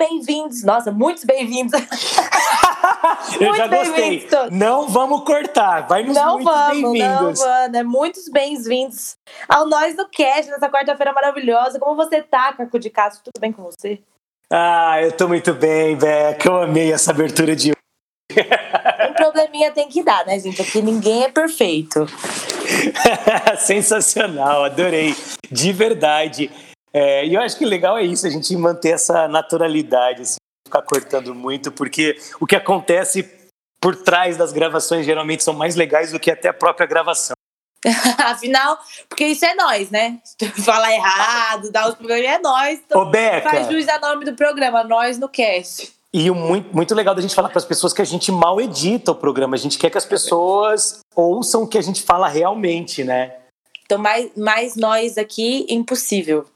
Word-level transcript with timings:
bem-vindos. 0.00 0.64
Nossa, 0.64 0.90
muitos 0.90 1.24
bem-vindos. 1.24 1.78
Eu 3.38 3.54
já 3.54 3.66
gostei. 3.66 4.26
Não 4.50 4.88
vamos 4.88 5.24
cortar. 5.24 5.86
Vai 5.86 6.02
nos 6.04 6.16
não 6.16 6.38
muitos 6.38 6.54
bem-vindos. 6.70 6.98
Não 6.98 7.34
vamos, 7.34 7.72
né? 7.72 7.82
Muitos 7.82 8.28
bem-vindos 8.30 9.16
ao 9.46 9.68
Nós 9.68 9.94
no 9.94 10.08
Cast, 10.08 10.50
nessa 10.50 10.70
quarta-feira 10.70 11.12
maravilhosa. 11.12 11.78
Como 11.78 11.94
você 11.94 12.22
tá, 12.22 12.54
Caco 12.54 12.78
de 12.78 12.88
Castro? 12.88 13.24
Tudo 13.24 13.40
bem 13.40 13.52
com 13.52 13.62
você? 13.62 14.00
Ah, 14.50 15.02
eu 15.02 15.12
tô 15.12 15.28
muito 15.28 15.52
bem, 15.52 15.94
Beca. 15.96 16.48
Eu 16.48 16.62
amei 16.62 16.92
essa 16.92 17.10
abertura 17.10 17.54
de 17.54 17.70
um 17.70 17.74
probleminha 19.14 19.70
tem 19.70 19.88
que 19.88 20.02
dar, 20.02 20.24
né, 20.24 20.38
gente? 20.38 20.62
Aqui 20.62 20.80
ninguém 20.80 21.24
é 21.24 21.28
perfeito. 21.28 22.06
Sensacional, 23.58 24.64
adorei. 24.64 25.14
De 25.50 25.72
verdade. 25.72 26.50
É, 26.92 27.24
e 27.24 27.34
eu 27.34 27.40
acho 27.40 27.56
que 27.56 27.64
legal 27.64 27.96
é 27.96 28.04
isso, 28.04 28.26
a 28.26 28.30
gente 28.30 28.54
manter 28.56 28.90
essa 28.90 29.28
naturalidade, 29.28 30.22
assim, 30.22 30.36
ficar 30.66 30.82
cortando 30.82 31.34
muito, 31.34 31.70
porque 31.70 32.18
o 32.40 32.46
que 32.46 32.56
acontece 32.56 33.22
por 33.80 33.96
trás 33.96 34.36
das 34.36 34.52
gravações 34.52 35.06
geralmente 35.06 35.42
são 35.42 35.54
mais 35.54 35.74
legais 35.76 36.12
do 36.12 36.20
que 36.20 36.30
até 36.30 36.48
a 36.48 36.54
própria 36.54 36.86
gravação. 36.86 37.34
Afinal, 38.18 38.78
porque 39.08 39.24
isso 39.24 39.44
é 39.44 39.54
nós, 39.54 39.90
né? 39.90 40.18
Falar 40.64 40.92
errado, 40.92 41.72
dar 41.72 41.88
os 41.88 41.94
problemas 41.94 42.24
é 42.24 42.38
nós. 42.38 42.78
Então 42.84 43.00
Ô, 43.00 43.06
Beca. 43.06 43.48
Faz 43.48 43.66
juiz 43.68 43.88
a 43.88 43.98
nome 43.98 44.24
do 44.24 44.34
programa, 44.34 44.84
nós 44.84 45.18
no 45.18 45.28
cast. 45.28 45.90
E 46.12 46.30
o 46.30 46.34
muito, 46.34 46.74
muito 46.74 46.94
legal 46.94 47.14
da 47.14 47.22
gente 47.22 47.34
falar 47.34 47.48
para 47.48 47.58
as 47.58 47.64
pessoas 47.64 47.92
que 47.92 48.02
a 48.02 48.04
gente 48.04 48.30
mal 48.32 48.60
edita 48.60 49.12
o 49.12 49.14
programa. 49.14 49.54
A 49.54 49.58
gente 49.58 49.78
quer 49.78 49.90
que 49.90 49.96
as 49.96 50.04
pessoas 50.04 50.98
ouçam 51.14 51.62
o 51.62 51.66
que 51.66 51.78
a 51.78 51.82
gente 51.82 52.02
fala 52.02 52.28
realmente, 52.28 53.04
né? 53.04 53.36
Então, 53.84 53.96
mais, 53.96 54.30
mais 54.36 54.76
nós 54.76 55.16
aqui, 55.16 55.66
impossível. 55.68 56.46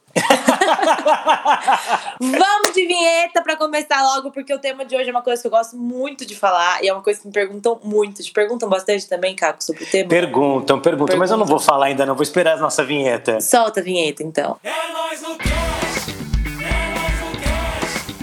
Vamos 2.21 2.73
de 2.75 2.87
vinheta 2.87 3.43
para 3.43 3.57
começar 3.57 4.03
logo, 4.03 4.31
porque 4.31 4.53
o 4.55 4.59
tema 4.59 4.85
de 4.85 4.97
hoje 4.97 5.09
é 5.09 5.13
uma 5.13 5.23
coisa 5.23 5.41
que 5.41 5.47
eu 5.47 5.51
gosto 5.51 5.77
muito 5.77 6.25
de 6.27 6.35
falar 6.35 6.83
e 6.83 6.89
é 6.89 6.93
uma 6.93 7.03
coisa 7.03 7.21
que 7.21 7.27
me 7.27 7.33
perguntam 7.33 7.79
muito. 7.83 8.23
Te 8.23 8.33
perguntam 8.33 8.69
bastante 8.69 9.09
também, 9.09 9.35
Caco, 9.35 9.63
sobre 9.63 9.85
o 9.85 9.87
tema? 9.87 10.09
Perguntam, 10.09 10.81
perguntam, 10.81 10.81
perguntam. 10.81 11.19
mas 11.19 11.31
eu 11.31 11.37
não 11.37 11.47
vou 11.47 11.59
falar 11.59 11.87
ainda, 11.87 12.07
não. 12.07 12.15
Vou 12.15 12.23
esperar 12.23 12.57
a 12.57 12.61
nossa 12.61 12.85
vinheta. 12.85 13.41
Solta 13.41 13.81
a 13.81 13.83
vinheta, 13.83 14.23
então. 14.23 14.57
É 14.63 14.71
nós 14.93 15.21
no 15.23 15.37
cast, 15.37 16.11
é 16.11 16.95
nós 16.95 17.21
no 17.21 17.31
cast, 17.41 18.15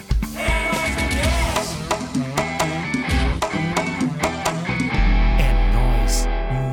é 5.39 5.53
nós 5.73 6.27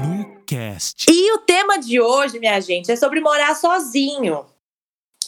no 0.06 0.40
cast. 0.46 1.06
E 1.10 1.32
o 1.32 1.38
tema 1.38 1.78
de 1.78 2.00
hoje, 2.00 2.38
minha 2.38 2.60
gente, 2.60 2.90
é 2.90 2.96
sobre 2.96 3.20
morar 3.20 3.54
sozinho. 3.54 4.44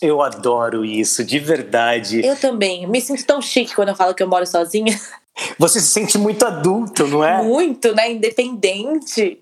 Eu 0.03 0.23
adoro 0.23 0.85
isso, 0.85 1.23
de 1.23 1.39
verdade. 1.39 2.25
Eu 2.25 2.37
também. 2.37 2.87
Me 2.87 3.01
sinto 3.01 3.25
tão 3.27 3.43
chique 3.43 3.75
quando 3.75 3.91
eu 3.91 3.97
falo 3.97 4.15
que 4.15 4.23
eu 4.23 4.29
moro 4.29 4.47
sozinha. 4.47 4.99
Você 5.59 5.81
se 5.81 5.89
sente 5.89 6.19
muito 6.19 6.45
adulto, 6.45 7.07
não 7.07 7.25
é? 7.25 7.43
Muito, 7.43 7.95
né? 7.95 8.13
Independente. 8.13 9.39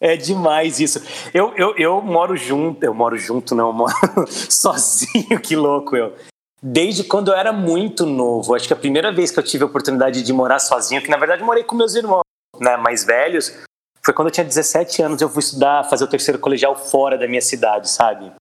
É 0.00 0.16
demais 0.16 0.80
isso. 0.80 1.00
Eu, 1.32 1.54
eu, 1.56 1.76
eu 1.76 2.02
moro 2.02 2.36
junto, 2.36 2.82
eu 2.82 2.92
moro 2.92 3.16
junto, 3.16 3.54
não, 3.54 3.68
eu 3.68 3.72
moro 3.72 3.94
sozinho, 4.26 5.40
que 5.40 5.54
louco 5.54 5.96
eu. 5.96 6.14
Desde 6.60 7.04
quando 7.04 7.30
eu 7.30 7.36
era 7.36 7.52
muito 7.52 8.04
novo. 8.04 8.54
Acho 8.54 8.66
que 8.66 8.72
a 8.72 8.76
primeira 8.76 9.12
vez 9.12 9.30
que 9.30 9.38
eu 9.38 9.42
tive 9.44 9.62
a 9.62 9.66
oportunidade 9.66 10.22
de 10.22 10.32
morar 10.32 10.58
sozinho, 10.58 11.02
que 11.02 11.08
na 11.10 11.16
verdade 11.16 11.44
morei 11.44 11.62
com 11.62 11.76
meus 11.76 11.94
irmãos 11.94 12.22
né, 12.60 12.76
mais 12.76 13.04
velhos, 13.04 13.56
foi 14.04 14.12
quando 14.12 14.28
eu 14.28 14.32
tinha 14.32 14.44
17 14.44 15.02
anos, 15.02 15.22
eu 15.22 15.28
fui 15.28 15.40
estudar, 15.40 15.84
fazer 15.84 16.02
o 16.02 16.08
terceiro 16.08 16.40
colegial 16.40 16.76
fora 16.76 17.16
da 17.16 17.28
minha 17.28 17.42
cidade, 17.42 17.88
sabe? 17.88 18.32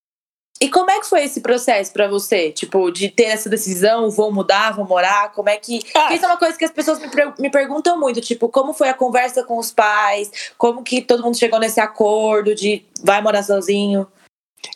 E 0.61 0.69
como 0.69 0.91
é 0.91 0.99
que 0.99 1.07
foi 1.07 1.23
esse 1.23 1.41
processo 1.41 1.91
para 1.91 2.07
você? 2.07 2.51
Tipo, 2.51 2.91
de 2.91 3.09
ter 3.09 3.23
essa 3.23 3.49
decisão, 3.49 4.11
vou 4.11 4.31
mudar, 4.31 4.75
vou 4.75 4.85
morar? 4.85 5.31
Como 5.31 5.49
é 5.49 5.57
que. 5.57 5.79
Ah. 5.95 6.01
Porque 6.01 6.13
isso 6.13 6.25
é 6.25 6.27
uma 6.27 6.37
coisa 6.37 6.55
que 6.55 6.63
as 6.63 6.69
pessoas 6.69 6.99
me, 6.99 7.07
me 7.39 7.49
perguntam 7.49 7.99
muito. 7.99 8.21
Tipo, 8.21 8.47
como 8.47 8.71
foi 8.71 8.87
a 8.87 8.93
conversa 8.93 9.43
com 9.43 9.57
os 9.57 9.71
pais? 9.71 10.53
Como 10.59 10.83
que 10.83 11.01
todo 11.01 11.23
mundo 11.23 11.35
chegou 11.35 11.59
nesse 11.59 11.79
acordo 11.79 12.53
de 12.53 12.85
vai 13.03 13.19
morar 13.23 13.41
sozinho? 13.41 14.05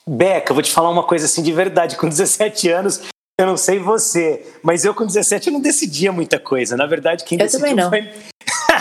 Beca, 0.07 0.49
eu 0.49 0.55
vou 0.55 0.63
te 0.63 0.71
falar 0.71 0.89
uma 0.89 1.03
coisa 1.03 1.27
assim 1.27 1.43
de 1.43 1.51
verdade. 1.51 1.97
Com 1.97 2.09
17 2.09 2.67
anos, 2.69 3.01
eu 3.39 3.45
não 3.45 3.55
sei 3.55 3.77
você, 3.77 4.43
mas 4.63 4.85
eu 4.85 4.95
com 4.95 5.05
17 5.05 5.47
eu 5.47 5.53
não 5.53 5.61
decidia 5.61 6.11
muita 6.11 6.39
coisa. 6.39 6.75
Na 6.75 6.87
verdade, 6.87 7.23
quem 7.25 7.37
eu 7.37 7.45
decidiu 7.45 7.67
também 7.67 7.83
não. 7.83 7.89
foi. 7.91 8.11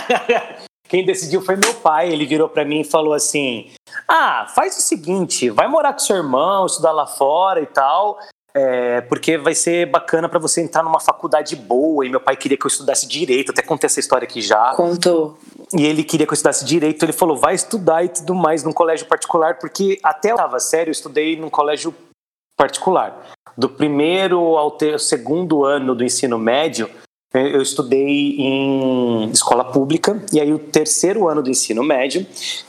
quem 0.87 1.05
decidiu 1.05 1.41
foi 1.41 1.55
meu 1.55 1.73
pai. 1.75 2.11
Ele 2.11 2.25
virou 2.25 2.47
para 2.47 2.65
mim 2.65 2.81
e 2.81 2.83
falou 2.83 3.13
assim: 3.13 3.71
ah, 4.07 4.47
faz 4.55 4.77
o 4.77 4.81
seguinte, 4.81 5.49
vai 5.49 5.67
morar 5.67 5.93
com 5.93 5.99
seu 5.99 6.15
irmão, 6.15 6.65
estudar 6.65 6.91
lá 6.91 7.05
fora 7.05 7.61
e 7.61 7.65
tal, 7.65 8.19
é, 8.53 9.01
porque 9.01 9.37
vai 9.37 9.53
ser 9.53 9.85
bacana 9.85 10.29
para 10.29 10.39
você 10.39 10.61
entrar 10.61 10.83
numa 10.83 10.99
faculdade 10.99 11.55
boa. 11.55 12.05
E 12.05 12.09
meu 12.09 12.19
pai 12.19 12.35
queria 12.35 12.57
que 12.57 12.65
eu 12.65 12.69
estudasse 12.69 13.07
direito, 13.07 13.51
até 13.51 13.61
contei 13.61 13.87
essa 13.87 13.99
história 13.99 14.25
aqui 14.25 14.41
já. 14.41 14.73
Contou. 14.75 15.37
E 15.73 15.85
ele 15.85 16.03
queria 16.03 16.25
que 16.25 16.31
eu 16.31 16.35
estudasse 16.35 16.63
direito, 16.63 17.03
ele 17.03 17.13
falou, 17.13 17.35
vai 17.35 17.55
estudar 17.55 18.03
e 18.03 18.09
tudo 18.09 18.33
mais 18.35 18.63
num 18.63 18.71
colégio 18.71 19.07
particular, 19.07 19.57
porque 19.59 19.99
até 20.03 20.31
eu 20.31 20.35
estava 20.35 20.59
sério, 20.59 20.89
eu 20.89 20.93
estudei 20.93 21.35
num 21.35 21.49
colégio 21.49 21.93
particular. 22.57 23.25
Do 23.57 23.69
primeiro 23.69 24.57
ao 24.57 24.71
ter, 24.71 24.99
segundo 24.99 25.63
ano 25.63 25.95
do 25.95 26.03
ensino 26.03 26.37
médio, 26.37 26.89
eu 27.35 27.61
estudei 27.61 28.35
em 28.37 29.29
escola 29.31 29.65
pública 29.65 30.23
e 30.31 30.39
aí 30.39 30.53
o 30.53 30.59
terceiro 30.59 31.27
ano 31.27 31.43
do 31.43 31.49
ensino 31.49 31.83
médio 31.83 32.25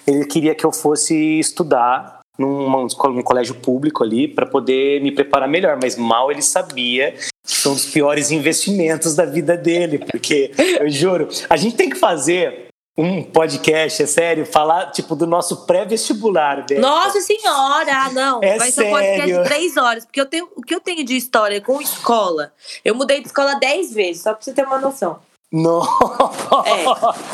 ele 0.07 0.25
queria 0.25 0.55
que 0.55 0.65
eu 0.65 0.73
fosse 0.73 1.39
estudar 1.39 2.21
numa, 2.39 2.83
num 2.83 3.23
colégio 3.23 3.55
público 3.55 4.05
ali 4.05 4.29
para 4.29 4.47
poder 4.47 5.01
me 5.03 5.11
preparar 5.11 5.49
melhor, 5.49 5.79
mas 5.81 5.97
mal 5.97 6.31
ele 6.31 6.43
sabia 6.43 7.13
que 7.13 7.57
são 7.57 7.73
os 7.73 7.87
piores 7.87 8.31
investimentos 8.31 9.15
da 9.15 9.25
vida 9.25 9.57
dele, 9.57 9.99
porque 9.99 10.51
eu 10.81 10.89
juro, 10.91 11.29
a 11.49 11.57
gente 11.57 11.77
tem 11.77 11.89
que 11.89 11.97
fazer 11.97 12.67
um 12.99 13.23
podcast, 13.23 14.03
é 14.03 14.07
sério, 14.07 14.47
falar 14.47 14.91
tipo 14.91 15.15
do 15.15 15.27
nosso 15.27 15.67
pré-vestibular. 15.67 16.65
Nossa 16.79 17.21
senhora, 17.21 17.93
ah, 17.93 18.11
não. 18.13 18.41
É 18.43 18.57
Vai 18.57 18.71
sério. 18.71 18.73
ser 18.73 18.85
um 18.87 18.91
podcast 18.91 19.33
de 19.33 19.45
três 19.45 19.77
horas. 19.77 20.05
Porque 20.07 20.21
eu 20.21 20.27
tenho, 20.27 20.49
o 20.57 20.63
que 20.63 20.75
eu 20.75 20.81
tenho 20.81 21.05
de 21.05 21.17
história 21.17 21.61
com 21.61 21.81
escola? 21.81 22.53
Eu 22.85 22.95
mudei 22.95 23.21
de 23.21 23.27
escola 23.27 23.55
dez 23.57 23.93
vezes, 23.93 24.23
só 24.23 24.33
pra 24.33 24.43
você 24.43 24.53
ter 24.53 24.65
uma 24.67 24.79
noção. 24.79 25.19
Não. 25.53 25.83
É, 26.67 26.85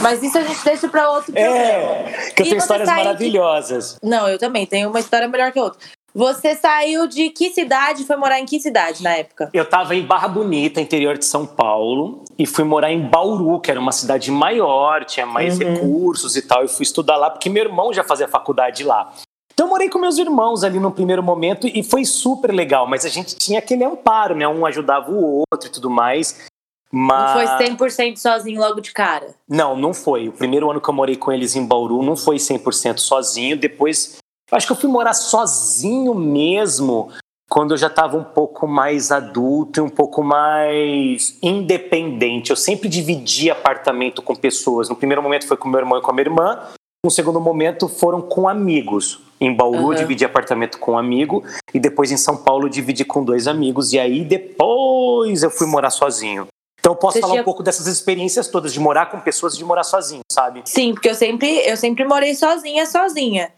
mas 0.00 0.22
isso 0.22 0.36
a 0.36 0.42
gente 0.42 0.62
deixa 0.64 0.88
pra 0.88 1.10
outro 1.10 1.32
programa. 1.32 1.56
É, 1.58 2.30
que 2.34 2.42
eu 2.42 2.46
E 2.46 2.48
tenho 2.50 2.58
histórias 2.60 2.88
de- 2.88 2.94
maravilhosas. 2.94 3.96
Não, 4.02 4.28
eu 4.28 4.38
também 4.38 4.66
tenho 4.66 4.90
uma 4.90 5.00
história 5.00 5.26
melhor 5.28 5.50
que 5.52 5.58
a 5.58 5.62
outra. 5.64 5.78
Você 6.14 6.54
saiu 6.54 7.06
de 7.06 7.30
que 7.30 7.50
cidade? 7.50 8.04
Foi 8.04 8.16
morar 8.16 8.38
em 8.38 8.44
que 8.44 8.60
cidade 8.60 9.02
na 9.02 9.10
época? 9.12 9.48
Eu 9.52 9.62
estava 9.62 9.94
em 9.96 10.02
Barra 10.02 10.28
Bonita, 10.28 10.80
interior 10.80 11.16
de 11.16 11.24
São 11.24 11.46
Paulo, 11.46 12.22
e 12.38 12.44
fui 12.46 12.64
morar 12.64 12.92
em 12.92 13.00
Bauru, 13.00 13.58
que 13.60 13.70
era 13.70 13.80
uma 13.80 13.92
cidade 13.92 14.30
maior, 14.30 15.04
tinha 15.04 15.24
mais 15.24 15.58
Uhum. 15.58 15.72
recursos 15.74 16.36
e 16.36 16.42
tal. 16.42 16.64
E 16.64 16.68
fui 16.68 16.82
estudar 16.82 17.16
lá 17.16 17.30
porque 17.30 17.48
meu 17.48 17.64
irmão 17.64 17.92
já 17.94 18.04
fazia 18.04 18.28
faculdade 18.28 18.84
lá. 18.84 19.10
Então 19.54 19.66
eu 19.66 19.70
morei 19.70 19.88
com 19.88 19.98
meus 19.98 20.18
irmãos 20.18 20.64
ali 20.64 20.78
no 20.78 20.90
primeiro 20.90 21.22
momento 21.22 21.66
e 21.66 21.82
foi 21.82 22.04
super 22.04 22.52
legal, 22.52 22.86
mas 22.86 23.04
a 23.04 23.08
gente 23.08 23.36
tinha 23.36 23.58
aquele 23.58 23.84
amparo, 23.84 24.34
né? 24.34 24.46
Um 24.48 24.66
ajudava 24.66 25.10
o 25.10 25.44
outro 25.50 25.68
e 25.68 25.72
tudo 25.72 25.88
mais. 25.90 26.46
Mas... 26.90 27.58
Não 27.58 27.78
foi 27.78 27.88
100% 27.88 28.16
sozinho 28.18 28.60
logo 28.60 28.80
de 28.80 28.92
cara? 28.92 29.34
Não, 29.48 29.74
não 29.74 29.94
foi. 29.94 30.28
O 30.28 30.32
primeiro 30.32 30.70
ano 30.70 30.78
que 30.80 30.88
eu 30.90 30.94
morei 30.94 31.16
com 31.16 31.32
eles 31.32 31.56
em 31.56 31.64
Bauru 31.64 32.02
não 32.02 32.16
foi 32.16 32.36
100% 32.36 32.98
sozinho. 32.98 33.56
Depois, 33.56 34.18
eu 34.52 34.56
acho 34.56 34.66
que 34.66 34.72
eu 34.72 34.76
fui 34.76 34.90
morar 34.90 35.14
sozinho 35.14 36.14
mesmo 36.14 37.08
quando 37.50 37.72
eu 37.72 37.78
já 37.78 37.86
estava 37.86 38.16
um 38.16 38.24
pouco 38.24 38.66
mais 38.66 39.10
adulto 39.10 39.80
e 39.80 39.82
um 39.82 39.88
pouco 39.88 40.22
mais 40.22 41.36
independente. 41.42 42.50
Eu 42.50 42.56
sempre 42.56 42.88
dividi 42.88 43.50
apartamento 43.50 44.22
com 44.22 44.34
pessoas. 44.34 44.88
No 44.88 44.96
primeiro 44.96 45.22
momento 45.22 45.46
foi 45.46 45.56
com 45.56 45.68
meu 45.68 45.80
irmão 45.80 45.98
e 45.98 46.02
com 46.02 46.10
a 46.10 46.14
minha 46.14 46.24
irmã. 46.26 46.60
No 47.04 47.10
segundo 47.10 47.40
momento 47.40 47.88
foram 47.88 48.20
com 48.22 48.48
amigos. 48.48 49.20
Em 49.40 49.54
Bauru 49.54 49.78
eu 49.78 49.88
Uhum. 49.88 49.94
dividi 49.94 50.24
apartamento 50.24 50.78
com 50.78 50.92
um 50.92 50.98
amigo 50.98 51.42
e 51.74 51.80
depois 51.80 52.12
em 52.12 52.16
São 52.16 52.36
Paulo 52.36 52.66
eu 52.66 52.70
dividi 52.70 53.04
com 53.04 53.24
dois 53.24 53.46
amigos. 53.48 53.92
E 53.92 53.98
aí 53.98 54.24
depois 54.24 55.42
eu 55.42 55.50
fui 55.50 55.66
morar 55.66 55.90
sozinho. 55.90 56.46
Então 56.78 56.92
eu 56.92 56.96
posso 56.96 57.14
Você 57.14 57.20
falar 57.20 57.32
tinha- 57.34 57.42
um 57.42 57.44
pouco 57.44 57.62
dessas 57.62 57.86
experiências 57.86 58.48
todas, 58.48 58.72
de 58.72 58.80
morar 58.80 59.06
com 59.06 59.18
pessoas 59.20 59.54
e 59.54 59.58
de 59.58 59.64
morar 59.64 59.84
sozinho, 59.84 60.20
sabe? 60.30 60.62
Sim, 60.64 60.92
porque 60.94 61.08
eu 61.10 61.14
sempre, 61.14 61.48
eu 61.68 61.76
sempre 61.76 62.04
morei 62.04 62.34
sozinha, 62.34 62.86
sozinha. 62.86 63.52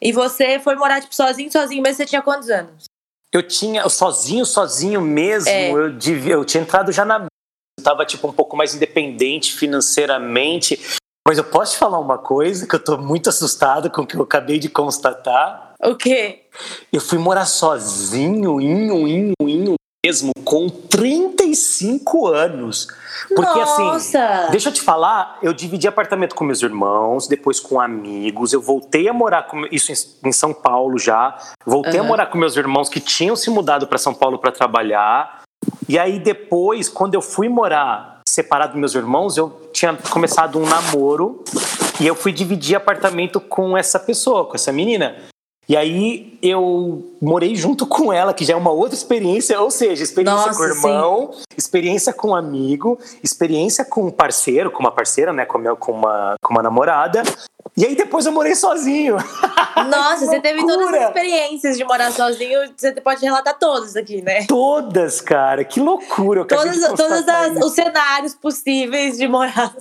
E 0.00 0.12
você 0.12 0.58
foi 0.58 0.74
morar, 0.74 1.00
tipo, 1.00 1.14
sozinho, 1.14 1.50
sozinho, 1.50 1.82
mas 1.82 1.96
você 1.96 2.06
tinha 2.06 2.22
quantos 2.22 2.48
anos? 2.50 2.84
Eu 3.32 3.42
tinha, 3.42 3.86
sozinho, 3.88 4.46
sozinho 4.46 5.00
mesmo, 5.00 5.50
É. 5.50 5.70
eu, 5.70 5.92
devia, 5.92 6.34
eu 6.34 6.44
tinha 6.44 6.62
entrado 6.62 6.90
já 6.92 7.04
na. 7.04 7.26
Eu 7.78 7.84
tava, 7.84 8.04
tipo, 8.06 8.26
um 8.26 8.32
pouco 8.32 8.56
mais 8.56 8.74
independente 8.74 9.52
financeiramente. 9.52 10.80
Mas 11.26 11.36
eu 11.36 11.44
posso 11.44 11.72
te 11.72 11.78
falar 11.78 11.98
uma 11.98 12.16
coisa 12.16 12.66
que 12.66 12.74
eu 12.74 12.82
tô 12.82 12.96
muito 12.96 13.28
assustado 13.28 13.90
com 13.90 14.00
o 14.02 14.06
que 14.06 14.16
eu 14.16 14.22
acabei 14.22 14.58
de 14.58 14.70
constatar. 14.70 15.74
O 15.84 15.94
quê? 15.94 16.46
Eu 16.90 17.02
fui 17.02 17.18
morar 17.18 17.44
sozinho, 17.44 18.58
inho, 18.60 19.06
inho, 19.06 19.34
inho 19.42 19.74
mesmo, 20.08 20.32
com 20.42 20.68
35 20.70 22.26
anos. 22.28 22.88
Porque 23.34 23.60
assim, 23.60 23.84
Nossa! 23.84 24.48
deixa 24.50 24.70
eu 24.70 24.72
te 24.72 24.80
falar, 24.80 25.38
eu 25.42 25.52
dividi 25.52 25.86
apartamento 25.86 26.34
com 26.34 26.44
meus 26.44 26.62
irmãos, 26.62 27.26
depois 27.28 27.60
com 27.60 27.78
amigos, 27.78 28.52
eu 28.54 28.60
voltei 28.60 29.06
a 29.08 29.12
morar 29.12 29.42
com 29.42 29.66
isso 29.70 29.92
em- 30.24 30.32
São 30.32 30.54
Paulo 30.54 30.98
já, 30.98 31.36
voltei 31.66 31.98
a 31.98 32.02
Aham. 32.02 32.08
morar 32.08 32.26
com 32.26 32.38
meus 32.38 32.56
irmãos 32.56 32.88
que 32.88 33.00
tinham 33.00 33.36
se 33.36 33.50
mudado 33.50 33.86
para 33.86 33.98
São 33.98 34.14
Paulo 34.14 34.38
para 34.38 34.50
trabalhar. 34.50 35.42
E 35.88 35.98
aí 35.98 36.18
depois, 36.18 36.88
quando 36.88 37.14
eu 37.14 37.20
fui 37.22 37.48
morar 37.48 38.20
separado 38.26 38.72
dos 38.72 38.80
meus 38.80 38.94
irmãos, 38.94 39.36
eu 39.36 39.68
tinha 39.72 39.94
começado 40.10 40.58
um 40.58 40.66
namoro 40.66 41.42
e 42.00 42.06
eu 42.06 42.14
fui 42.14 42.32
dividir 42.32 42.76
apartamento 42.76 43.40
com 43.40 43.76
essa 43.76 43.98
pessoa, 43.98 44.46
com 44.46 44.54
essa 44.54 44.72
menina. 44.72 45.16
E 45.68 45.76
aí 45.76 46.38
eu 46.40 47.14
morei 47.20 47.54
junto 47.54 47.86
com 47.86 48.10
ela, 48.10 48.32
que 48.32 48.42
já 48.42 48.54
é 48.54 48.56
uma 48.56 48.70
outra 48.70 48.94
experiência, 48.94 49.60
ou 49.60 49.70
seja, 49.70 50.02
experiência 50.02 50.46
Nossa, 50.46 50.58
com 50.58 50.64
irmão, 50.64 51.30
experiência 51.58 52.12
com 52.12 52.34
amigo, 52.34 52.98
experiência 53.22 53.84
com 53.84 54.06
um 54.06 54.10
parceiro, 54.10 54.70
com 54.70 54.80
uma 54.80 54.90
parceira, 54.90 55.30
né, 55.30 55.44
com, 55.44 55.58
meu, 55.58 55.76
com, 55.76 55.92
uma, 55.92 56.36
com 56.40 56.54
uma 56.54 56.62
namorada. 56.62 57.22
E 57.76 57.84
aí 57.84 57.94
depois 57.94 58.24
eu 58.24 58.32
morei 58.32 58.54
sozinho. 58.54 59.16
Nossa, 59.90 60.24
você 60.24 60.40
teve 60.40 60.66
todas 60.66 60.88
as 60.88 61.08
experiências 61.08 61.76
de 61.76 61.84
morar 61.84 62.12
sozinho, 62.12 62.60
você 62.74 62.92
pode 62.92 63.20
relatar 63.20 63.58
todas 63.58 63.94
aqui, 63.94 64.22
né? 64.22 64.46
Todas, 64.46 65.20
cara, 65.20 65.64
que 65.64 65.80
loucura. 65.80 66.46
Todos 66.46 66.76
isso. 66.78 66.94
os 67.62 67.72
cenários 67.74 68.34
possíveis 68.34 69.18
de 69.18 69.28
morar. 69.28 69.74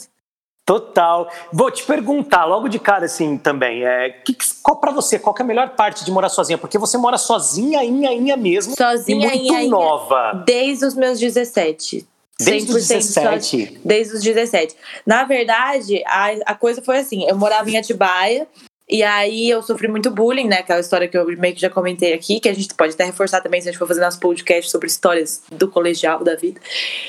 Total. 0.68 1.32
Vou 1.54 1.72
te 1.72 1.82
perguntar 1.86 2.44
logo 2.44 2.68
de 2.68 2.78
cara 2.78 3.06
assim 3.06 3.38
também, 3.38 3.86
é, 3.86 4.10
que, 4.10 4.36
qual 4.62 4.76
para 4.76 4.92
você, 4.92 5.18
qual 5.18 5.34
é 5.40 5.42
a 5.42 5.46
melhor 5.46 5.70
parte 5.70 6.04
de 6.04 6.12
morar 6.12 6.28
sozinha? 6.28 6.58
Porque 6.58 6.78
você 6.78 6.98
mora 6.98 7.18
sozinha, 7.18 7.82
inha, 7.86 8.12
inha 8.12 8.36
mesmo, 8.36 8.76
Sozinha, 8.76 9.28
e 9.28 9.30
muito 9.30 9.54
inha, 9.54 9.70
nova. 9.70 10.44
Desde 10.46 10.84
os 10.86 10.94
meus 10.94 11.22
17. 11.22 12.06
Desde 12.38 12.70
os 12.70 12.84
100% 12.84 12.88
17? 12.98 13.14
sozinha. 13.14 13.82
Desde 13.86 14.16
os 14.18 14.22
17. 14.22 14.76
Na 15.06 15.24
verdade, 15.24 16.04
a, 16.06 16.32
a 16.46 16.54
coisa 16.54 16.82
foi 16.82 16.98
assim: 16.98 17.26
eu 17.26 17.38
morava 17.38 17.70
em 17.70 17.78
Atibaia. 17.78 18.46
E 18.90 19.04
aí 19.04 19.50
eu 19.50 19.62
sofri 19.62 19.88
muito 19.90 20.10
bullying, 20.10 20.48
né? 20.48 20.60
Aquela 20.60 20.80
história 20.80 21.10
que 21.10 21.18
eu 21.18 21.26
meio 21.38 21.54
que 21.54 21.60
já 21.60 21.70
comentei 21.70 22.14
aqui, 22.14 22.40
que 22.40 22.48
a 22.48 22.54
gente 22.54 22.74
pode 22.74 22.94
até 22.94 23.04
reforçar 23.04 23.42
também 23.42 23.60
se 23.60 23.68
a 23.68 23.72
gente 23.72 23.80
for 23.80 23.88
fazer 23.88 24.00
nosso 24.00 24.20
podcast 24.20 24.72
sobre 24.72 24.88
histórias 24.88 25.44
do 25.52 25.68
colegial 25.68 26.24
da 26.24 26.36
vida. 26.36 26.62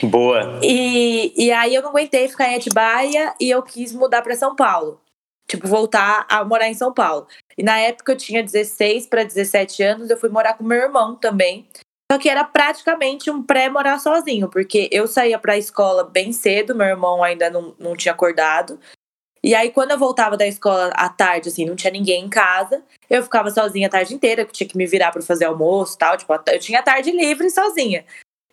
Boa. 0.02 0.58
E, 0.62 1.32
e 1.36 1.52
aí 1.52 1.74
eu 1.74 1.82
não 1.82 1.90
aguentei 1.90 2.26
ficar 2.28 2.50
em 2.50 2.56
Atibaia 2.56 3.32
e 3.40 3.48
eu 3.48 3.62
quis 3.62 3.92
mudar 3.92 4.22
para 4.22 4.34
São 4.34 4.56
Paulo. 4.56 5.00
Tipo, 5.48 5.68
voltar 5.68 6.26
a 6.28 6.44
morar 6.44 6.68
em 6.68 6.74
São 6.74 6.92
Paulo. 6.92 7.26
E 7.56 7.62
na 7.62 7.78
época 7.78 8.12
eu 8.12 8.16
tinha 8.16 8.42
16 8.42 9.06
para 9.06 9.22
17 9.22 9.82
anos, 9.82 10.10
eu 10.10 10.18
fui 10.18 10.28
morar 10.28 10.54
com 10.54 10.64
meu 10.64 10.78
irmão 10.78 11.14
também. 11.14 11.66
Só 12.10 12.18
que 12.18 12.28
era 12.28 12.42
praticamente 12.42 13.30
um 13.30 13.42
pré-morar 13.42 13.98
sozinho, 13.98 14.48
porque 14.48 14.88
eu 14.90 15.06
saía 15.06 15.38
pra 15.38 15.58
escola 15.58 16.04
bem 16.04 16.32
cedo, 16.32 16.74
meu 16.74 16.86
irmão 16.86 17.22
ainda 17.22 17.50
não, 17.50 17.74
não 17.78 17.94
tinha 17.94 18.12
acordado. 18.12 18.80
E 19.42 19.54
aí, 19.54 19.70
quando 19.70 19.92
eu 19.92 19.98
voltava 19.98 20.36
da 20.36 20.46
escola 20.46 20.88
à 20.94 21.08
tarde, 21.08 21.48
assim, 21.48 21.64
não 21.64 21.76
tinha 21.76 21.92
ninguém 21.92 22.24
em 22.24 22.28
casa, 22.28 22.82
eu 23.08 23.22
ficava 23.22 23.50
sozinha 23.50 23.86
a 23.86 23.90
tarde 23.90 24.14
inteira, 24.14 24.44
que 24.44 24.52
tinha 24.52 24.68
que 24.68 24.76
me 24.76 24.86
virar 24.86 25.12
pra 25.12 25.22
fazer 25.22 25.44
almoço 25.44 25.94
e 25.94 25.98
tal. 25.98 26.16
Tipo, 26.16 26.32
eu 26.48 26.58
tinha 26.58 26.80
a 26.80 26.82
tarde 26.82 27.10
livre 27.12 27.48
sozinha. 27.50 28.04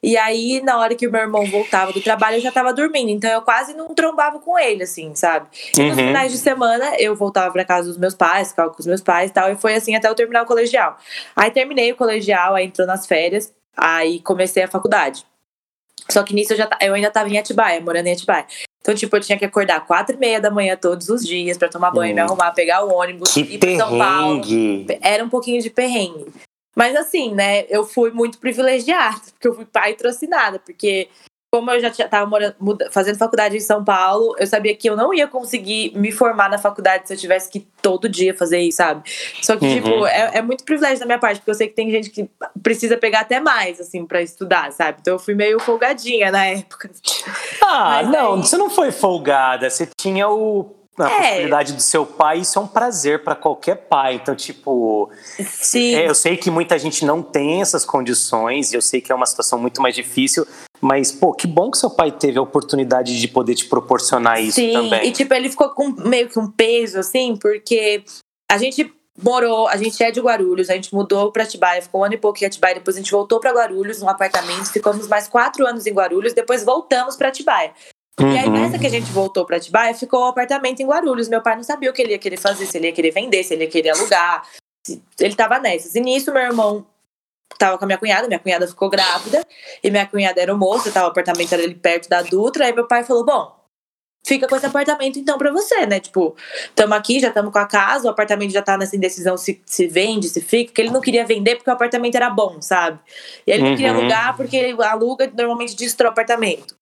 E 0.04 0.16
aí, 0.18 0.62
na 0.62 0.78
hora 0.78 0.94
que 0.94 1.08
o 1.08 1.12
meu 1.12 1.22
irmão 1.22 1.44
voltava 1.48 1.92
do 1.92 2.00
trabalho, 2.00 2.38
eu 2.38 2.42
já 2.42 2.52
tava 2.52 2.72
dormindo. 2.72 3.10
Então 3.10 3.32
eu 3.32 3.42
quase 3.42 3.74
não 3.74 3.96
trombava 3.96 4.38
com 4.40 4.60
ele, 4.60 4.84
assim, 4.84 5.16
sabe? 5.16 5.48
E 5.76 5.82
nos 5.82 5.98
Uhum. 5.98 6.06
finais 6.06 6.32
de 6.32 6.38
semana, 6.38 6.96
eu 7.00 7.16
voltava 7.16 7.52
pra 7.52 7.66
casa 7.66 7.88
dos 7.88 7.98
meus 7.98 8.14
pais, 8.14 8.50
ficava 8.50 8.70
com 8.70 8.80
os 8.80 8.86
meus 8.86 9.02
pais 9.02 9.32
e 9.32 9.34
tal. 9.34 9.52
E 9.52 9.56
foi 9.56 9.74
assim 9.74 9.96
até 9.96 10.08
eu 10.08 10.14
terminar 10.14 10.44
o 10.44 10.46
colegial. 10.46 10.96
Aí 11.36 11.50
terminei 11.50 11.92
o 11.92 11.96
colegial, 11.96 12.54
aí 12.54 12.66
entrou 12.68 12.86
nas 12.86 13.08
férias, 13.08 13.52
aí 13.76 14.20
comecei 14.20 14.62
a 14.62 14.68
faculdade. 14.68 15.26
Só 16.08 16.22
que 16.22 16.36
nisso 16.36 16.54
eu, 16.54 16.58
já, 16.58 16.70
eu 16.82 16.94
ainda 16.94 17.10
tava 17.10 17.30
em 17.30 17.40
Atibaia, 17.40 17.82
morando 17.82 18.06
em 18.06 18.14
Atibaia. 18.14 18.46
Então, 18.86 18.94
tipo, 18.94 19.16
eu 19.16 19.20
tinha 19.20 19.36
que 19.36 19.44
acordar 19.44 19.84
quatro 19.84 20.16
e 20.16 20.20
meia 20.20 20.40
da 20.40 20.52
manhã 20.52 20.78
todos 20.78 21.10
os 21.10 21.26
dias 21.26 21.58
pra 21.58 21.68
tomar 21.68 21.90
banho, 21.90 22.12
Hum. 22.12 22.16
me 22.16 22.22
arrumar, 22.22 22.52
pegar 22.52 22.86
o 22.86 22.94
ônibus, 22.94 23.34
Que 23.34 23.40
ir 23.42 23.58
pra 23.58 23.76
São 23.78 23.98
Paulo 23.98 24.44
era 25.02 25.24
um 25.24 25.30
pouquinho 25.30 25.60
de 25.60 25.72
perrengue. 25.72 26.28
Mas 26.76 26.96
assim, 26.96 27.34
né, 27.34 27.66
eu 27.68 27.84
fui 27.84 28.12
muito 28.12 28.38
privilegiada, 28.38 29.20
porque 29.34 29.48
eu 29.48 29.56
fui 29.56 29.66
patrocinada, 29.66 30.60
porque 30.60 31.08
como 31.56 31.72
eu 31.72 31.80
já 31.80 31.90
tinha, 31.90 32.07
tava 32.10 32.25
morando, 32.30 32.56
muda- 32.60 32.90
fazendo 32.92 33.18
faculdade 33.18 33.56
em 33.56 33.60
São 33.62 33.84
Paulo, 33.84 34.36
eu 34.38 34.46
sabia 34.46 34.75
que 34.75 34.90
eu 34.90 34.96
não 34.96 35.13
ia 35.13 35.25
conseguir 35.28 35.92
me 35.98 36.12
formar 36.12 36.50
na 36.50 36.57
faculdade 36.57 37.07
se 37.07 37.13
eu 37.13 37.18
tivesse 37.18 37.50
que 37.50 37.66
todo 37.81 38.10
dia 38.10 38.36
fazer 38.36 38.60
isso, 38.60 38.78
sabe? 38.78 39.04
Só 39.42 39.56
que, 39.56 39.66
Uhum. 39.66 39.74
tipo, 39.75 40.06
é, 40.07 40.31
é 40.38 40.42
muito 40.42 40.66
privilégio 40.66 41.00
da 41.00 41.06
minha 41.06 41.19
parte, 41.19 41.38
porque 41.40 41.52
eu 41.52 41.56
sei 41.56 41.68
que 41.68 41.74
tem 41.75 41.90
gente 41.90 42.10
que 42.10 42.30
precisa 42.62 42.98
pegar 42.98 43.22
até 43.22 43.40
mais, 43.40 43.80
assim, 43.80 44.06
pra 44.06 44.22
estudar, 44.22 44.72
sabe? 44.74 44.98
Então 45.02 45.13
eu 45.13 45.19
fui 45.19 45.34
meio 45.34 45.60
folgadinha 45.60 46.30
na 46.31 46.46
época. 46.46 46.90
Ah, 47.63 48.01
Mas 48.04 48.10
não, 48.10 48.34
aí- 48.36 48.42
você 48.42 48.58
não 48.58 48.69
foi 48.69 48.92
folgada, 48.92 49.69
você 49.69 49.88
tinha 50.00 50.28
o 50.30 50.75
a 50.98 51.10
É. 51.10 51.18
possibilidade 51.30 51.74
do 51.74 51.82
seu 51.82 52.06
pai, 52.06 52.40
isso 52.40 52.58
é 52.58 52.62
um 52.62 52.68
prazer 52.68 53.24
pra 53.24 53.36
qualquer 53.36 53.76
pai. 53.76 54.16
Então, 54.16 54.36
tipo, 54.36 55.10
Sim. 55.40 55.96
É, 55.96 56.08
eu 56.10 56.16
sei 56.16 56.38
que 56.38 56.50
muita 56.50 56.78
gente 56.80 57.06
não 57.06 57.22
tem 57.22 57.62
essas 57.62 57.84
condições, 57.86 58.72
e 58.72 58.76
eu 58.76 58.82
sei 58.82 59.02
que 59.02 59.12
é 59.12 59.16
uma 59.16 59.26
situação 59.26 59.60
muito 59.60 59.82
mais 59.82 59.96
difícil, 59.96 60.46
mas, 60.82 61.12
pô, 61.12 61.34
que 61.34 61.48
bom 61.48 61.70
que 61.72 61.78
seu 61.78 61.90
pai 61.90 62.12
teve 62.12 62.38
a 62.38 62.42
oportunidade 62.42 63.20
de 63.20 63.28
poder 63.28 63.56
te 63.56 63.66
proporcionar 63.66 64.42
isso 64.42 64.56
Sim, 64.56 64.74
também. 64.74 65.08
e 65.08 65.12
tipo, 65.12 65.34
ele 65.34 65.50
ficou 65.50 65.70
com 65.70 65.90
meio 65.90 66.30
que 66.30 66.40
um 66.40 66.50
peso, 66.50 67.00
assim, 67.00 67.36
porque 67.38 68.04
a 68.52 68.58
gente 68.58 68.94
morou, 69.24 69.68
a 69.70 69.78
gente 69.78 70.04
é 70.04 70.12
de 70.12 70.20
Guarulhos, 70.20 70.70
a 70.70 70.74
gente 70.74 70.94
mudou 70.94 71.32
pra 71.32 71.44
Atibaia, 71.44 71.82
ficou 71.82 72.02
um 72.02 72.04
ano 72.04 72.16
e 72.16 72.18
pouco 72.18 72.44
em 72.44 72.46
Atibaia, 72.48 72.76
depois 72.76 72.98
a 72.98 73.00
gente 73.00 73.12
voltou 73.12 73.40
pra 73.40 73.52
Guarulhos, 73.54 74.02
num 74.02 74.10
apartamento, 74.10 74.72
ficamos 74.72 75.08
mais 75.08 75.28
quatro 75.28 75.66
anos 75.66 75.86
em 75.88 75.94
Guarulhos, 75.94 76.34
depois 76.34 76.64
voltamos 76.66 77.16
pra 77.16 77.30
Atibaia. 77.30 77.72
E 78.20 78.24
aí, 78.24 78.46
Uhum. 78.48 78.54
nessa 78.54 78.80
que 78.80 78.88
a 78.88 78.90
gente 78.90 79.12
voltou 79.12 79.46
pra 79.46 79.58
Atibaia, 79.58 79.94
ficou 79.94 80.22
o 80.22 80.26
apartamento 80.26 80.80
em 80.80 80.86
Guarulhos. 80.88 81.28
Meu 81.28 81.42
pai 81.42 81.56
não 81.56 81.64
sabia 81.64 81.90
o 81.90 81.94
que 81.94 82.02
ele 82.02 82.12
ia 82.12 82.20
querer 82.20 82.38
fazer, 82.38 82.66
se 82.66 82.78
ele 82.78 82.88
ia 82.88 82.94
querer 82.94 83.12
vender, 83.12 83.44
se 83.44 83.54
ele 83.54 83.66
ia 83.66 83.70
querer 83.70 83.90
alugar. 83.90 84.48
Ele 85.20 85.36
tava 85.36 85.60
nessas. 85.60 85.96
E 85.96 86.00
nisso, 86.00 86.32
meu 86.32 86.42
irmão 86.42 86.86
tava 87.60 87.78
com 87.78 87.86
a 87.86 87.88
minha 87.88 87.98
cunhada, 87.98 88.28
minha 88.28 88.40
cunhada 88.40 88.68
ficou 88.68 88.90
grávida, 88.90 89.46
e 89.84 89.90
minha 89.92 90.06
cunhada 90.06 90.42
era 90.42 90.54
moça, 90.56 90.92
tava 90.92 91.08
o 91.08 91.10
apartamento 91.12 91.54
era 91.54 91.64
ali 91.64 91.76
perto 91.76 92.10
da 92.10 92.22
Dutra, 92.22 92.66
aí 92.66 92.74
meu 92.74 92.88
pai 92.88 93.04
falou, 93.04 93.24
bom, 93.24 93.56
fica 94.26 94.48
com 94.48 94.56
esse 94.56 94.66
apartamento 94.66 95.20
então 95.20 95.38
pra 95.38 95.52
você, 95.52 95.86
né? 95.86 96.00
Tipo, 96.00 96.36
tamo 96.74 96.94
aqui, 96.96 97.20
já 97.20 97.30
estamos 97.30 97.54
com 97.54 97.60
a 97.60 97.66
casa, 97.68 98.08
o 98.08 98.12
apartamento 98.12 98.52
já 98.52 98.62
tá 98.62 98.78
nessa 98.78 98.96
indecisão 98.96 99.38
se, 99.38 99.62
se 99.66 99.88
vende, 99.88 100.28
se 100.28 100.42
fica, 100.42 100.70
porque 100.72 100.82
ele 100.82 100.90
não 100.90 101.00
queria 101.02 101.26
vender 101.26 101.56
porque 101.56 101.70
o 101.70 101.74
apartamento 101.74 102.16
era 102.16 102.30
bom, 102.30 102.60
sabe? 102.62 103.00
E 103.46 103.52
ele 103.52 103.64
não 103.64 103.76
queria 103.76 103.92
Uhum. 103.94 104.00
alugar 104.00 104.36
porque 104.36 104.58
ele 104.58 104.84
aluga 104.84 105.32
normalmente 105.38 105.76
destrói 105.76 106.10
o 106.10 106.12
apartamento. 106.12 106.76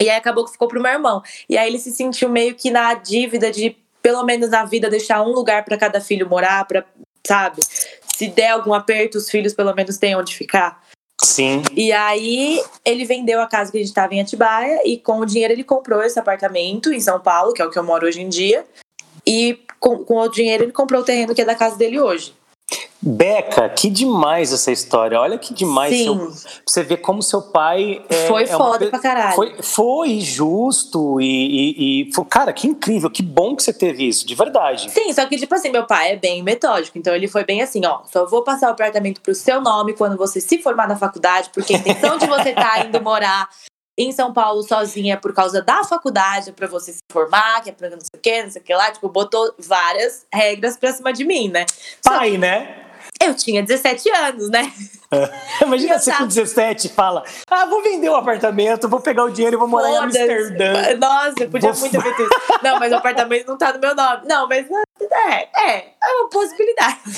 E 0.00 0.08
aí 0.08 0.16
acabou 0.16 0.44
que 0.44 0.52
ficou 0.52 0.68
pro 0.68 0.80
meu 0.80 0.92
irmão. 0.92 1.22
E 1.48 1.58
aí 1.58 1.68
ele 1.68 1.78
se 1.78 1.90
sentiu 1.90 2.28
meio 2.28 2.54
que 2.54 2.70
na 2.70 2.94
dívida 2.94 3.50
de, 3.50 3.76
pelo 4.00 4.22
menos 4.24 4.50
na 4.50 4.64
vida, 4.64 4.88
deixar 4.88 5.22
um 5.22 5.32
lugar 5.32 5.64
pra 5.64 5.76
cada 5.76 6.00
filho 6.00 6.28
morar, 6.28 6.64
pra, 6.66 6.84
sabe? 7.26 7.60
Se 8.14 8.28
der 8.28 8.50
algum 8.50 8.72
aperto, 8.72 9.18
os 9.18 9.28
filhos 9.28 9.54
pelo 9.54 9.74
menos 9.74 9.98
têm 9.98 10.16
onde 10.16 10.36
ficar. 10.36 10.82
Sim. 11.20 11.62
E 11.74 11.92
aí 11.92 12.62
ele 12.84 13.04
vendeu 13.04 13.40
a 13.40 13.48
casa 13.48 13.72
que 13.72 13.78
a 13.78 13.80
gente 13.80 13.92
tava 13.92 14.14
em 14.14 14.20
Atibaia 14.20 14.82
e 14.84 14.98
com 14.98 15.18
o 15.18 15.26
dinheiro 15.26 15.52
ele 15.52 15.64
comprou 15.64 16.02
esse 16.02 16.18
apartamento 16.18 16.92
em 16.92 17.00
São 17.00 17.18
Paulo, 17.18 17.52
que 17.52 17.60
é 17.60 17.64
o 17.64 17.70
que 17.70 17.78
eu 17.78 17.82
moro 17.82 18.06
hoje 18.06 18.20
em 18.20 18.28
dia. 18.28 18.64
E 19.26 19.60
com, 19.80 20.04
com 20.04 20.18
o 20.18 20.28
dinheiro 20.28 20.64
ele 20.64 20.72
comprou 20.72 21.02
o 21.02 21.04
terreno 21.04 21.34
que 21.34 21.42
é 21.42 21.44
da 21.44 21.56
casa 21.56 21.76
dele 21.76 21.98
hoje. 21.98 22.37
Beca, 23.00 23.68
que 23.68 23.88
demais 23.88 24.52
essa 24.52 24.72
história. 24.72 25.20
Olha 25.20 25.38
que 25.38 25.54
demais. 25.54 25.94
Seu, 25.96 26.32
você 26.66 26.82
vê 26.82 26.96
como 26.96 27.22
seu 27.22 27.40
pai 27.40 28.04
é, 28.08 28.26
Foi 28.26 28.42
é 28.44 28.56
uma 28.56 28.58
foda 28.58 28.78
pe- 28.86 28.90
pra 28.90 28.98
caralho. 28.98 29.36
Foi, 29.36 29.62
foi 29.62 30.20
justo 30.20 31.20
e, 31.20 31.24
e, 31.26 32.08
e 32.08 32.12
foi- 32.12 32.24
cara, 32.24 32.52
que 32.52 32.66
incrível, 32.66 33.08
que 33.08 33.22
bom 33.22 33.54
que 33.54 33.62
você 33.62 33.72
teve 33.72 34.06
isso, 34.08 34.26
de 34.26 34.34
verdade. 34.34 34.90
Sim, 34.90 35.12
só 35.12 35.24
que, 35.26 35.36
tipo 35.38 35.54
assim, 35.54 35.70
meu 35.70 35.86
pai 35.86 36.12
é 36.12 36.16
bem 36.16 36.42
metódico. 36.42 36.98
Então 36.98 37.14
ele 37.14 37.28
foi 37.28 37.44
bem 37.44 37.62
assim, 37.62 37.86
ó. 37.86 38.00
Só 38.12 38.26
vou 38.26 38.42
passar 38.42 38.68
o 38.68 38.72
apartamento 38.72 39.20
pro 39.20 39.34
seu 39.34 39.60
nome 39.60 39.92
quando 39.92 40.16
você 40.16 40.40
se 40.40 40.58
formar 40.58 40.88
na 40.88 40.96
faculdade, 40.96 41.50
porque 41.54 41.74
a 41.74 41.78
intenção 41.78 42.18
de 42.18 42.26
você 42.26 42.52
tá 42.52 42.80
indo 42.84 43.00
morar 43.00 43.48
em 43.96 44.10
São 44.12 44.32
Paulo 44.32 44.62
sozinha 44.62 45.16
por 45.16 45.32
causa 45.32 45.60
da 45.62 45.82
faculdade, 45.84 46.50
é 46.50 46.52
pra 46.52 46.66
você 46.68 46.92
se 46.92 46.98
formar, 47.10 47.60
que 47.62 47.70
é 47.70 47.72
pra 47.72 47.90
não 47.90 47.98
sei 48.00 48.08
o 48.16 48.18
que, 48.20 48.42
não 48.42 48.50
sei 48.50 48.62
o 48.62 48.64
que 48.64 48.74
lá. 48.74 48.90
Tipo, 48.90 49.08
botou 49.08 49.52
várias 49.58 50.24
regras 50.32 50.76
pra 50.76 50.92
cima 50.92 51.12
de 51.12 51.24
mim, 51.24 51.48
né? 51.48 51.64
Só 52.04 52.12
Pai, 52.16 52.36
né? 52.38 52.86
Eu 53.22 53.34
tinha 53.34 53.62
17 53.62 54.08
anos, 54.10 54.48
né? 54.50 54.72
Imagina 55.62 55.94
Eu 55.94 55.98
você 55.98 56.10
tava- 56.10 56.22
com 56.22 56.28
17 56.28 56.88
fala: 56.90 57.24
Ah, 57.50 57.64
vou 57.66 57.82
vender 57.82 58.08
o 58.08 58.14
apartamento, 58.14 58.88
vou 58.88 59.00
pegar 59.00 59.24
o 59.24 59.30
dinheiro 59.30 59.56
e 59.56 59.58
vou 59.58 59.66
morar 59.68 59.90
em. 59.90 59.96
Amsterdã. 59.96 60.96
Nossa, 60.98 61.34
eu 61.40 61.50
podia 61.50 61.72
Vou- 61.72 61.80
muito 61.80 61.92
ter 61.92 62.02
feito 62.02 62.22
isso. 62.22 62.58
Não, 62.62 62.78
mas 62.78 62.92
o 62.92 62.96
apartamento 62.96 63.46
não 63.48 63.56
tá 63.58 63.72
no 63.72 63.80
meu 63.80 63.94
nome. 63.94 64.26
Não, 64.26 64.46
mas 64.48 64.66
é, 65.00 65.48
é, 65.56 65.78
é 66.02 66.12
uma 66.20 66.28
possibilidade. 66.28 66.98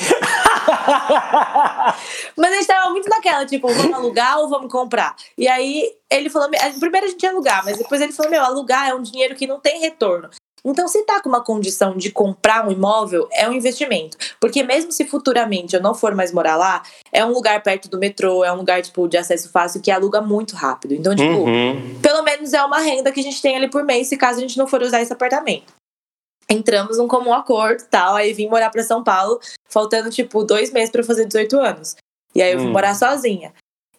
Mas 2.37 2.53
a 2.53 2.55
gente 2.57 2.67
tava 2.67 2.91
muito 2.91 3.09
naquela, 3.09 3.45
tipo, 3.47 3.69
vamos 3.69 3.93
alugar 3.95 4.39
ou 4.39 4.49
vamos 4.49 4.71
comprar? 4.71 5.15
E 5.37 5.49
aí 5.49 5.91
ele 6.11 6.31
falou, 6.31 6.49
primeiro 6.79 7.07
a 7.07 7.11
gente 7.11 7.23
ia 7.23 7.31
alugar, 7.31 7.65
mas 7.65 7.79
depois 7.79 8.01
ele 8.01 8.13
falou, 8.13 8.31
meu, 8.31 8.43
alugar 8.45 8.89
é 8.89 8.95
um 8.95 9.03
dinheiro 9.03 9.35
que 9.35 9.47
não 9.47 9.61
tem 9.61 9.81
retorno. 9.81 10.29
Então, 10.65 10.87
se 10.89 11.03
tá 11.05 11.21
com 11.23 11.29
uma 11.29 11.43
condição 11.43 11.97
de 11.97 12.11
comprar 12.11 12.67
um 12.69 12.71
imóvel, 12.71 13.29
é 13.33 13.49
um 13.49 13.53
investimento. 13.53 14.17
Porque 14.41 14.63
mesmo 14.63 14.93
se 14.93 15.07
futuramente 15.07 15.75
eu 15.75 15.83
não 15.83 15.95
for 15.95 16.15
mais 16.15 16.33
morar 16.33 16.57
lá, 16.57 16.83
é 17.13 17.25
um 17.25 17.33
lugar 17.33 17.63
perto 17.63 17.89
do 17.89 17.99
metrô, 17.99 18.45
é 18.45 18.53
um 18.53 18.57
lugar, 18.57 18.83
tipo, 18.83 19.09
de 19.09 19.17
acesso 19.17 19.51
fácil 19.51 19.81
que 19.81 19.91
aluga 19.91 20.21
muito 20.21 20.55
rápido. 20.55 20.95
Então, 20.95 21.15
tipo, 21.17 21.45
Uhum. 21.45 21.99
pelo 22.03 22.23
menos 22.23 22.53
é 22.53 22.63
uma 22.63 22.79
renda 22.79 23.11
que 23.11 23.21
a 23.21 23.23
gente 23.23 23.41
tem 23.41 23.57
ali 23.57 23.71
por 23.71 23.85
mês, 23.85 24.09
se 24.09 24.17
caso 24.17 24.39
a 24.39 24.43
gente 24.43 24.59
não 24.59 24.67
for 24.67 24.83
usar 24.83 25.01
esse 25.01 25.13
apartamento. 25.13 25.73
Entramos 26.49 26.99
num 26.99 27.07
comum 27.09 27.33
acordo 27.33 27.85
tal, 27.89 28.17
aí 28.17 28.33
vim 28.33 28.49
morar 28.49 28.71
pra 28.71 28.83
São 28.83 29.03
Paulo, 29.05 29.41
faltando, 29.69 30.11
tipo, 30.11 30.43
dois 30.45 30.73
meses 30.73 30.91
pra 30.91 31.01
eu 31.01 31.05
fazer 31.07 31.25
18 31.25 31.59
anos. 31.59 31.95
E 32.35 32.43
aí 32.43 32.53
eu 32.53 32.59
fui 32.59 32.69
Hum. 32.69 32.73
morar 32.73 32.95
sozinha. 32.95 33.53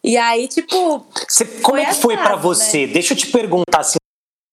E 0.04 0.16
aí, 0.16 0.46
tipo, 0.48 1.04
Você- 1.28 1.44
como 1.62 1.78
é 1.78 1.86
que 1.86 1.94
foi 1.94 2.14
pra 2.14 2.24
assado, 2.34 2.42
você? 2.42 2.86
Deixa 2.86 3.14
eu 3.14 3.16
te 3.18 3.26
perguntar 3.28 3.80
assim, 3.80 3.96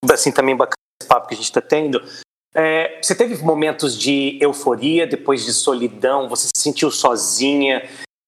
assim 0.10 0.32
também 0.32 0.56
bacana 0.56 0.76
papo 1.08 1.28
que 1.28 1.34
a 1.34 1.38
gente 1.38 1.52
tá 1.52 1.62
tendo. 1.62 2.02
É, 2.54 3.00
você 3.02 3.14
teve 3.14 3.42
momentos 3.44 3.98
de 3.98 4.38
euforia, 4.42 5.06
depois 5.06 5.46
de 5.46 5.54
solidão, 5.54 6.28
você 6.28 6.48
se 6.48 6.62
sentiu 6.62 6.90
sozinha? 6.90 7.88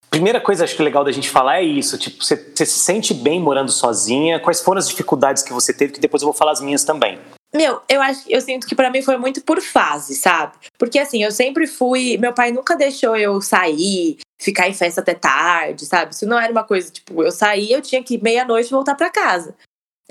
Primeira 0.10 0.42
coisa 0.42 0.64
acho 0.64 0.76
que 0.76 0.84
legal 0.84 1.04
da 1.04 1.12
gente 1.12 1.30
falar 1.30 1.60
é 1.60 1.64
isso, 1.64 1.98
tipo, 1.98 2.24
você, 2.24 2.36
você 2.36 2.66
se 2.66 2.80
sente 2.80 3.14
bem 3.14 3.40
morando 3.40 3.72
sozinha? 3.72 4.40
Quais 4.40 4.60
foram 4.62 4.78
as 4.78 4.88
dificuldades 4.88 5.42
que 5.42 5.54
você 5.54 5.74
teve? 5.74 5.94
Que 5.94 6.00
depois 6.00 6.22
eu 6.22 6.28
vou 6.28 6.34
falar 6.34 6.52
as 6.52 6.62
minhas 6.62 6.84
também. 6.84 7.18
Meu, 7.54 7.82
eu 7.90 8.02
acho 8.02 8.24
eu 8.30 8.40
sinto 8.40 8.68
que 8.68 8.76
pra 8.76 8.90
mim 8.90 9.02
foi 9.02 9.18
muito 9.18 9.42
por 9.42 9.62
fase, 9.62 10.16
sabe? 10.16 10.54
Porque 10.78 11.00
assim, 11.00 11.24
eu 11.24 11.32
sempre 11.32 11.68
fui, 11.68 12.18
meu 12.18 12.34
pai 12.34 12.52
nunca 12.52 12.76
deixou 12.76 13.16
eu 13.16 13.42
sair, 13.42 14.18
ficar 14.40 14.70
em 14.70 14.74
festa 14.74 15.02
até 15.02 15.14
tarde, 15.14 15.86
sabe? 15.86 16.14
Isso 16.14 16.26
não 16.26 16.40
era 16.40 16.52
uma 16.52 16.64
coisa, 16.64 16.92
tipo, 16.92 17.24
eu 17.24 17.32
saía, 17.32 17.76
eu 17.76 17.82
tinha 17.82 18.04
que 18.04 18.22
meia-noite 18.22 18.72
voltar 18.72 18.96
pra 18.96 19.10
casa. 19.10 19.56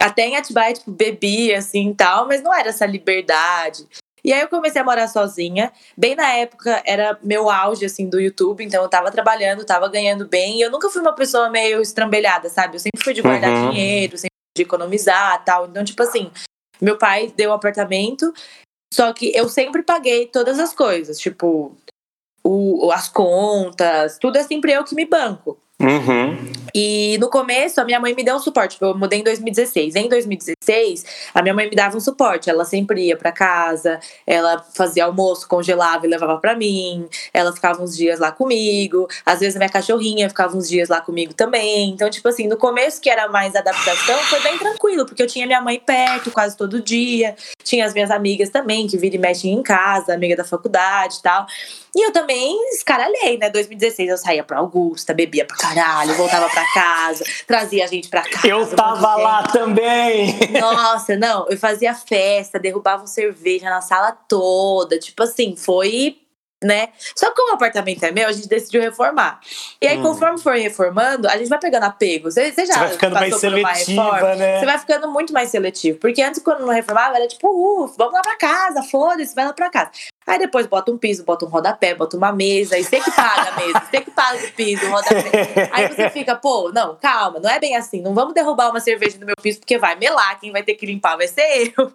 Até 0.00 0.26
em 0.26 0.36
Atibaia, 0.36 0.72
tipo, 0.72 0.90
bebia 0.90 1.58
assim 1.58 1.92
tal, 1.92 2.26
mas 2.26 2.42
não 2.42 2.54
era 2.54 2.70
essa 2.70 2.86
liberdade. 2.86 3.86
E 4.24 4.32
aí 4.32 4.40
eu 4.40 4.48
comecei 4.48 4.80
a 4.80 4.84
morar 4.84 5.08
sozinha. 5.08 5.72
Bem 5.96 6.14
na 6.14 6.28
época 6.32 6.82
era 6.84 7.18
meu 7.22 7.50
auge 7.50 7.84
assim 7.84 8.08
do 8.08 8.20
YouTube, 8.20 8.64
então 8.64 8.82
eu 8.82 8.88
tava 8.88 9.10
trabalhando, 9.10 9.64
tava 9.64 9.88
ganhando 9.88 10.26
bem. 10.26 10.58
E 10.58 10.62
eu 10.62 10.70
nunca 10.70 10.90
fui 10.90 11.00
uma 11.00 11.14
pessoa 11.14 11.48
meio 11.50 11.80
estrambelhada, 11.80 12.48
sabe? 12.48 12.76
Eu 12.76 12.80
sempre 12.80 13.02
fui 13.02 13.14
de 13.14 13.22
guardar 13.22 13.50
Uhum. 13.50 13.70
dinheiro, 13.70 14.18
sempre 14.18 14.36
fui 14.48 14.58
de 14.58 14.62
economizar, 14.62 15.42
tal. 15.44 15.66
Então, 15.66 15.84
tipo 15.84 16.02
assim, 16.02 16.30
meu 16.80 16.98
pai 16.98 17.32
deu 17.34 17.50
um 17.50 17.54
apartamento, 17.54 18.32
só 18.92 19.12
que 19.12 19.34
eu 19.34 19.48
sempre 19.48 19.82
paguei 19.82 20.26
todas 20.26 20.58
as 20.58 20.74
coisas, 20.74 21.18
tipo, 21.18 21.76
o, 22.44 22.90
as 22.92 23.08
contas, 23.08 24.18
tudo 24.18 24.36
é 24.36 24.42
sempre 24.42 24.72
eu 24.72 24.84
que 24.84 24.94
me 24.94 25.06
banco. 25.06 25.58
Uhum. 25.80 26.60
E 26.74 27.16
no 27.18 27.28
começo, 27.28 27.80
a 27.80 27.84
minha 27.84 27.98
mãe 27.98 28.14
me 28.14 28.22
deu 28.22 28.36
um 28.36 28.38
suporte. 28.38 28.74
Tipo, 28.74 28.86
eu 28.86 28.98
mudei 28.98 29.20
em 29.20 29.24
2016. 29.24 29.96
Em 29.96 30.08
2016, 30.08 31.04
a 31.34 31.42
minha 31.42 31.54
mãe 31.54 31.68
me 31.68 31.74
dava 31.74 31.96
um 31.96 32.00
suporte. 32.00 32.50
Ela 32.50 32.64
sempre 32.64 33.06
ia 33.06 33.16
pra 33.16 33.32
casa, 33.32 33.98
ela 34.26 34.64
fazia 34.74 35.04
almoço, 35.04 35.48
congelava 35.48 36.06
e 36.06 36.08
levava 36.08 36.38
pra 36.38 36.54
mim. 36.54 37.08
Ela 37.32 37.52
ficava 37.52 37.82
uns 37.82 37.96
dias 37.96 38.20
lá 38.20 38.30
comigo. 38.30 39.08
Às 39.24 39.40
vezes 39.40 39.56
a 39.56 39.58
minha 39.58 39.70
cachorrinha 39.70 40.28
ficava 40.28 40.56
uns 40.56 40.68
dias 40.68 40.88
lá 40.88 41.00
comigo 41.00 41.34
também. 41.34 41.90
Então, 41.90 42.10
tipo 42.10 42.28
assim, 42.28 42.46
no 42.46 42.56
começo, 42.56 43.00
que 43.00 43.10
era 43.10 43.28
mais 43.28 43.56
adaptação, 43.56 44.18
foi 44.24 44.40
bem 44.40 44.58
tranquilo, 44.58 45.06
porque 45.06 45.22
eu 45.22 45.26
tinha 45.26 45.46
minha 45.46 45.60
mãe 45.60 45.80
perto 45.80 46.30
quase 46.30 46.56
todo 46.56 46.80
dia. 46.80 47.34
Tinha 47.64 47.86
as 47.86 47.94
minhas 47.94 48.10
amigas 48.10 48.50
também, 48.50 48.86
que 48.86 48.98
vira 48.98 49.16
e 49.16 49.18
mexe 49.18 49.48
em 49.48 49.62
casa, 49.62 50.14
amiga 50.14 50.36
da 50.36 50.44
faculdade 50.44 51.16
e 51.16 51.22
tal. 51.22 51.46
E 51.94 52.06
eu 52.06 52.12
também 52.12 52.56
escaralhei, 52.72 53.36
né? 53.38 53.50
2016 53.50 54.08
eu 54.08 54.16
saía 54.18 54.44
pra 54.44 54.58
Augusta, 54.58 55.12
bebia 55.12 55.44
pra 55.44 55.56
caralho, 55.56 56.14
voltava 56.14 56.48
pra 56.48 56.64
casa, 56.72 57.24
trazia 57.46 57.84
a 57.84 57.88
gente 57.88 58.08
pra 58.08 58.22
casa. 58.22 58.46
um 58.46 58.50
Eu 58.50 58.76
tava 58.76 59.16
lá 59.16 59.42
também! 59.48 60.38
Nossa, 60.60 61.16
não, 61.16 61.46
eu 61.48 61.58
fazia 61.58 61.94
festa, 61.94 62.58
derrubavam 62.58 63.06
cerveja 63.06 63.68
na 63.68 63.80
sala 63.80 64.12
toda. 64.12 64.98
Tipo 64.98 65.24
assim, 65.24 65.56
foi, 65.56 66.16
né? 66.62 66.90
Só 67.16 67.30
que 67.30 67.34
como 67.36 67.52
o 67.52 67.54
apartamento 67.54 68.04
é 68.04 68.10
meu, 68.12 68.28
a 68.28 68.32
gente 68.32 68.46
decidiu 68.48 68.80
reformar. 68.82 69.40
E 69.80 69.86
aí, 69.88 69.98
Hum. 69.98 70.02
conforme 70.02 70.38
for 70.38 70.54
reformando, 70.54 71.26
a 71.28 71.36
gente 71.38 71.48
vai 71.48 71.58
pegando 71.58 71.84
apego. 71.84 72.30
Você, 72.30 72.52
você 72.52 72.66
já 72.66 72.74
Você 72.74 72.78
vai 72.80 72.88
ficando 72.90 73.14
mais 73.14 73.36
seletiva, 73.36 74.34
né? 74.36 74.60
Você 74.60 74.66
vai 74.66 74.78
ficando 74.78 75.08
muito 75.10 75.32
mais 75.32 75.50
seletivo. 75.50 75.98
Porque 75.98 76.22
antes, 76.22 76.42
quando 76.42 76.60
não 76.60 76.72
reformava, 76.72 77.16
era 77.16 77.26
tipo, 77.26 77.48
uh, 77.48 77.86
vamos 77.96 78.12
lá 78.14 78.20
pra 78.20 78.36
casa, 78.36 78.82
foda-se, 78.82 79.34
vai 79.34 79.46
lá 79.46 79.52
pra 79.52 79.70
casa. 79.70 79.90
Aí 80.30 80.38
depois 80.38 80.64
bota 80.64 80.92
um 80.92 80.96
piso, 80.96 81.24
bota 81.24 81.44
um 81.44 81.48
rodapé, 81.48 81.92
bota 81.92 82.16
uma 82.16 82.30
mesa, 82.30 82.78
e 82.78 82.84
você 82.84 83.00
que 83.00 83.10
paga 83.10 83.50
a 83.50 83.56
mesa, 83.56 83.82
você 83.90 84.00
que 84.00 84.12
paga 84.12 84.38
o 84.38 84.52
piso, 84.52 84.86
o 84.86 84.90
rodapé. 84.90 85.68
Aí 85.72 85.88
você 85.88 86.08
fica, 86.08 86.36
pô, 86.36 86.70
não, 86.72 86.94
calma, 86.94 87.40
não 87.40 87.50
é 87.50 87.58
bem 87.58 87.76
assim. 87.76 88.00
Não 88.00 88.14
vamos 88.14 88.32
derrubar 88.32 88.70
uma 88.70 88.78
cerveja 88.78 89.18
no 89.18 89.26
meu 89.26 89.34
piso, 89.42 89.58
porque 89.58 89.76
vai 89.76 89.96
melar, 89.96 90.38
quem 90.38 90.52
vai 90.52 90.62
ter 90.62 90.74
que 90.74 90.86
limpar 90.86 91.16
vai 91.16 91.26
ser 91.26 91.72
eu. 91.76 91.92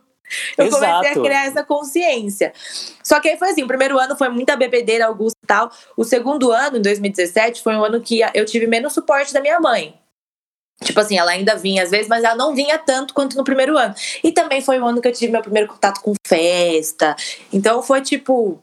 Eu 0.57 0.69
comecei 0.69 0.87
a 0.89 1.01
Exato. 1.01 1.21
criar 1.21 1.45
essa 1.45 1.63
consciência. 1.63 2.51
Só 3.01 3.21
que 3.21 3.29
aí 3.29 3.37
foi 3.37 3.51
assim: 3.51 3.63
o 3.63 3.67
primeiro 3.67 3.97
ano 3.97 4.17
foi 4.17 4.27
muita 4.27 4.57
bebedeira, 4.57 5.05
Augusto 5.05 5.37
e 5.41 5.47
tal. 5.47 5.71
O 5.95 6.03
segundo 6.03 6.51
ano, 6.51 6.77
em 6.77 6.81
2017, 6.81 7.63
foi 7.63 7.75
um 7.75 7.85
ano 7.85 8.01
que 8.01 8.19
eu 8.33 8.43
tive 8.43 8.67
menos 8.67 8.91
suporte 8.91 9.31
da 9.31 9.39
minha 9.39 9.61
mãe. 9.61 9.97
Tipo 10.83 10.99
assim, 10.99 11.17
ela 11.17 11.31
ainda 11.31 11.55
vinha 11.55 11.83
às 11.83 11.89
vezes, 11.91 12.07
mas 12.07 12.23
ela 12.23 12.35
não 12.35 12.53
vinha 12.53 12.77
tanto 12.77 13.13
quanto 13.13 13.37
no 13.37 13.43
primeiro 13.43 13.77
ano. 13.77 13.95
E 14.23 14.31
também 14.31 14.61
foi 14.61 14.77
o 14.79 14.85
ano 14.85 15.01
que 15.01 15.07
eu 15.07 15.13
tive 15.13 15.31
meu 15.31 15.41
primeiro 15.41 15.67
contato 15.69 16.01
com 16.01 16.13
festa. 16.27 17.15
Então 17.51 17.81
foi 17.81 18.01
tipo. 18.01 18.61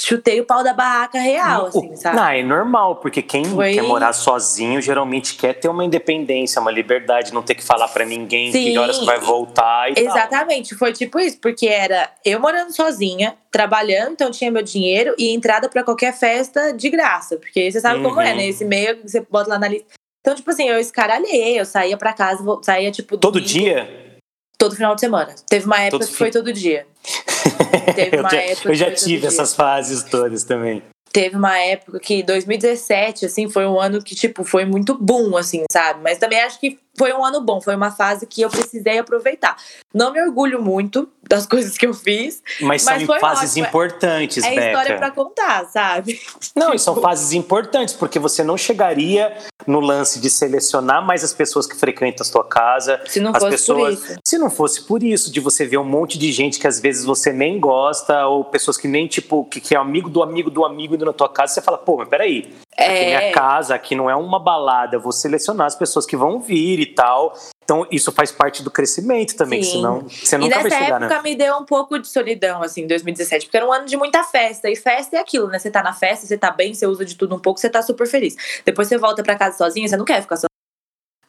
Chutei 0.00 0.40
o 0.40 0.44
pau 0.46 0.62
da 0.62 0.72
barraca 0.72 1.18
real, 1.18 1.66
assim, 1.66 1.96
sabe? 1.96 2.16
Não, 2.16 2.24
é 2.28 2.40
normal, 2.40 2.96
porque 2.96 3.20
quem 3.20 3.44
Foi- 3.44 3.74
quer 3.74 3.82
morar 3.82 4.12
sozinho 4.12 4.80
geralmente 4.80 5.34
quer 5.34 5.54
ter 5.54 5.66
uma 5.68 5.84
independência, 5.84 6.62
uma 6.62 6.70
liberdade, 6.70 7.34
não 7.34 7.42
ter 7.42 7.56
que 7.56 7.64
falar 7.64 7.88
pra 7.88 8.04
ninguém 8.04 8.52
Sim. 8.52 8.62
que 8.62 8.78
horas 8.78 8.98
que 9.00 9.04
vai 9.04 9.18
voltar 9.18 9.90
e 9.90 9.94
tal. 9.94 10.04
Exatamente, 10.04 10.76
foi 10.76 10.92
tipo 10.92 11.18
isso, 11.18 11.38
porque 11.40 11.66
era 11.66 12.08
eu 12.24 12.38
morando 12.38 12.72
sozinha, 12.72 13.36
trabalhando, 13.50 14.12
então 14.12 14.30
tinha 14.30 14.52
meu 14.52 14.62
dinheiro 14.62 15.16
e 15.18 15.34
entrada 15.34 15.68
pra 15.68 15.82
qualquer 15.82 16.16
festa 16.16 16.72
de 16.72 16.88
graça, 16.90 17.36
porque 17.36 17.70
você 17.70 17.80
sabe 17.80 18.00
como 18.00 18.20
é, 18.20 18.30
Uhum. 18.30 18.36
né? 18.36 18.46
Esse 18.46 18.64
meio 18.64 18.98
que 18.98 19.08
você 19.08 19.20
bota 19.28 19.50
lá 19.50 19.58
na 19.58 19.66
lista. 19.66 19.97
Então, 20.20 20.34
tipo 20.34 20.50
assim, 20.50 20.68
eu 20.68 20.78
escaralhei, 20.78 21.58
eu 21.58 21.64
saía 21.64 21.96
pra 21.96 22.12
casa, 22.12 22.42
saía 22.62 22.90
tipo 22.90 23.16
Todo 23.16 23.34
domingo, 23.34 23.48
dia? 23.48 24.18
todo 24.58 24.74
final 24.74 24.94
de 24.94 25.00
semana. 25.00 25.34
Teve 25.48 25.66
uma 25.66 25.80
época 25.80 26.00
Todo 26.00 26.08
que 26.08 26.16
foi 26.16 26.30
todo 26.30 26.52
dia. 26.52 26.86
Teve 27.94 28.16
eu 28.16 28.20
uma 28.20 28.30
já, 28.30 28.36
época 28.42 28.68
eu 28.68 28.72
que 28.72 28.78
já 28.78 28.86
foi 28.86 28.94
todo 28.94 29.04
tive 29.04 29.18
dia. 29.20 29.28
essas 29.28 29.54
fases 29.54 30.02
todas 30.04 30.44
também. 30.44 30.82
Teve 31.10 31.36
uma 31.36 31.56
época 31.58 31.98
que 31.98 32.22
2017, 32.22 33.24
assim, 33.24 33.48
foi 33.48 33.66
um 33.66 33.80
ano 33.80 34.02
que, 34.02 34.14
tipo, 34.14 34.44
foi 34.44 34.66
muito 34.66 34.94
boom, 34.98 35.36
assim, 35.38 35.64
sabe? 35.72 36.02
Mas 36.02 36.18
também 36.18 36.38
acho 36.42 36.60
que 36.60 36.78
foi 36.98 37.12
um 37.14 37.24
ano 37.24 37.40
bom, 37.40 37.62
foi 37.62 37.74
uma 37.76 37.90
fase 37.90 38.26
que 38.26 38.42
eu 38.42 38.50
precisei 38.50 38.98
aproveitar. 38.98 39.56
Não 39.94 40.12
me 40.12 40.20
orgulho 40.20 40.60
muito 40.60 41.08
das 41.28 41.46
coisas 41.46 41.76
que 41.76 41.86
eu 41.86 41.92
fiz. 41.92 42.42
Mas, 42.60 42.84
Mas 42.84 43.04
são 43.06 43.18
fases 43.18 43.52
ótimo. 43.52 43.66
importantes, 43.66 44.44
É 44.44 44.50
Beca. 44.50 44.66
história 44.66 44.96
pra 44.96 45.10
contar, 45.10 45.66
sabe? 45.66 46.20
Não, 46.56 46.72
e 46.72 46.78
são 46.78 46.96
fases 47.00 47.32
importantes, 47.32 47.94
porque 47.94 48.18
você 48.18 48.42
não 48.42 48.56
chegaria 48.56 49.36
no 49.66 49.80
lance 49.80 50.18
de 50.18 50.30
selecionar 50.30 51.04
mais 51.04 51.22
as 51.22 51.34
pessoas 51.34 51.66
que 51.66 51.76
frequentam 51.76 52.22
a 52.22 52.24
sua 52.24 52.44
casa. 52.44 53.00
Se 53.06 53.20
não 53.20 53.32
as 53.32 53.42
fosse 53.42 53.50
pessoas, 53.50 53.98
por 53.98 54.04
isso. 54.10 54.20
Se 54.24 54.38
não 54.38 54.50
fosse 54.50 54.82
por 54.82 55.02
isso, 55.02 55.30
de 55.30 55.40
você 55.40 55.66
ver 55.66 55.76
um 55.78 55.84
monte 55.84 56.18
de 56.18 56.32
gente 56.32 56.58
que 56.58 56.66
às 56.66 56.80
vezes 56.80 57.04
você 57.04 57.32
nem 57.32 57.60
gosta, 57.60 58.26
ou 58.26 58.44
pessoas 58.44 58.78
que 58.78 58.88
nem, 58.88 59.06
tipo, 59.06 59.44
que, 59.44 59.60
que 59.60 59.74
é 59.74 59.78
amigo 59.78 60.08
do 60.08 60.22
amigo 60.22 60.50
do 60.50 60.64
amigo 60.64 60.94
indo 60.94 61.04
na 61.04 61.12
tua 61.12 61.28
casa, 61.28 61.52
você 61.54 61.60
fala, 61.60 61.76
pô, 61.76 61.98
mas 61.98 62.08
peraí, 62.08 62.54
é 62.84 63.06
minha 63.06 63.32
casa, 63.32 63.74
aqui 63.74 63.94
não 63.94 64.08
é 64.08 64.14
uma 64.14 64.38
balada, 64.38 64.98
vou 64.98 65.12
selecionar 65.12 65.66
as 65.66 65.74
pessoas 65.74 66.06
que 66.06 66.16
vão 66.16 66.40
vir 66.40 66.78
e 66.78 66.86
tal. 66.86 67.34
Então, 67.64 67.86
isso 67.90 68.10
faz 68.10 68.32
parte 68.32 68.62
do 68.62 68.70
crescimento 68.70 69.36
também, 69.36 69.62
Sim. 69.62 69.72
senão 69.72 70.00
você 70.08 70.36
e 70.36 70.38
nunca 70.38 70.54
vai 70.54 70.64
nessa 70.64 70.78
chegar, 70.78 71.02
época 71.02 71.16
né? 71.16 71.22
me 71.22 71.36
deu 71.36 71.56
um 71.56 71.64
pouco 71.66 71.98
de 71.98 72.08
solidão, 72.08 72.62
assim, 72.62 72.86
2017, 72.86 73.44
porque 73.44 73.56
era 73.58 73.66
um 73.66 73.72
ano 73.72 73.84
de 73.84 73.96
muita 73.96 74.24
festa. 74.24 74.70
E 74.70 74.76
festa 74.76 75.16
é 75.16 75.20
aquilo, 75.20 75.48
né? 75.48 75.58
Você 75.58 75.70
tá 75.70 75.82
na 75.82 75.92
festa, 75.92 76.26
você 76.26 76.38
tá 76.38 76.50
bem, 76.50 76.72
você 76.72 76.86
usa 76.86 77.04
de 77.04 77.14
tudo 77.14 77.34
um 77.34 77.38
pouco, 77.38 77.60
você 77.60 77.68
tá 77.68 77.82
super 77.82 78.06
feliz. 78.06 78.36
Depois 78.64 78.88
você 78.88 78.96
volta 78.96 79.22
pra 79.22 79.36
casa 79.36 79.58
sozinha, 79.58 79.86
você 79.86 79.98
não 79.98 80.06
quer 80.06 80.22
ficar 80.22 80.36
sozinha. 80.36 80.47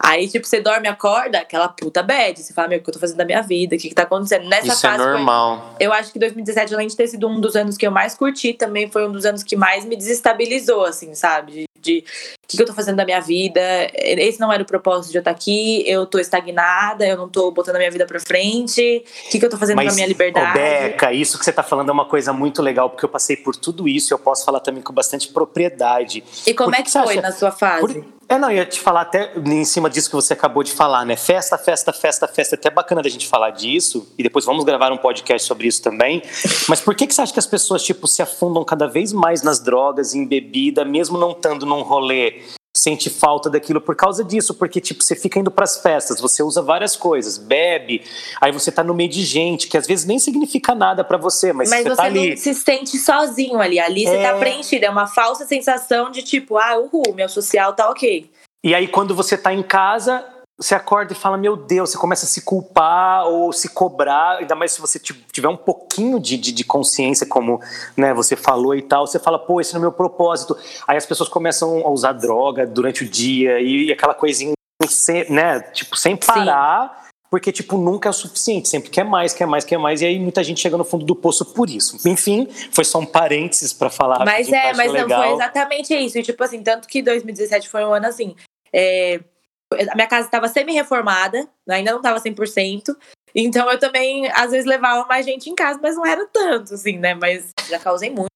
Aí, 0.01 0.29
tipo, 0.29 0.47
você 0.47 0.61
dorme, 0.61 0.87
acorda, 0.87 1.39
aquela 1.39 1.67
puta 1.67 2.01
bad. 2.01 2.41
Você 2.41 2.53
fala, 2.53 2.69
meu, 2.69 2.79
o 2.79 2.81
que 2.81 2.89
eu 2.89 2.93
tô 2.93 2.99
fazendo 2.99 3.17
da 3.17 3.25
minha 3.25 3.41
vida? 3.41 3.75
O 3.75 3.77
que 3.77 3.89
que 3.89 3.95
tá 3.95 4.03
acontecendo? 4.03 4.47
Nessa 4.47 4.67
Isso 4.67 4.87
é 4.87 4.89
fase 4.89 5.03
foi 5.03 5.13
normal. 5.13 5.75
Eu 5.77 5.91
acho 5.91 6.13
que 6.13 6.17
2017, 6.19 6.73
além 6.73 6.87
de 6.87 6.95
ter 6.95 7.07
sido 7.07 7.27
um 7.27 7.39
dos 7.39 7.55
anos 7.55 7.75
que 7.75 7.85
eu 7.85 7.91
mais 7.91 8.15
curti, 8.15 8.53
também 8.53 8.89
foi 8.89 9.05
um 9.05 9.11
dos 9.11 9.25
anos 9.25 9.43
que 9.43 9.57
mais 9.57 9.83
me 9.83 9.97
desestabilizou, 9.97 10.85
assim, 10.85 11.13
sabe? 11.13 11.51
De, 11.51 11.67
de 11.81 11.97
o 11.99 12.47
que, 12.47 12.55
que 12.57 12.63
eu 12.63 12.65
tô 12.65 12.73
fazendo 12.73 12.95
da 12.95 13.03
minha 13.03 13.19
vida. 13.19 13.59
Esse 13.93 14.39
não 14.39 14.51
era 14.53 14.63
o 14.63 14.65
propósito 14.65 15.11
de 15.11 15.17
eu 15.17 15.19
estar 15.19 15.31
aqui. 15.31 15.83
Eu 15.85 16.05
tô 16.05 16.17
estagnada, 16.17 17.05
eu 17.05 17.17
não 17.17 17.27
tô 17.27 17.51
botando 17.51 17.75
a 17.75 17.79
minha 17.79 17.91
vida 17.91 18.05
pra 18.05 18.21
frente. 18.21 19.03
O 19.27 19.29
que, 19.29 19.37
que 19.37 19.45
eu 19.45 19.49
tô 19.49 19.57
fazendo 19.57 19.81
com 19.81 19.89
a 19.89 19.93
minha 19.93 20.07
liberdade? 20.07 20.53
Beca, 20.57 21.11
isso 21.11 21.37
que 21.37 21.43
você 21.43 21.49
está 21.49 21.61
falando 21.61 21.89
é 21.89 21.91
uma 21.91 22.05
coisa 22.05 22.31
muito 22.31 22.61
legal, 22.61 22.89
porque 22.89 23.03
eu 23.03 23.09
passei 23.09 23.35
por 23.35 23.53
tudo 23.53 23.85
isso 23.87 24.13
e 24.13 24.15
eu 24.15 24.19
posso 24.19 24.45
falar 24.45 24.61
também 24.61 24.81
com 24.81 24.93
bastante 24.93 25.27
propriedade. 25.27 26.23
e 26.47 26.53
como 26.53 26.73
é 26.73 26.77
que 26.77 26.83
que 26.85 26.91
foi 26.91 27.01
acha? 27.01 27.21
na 27.21 27.31
sua 27.33 27.51
fase? 27.51 27.81
Por- 27.81 28.18
É, 28.31 28.37
não, 28.37 28.51
eu 28.51 28.57
ia 28.57 28.65
te 28.65 28.79
falar 28.79 29.01
até 29.01 29.31
em 29.43 29.65
cima 29.65 29.89
disso 29.89 30.07
que 30.07 30.15
você 30.15 30.33
acabou 30.33 30.61
de 30.61 30.71
falar, 30.71 31.03
né? 31.03 31.15
Festa, 31.15 31.57
festa, 31.57 31.91
festa, 31.91 32.27
festa. 32.27 32.55
É 32.55 32.57
até 32.57 32.69
bacana 32.69 33.01
da 33.01 33.09
gente 33.09 33.27
falar 33.27 33.49
disso, 33.49 34.07
e 34.19 34.21
depois 34.21 34.45
vamos 34.45 34.63
gravar 34.63 34.91
um 34.91 34.97
podcast 34.97 35.47
sobre 35.47 35.67
isso 35.67 35.81
também. 35.81 36.21
Mas 36.67 36.79
por 36.79 36.93
que, 36.93 37.07
que 37.07 37.13
você 37.15 37.23
acha 37.23 37.33
que 37.33 37.39
as 37.39 37.47
pessoas, 37.47 37.83
tipo, 37.83 38.07
se 38.07 38.21
afundam 38.21 38.63
cada 38.63 38.85
vez 38.85 39.11
mais 39.11 39.41
nas 39.41 39.59
drogas, 39.59 40.13
em 40.13 40.27
bebida, 40.27 40.85
mesmo 40.85 41.17
não 41.17 41.31
estando 41.31 41.65
num 41.65 41.81
rolê? 41.81 42.43
Sente 42.79 43.09
falta 43.09 43.49
daquilo 43.49 43.81
por 43.81 43.95
causa 43.95 44.23
disso, 44.23 44.53
porque, 44.53 44.79
tipo, 44.79 45.03
você 45.03 45.15
fica 45.15 45.37
indo 45.37 45.51
pras 45.51 45.77
festas, 45.77 46.21
você 46.21 46.41
usa 46.41 46.61
várias 46.61 46.95
coisas, 46.95 47.37
bebe, 47.37 48.03
aí 48.39 48.51
você 48.53 48.71
tá 48.71 48.83
no 48.83 48.93
meio 48.93 49.09
de 49.09 49.23
gente, 49.25 49.67
que 49.67 49.77
às 49.77 49.85
vezes 49.85 50.05
nem 50.05 50.17
significa 50.17 50.73
nada 50.73 51.03
pra 51.03 51.17
você, 51.17 51.51
mas, 51.51 51.69
Mas 51.69 51.83
você 51.83 51.89
você 51.89 51.95
tá 51.97 52.03
ali. 52.03 52.37
se 52.37 52.53
sente 52.53 52.97
sozinho 52.97 53.59
ali. 53.59 53.79
Ali 53.79 54.05
você 54.05 54.15
É. 54.15 54.31
tá 54.31 54.37
preenchido. 54.37 54.85
É 54.85 54.89
uma 54.89 55.07
falsa 55.07 55.45
sensação 55.45 56.09
de 56.09 56.21
tipo, 56.23 56.57
ah, 56.57 56.77
uhul, 56.79 57.13
meu 57.13 57.27
social 57.27 57.73
tá 57.73 57.89
ok. 57.89 58.29
E 58.63 58.73
aí, 58.75 58.87
quando 58.87 59.13
você 59.13 59.37
tá 59.37 59.53
em 59.53 59.63
casa, 59.63 60.25
você 60.59 60.75
acorda 60.75 61.13
e 61.13 61.15
fala, 61.15 61.37
meu 61.37 61.55
Deus, 61.55 61.91
você 61.91 61.97
começa 61.97 62.25
a 62.25 62.27
se 62.27 62.41
culpar 62.41 63.25
ou 63.25 63.53
se 63.53 63.69
cobrar, 63.69 64.39
ainda 64.39 64.55
mais 64.55 64.73
se 64.73 64.81
você 64.81 64.99
tiver 64.99 65.47
um 65.47 65.55
pouquinho 65.55 66.19
de, 66.19 66.37
de, 66.37 66.51
de 66.51 66.63
consciência, 66.65 67.25
como 67.25 67.61
né, 67.95 68.13
você 68.13 68.35
falou 68.35 68.75
e 68.75 68.81
tal, 68.81 69.07
você 69.07 69.17
fala, 69.17 69.39
pô, 69.39 69.61
esse 69.61 69.73
não 69.73 69.77
é 69.77 69.79
o 69.79 69.83
meu 69.83 69.91
propósito. 69.93 70.57
Aí 70.85 70.97
as 70.97 71.05
pessoas 71.05 71.29
começam 71.29 71.87
a 71.87 71.89
usar 71.89 72.11
droga 72.11 72.67
durante 72.67 73.05
o 73.05 73.09
dia 73.09 73.61
e 73.61 73.89
aquela 73.89 74.13
coisinha, 74.13 74.51
sem, 74.85 75.31
né, 75.31 75.61
tipo, 75.61 75.95
sem 75.95 76.17
parar. 76.17 76.89
Sim. 76.89 77.09
Porque, 77.31 77.51
tipo, 77.51 77.77
nunca 77.77 78.09
é 78.09 78.11
o 78.11 78.13
suficiente, 78.13 78.67
sempre 78.67 78.89
quer 78.89 79.05
mais, 79.05 79.35
quer 79.35 79.45
mais, 79.45 79.63
quer 79.63 79.77
mais, 79.77 80.01
e 80.01 80.05
aí 80.05 80.19
muita 80.19 80.43
gente 80.43 80.59
chega 80.59 80.75
no 80.75 80.83
fundo 80.83 81.05
do 81.05 81.15
poço 81.15 81.45
por 81.45 81.69
isso. 81.69 81.95
Enfim, 82.07 82.47
foi 82.71 82.83
só 82.83 82.97
um 82.97 83.05
parênteses 83.05 83.71
para 83.71 83.91
falar. 83.91 84.25
Mas 84.25 84.51
é, 84.51 84.73
mas 84.73 84.91
legal. 84.91 85.07
não 85.07 85.27
foi 85.27 85.35
exatamente 85.35 85.93
isso. 85.93 86.17
E, 86.17 86.23
tipo 86.23 86.43
assim, 86.43 86.63
tanto 86.63 86.87
que 86.87 87.03
2017 87.03 87.69
foi 87.69 87.85
um 87.85 87.93
ano 87.93 88.07
assim. 88.07 88.35
É, 88.73 89.19
a 89.73 89.95
minha 89.95 90.07
casa 90.07 90.27
estava 90.27 90.47
semi-reformada, 90.47 91.47
ainda 91.69 91.91
não 91.91 91.99
estava 91.99 92.19
100%. 92.19 92.95
Então 93.35 93.69
eu 93.71 93.79
também, 93.79 94.27
às 94.31 94.51
vezes, 94.51 94.65
levava 94.65 95.05
mais 95.07 95.25
gente 95.25 95.49
em 95.49 95.55
casa, 95.55 95.79
mas 95.81 95.95
não 95.95 96.05
era 96.05 96.25
tanto, 96.27 96.73
assim, 96.73 96.97
né? 96.97 97.13
Mas 97.13 97.51
já 97.69 97.77
causei 97.77 98.09
muito. 98.09 98.29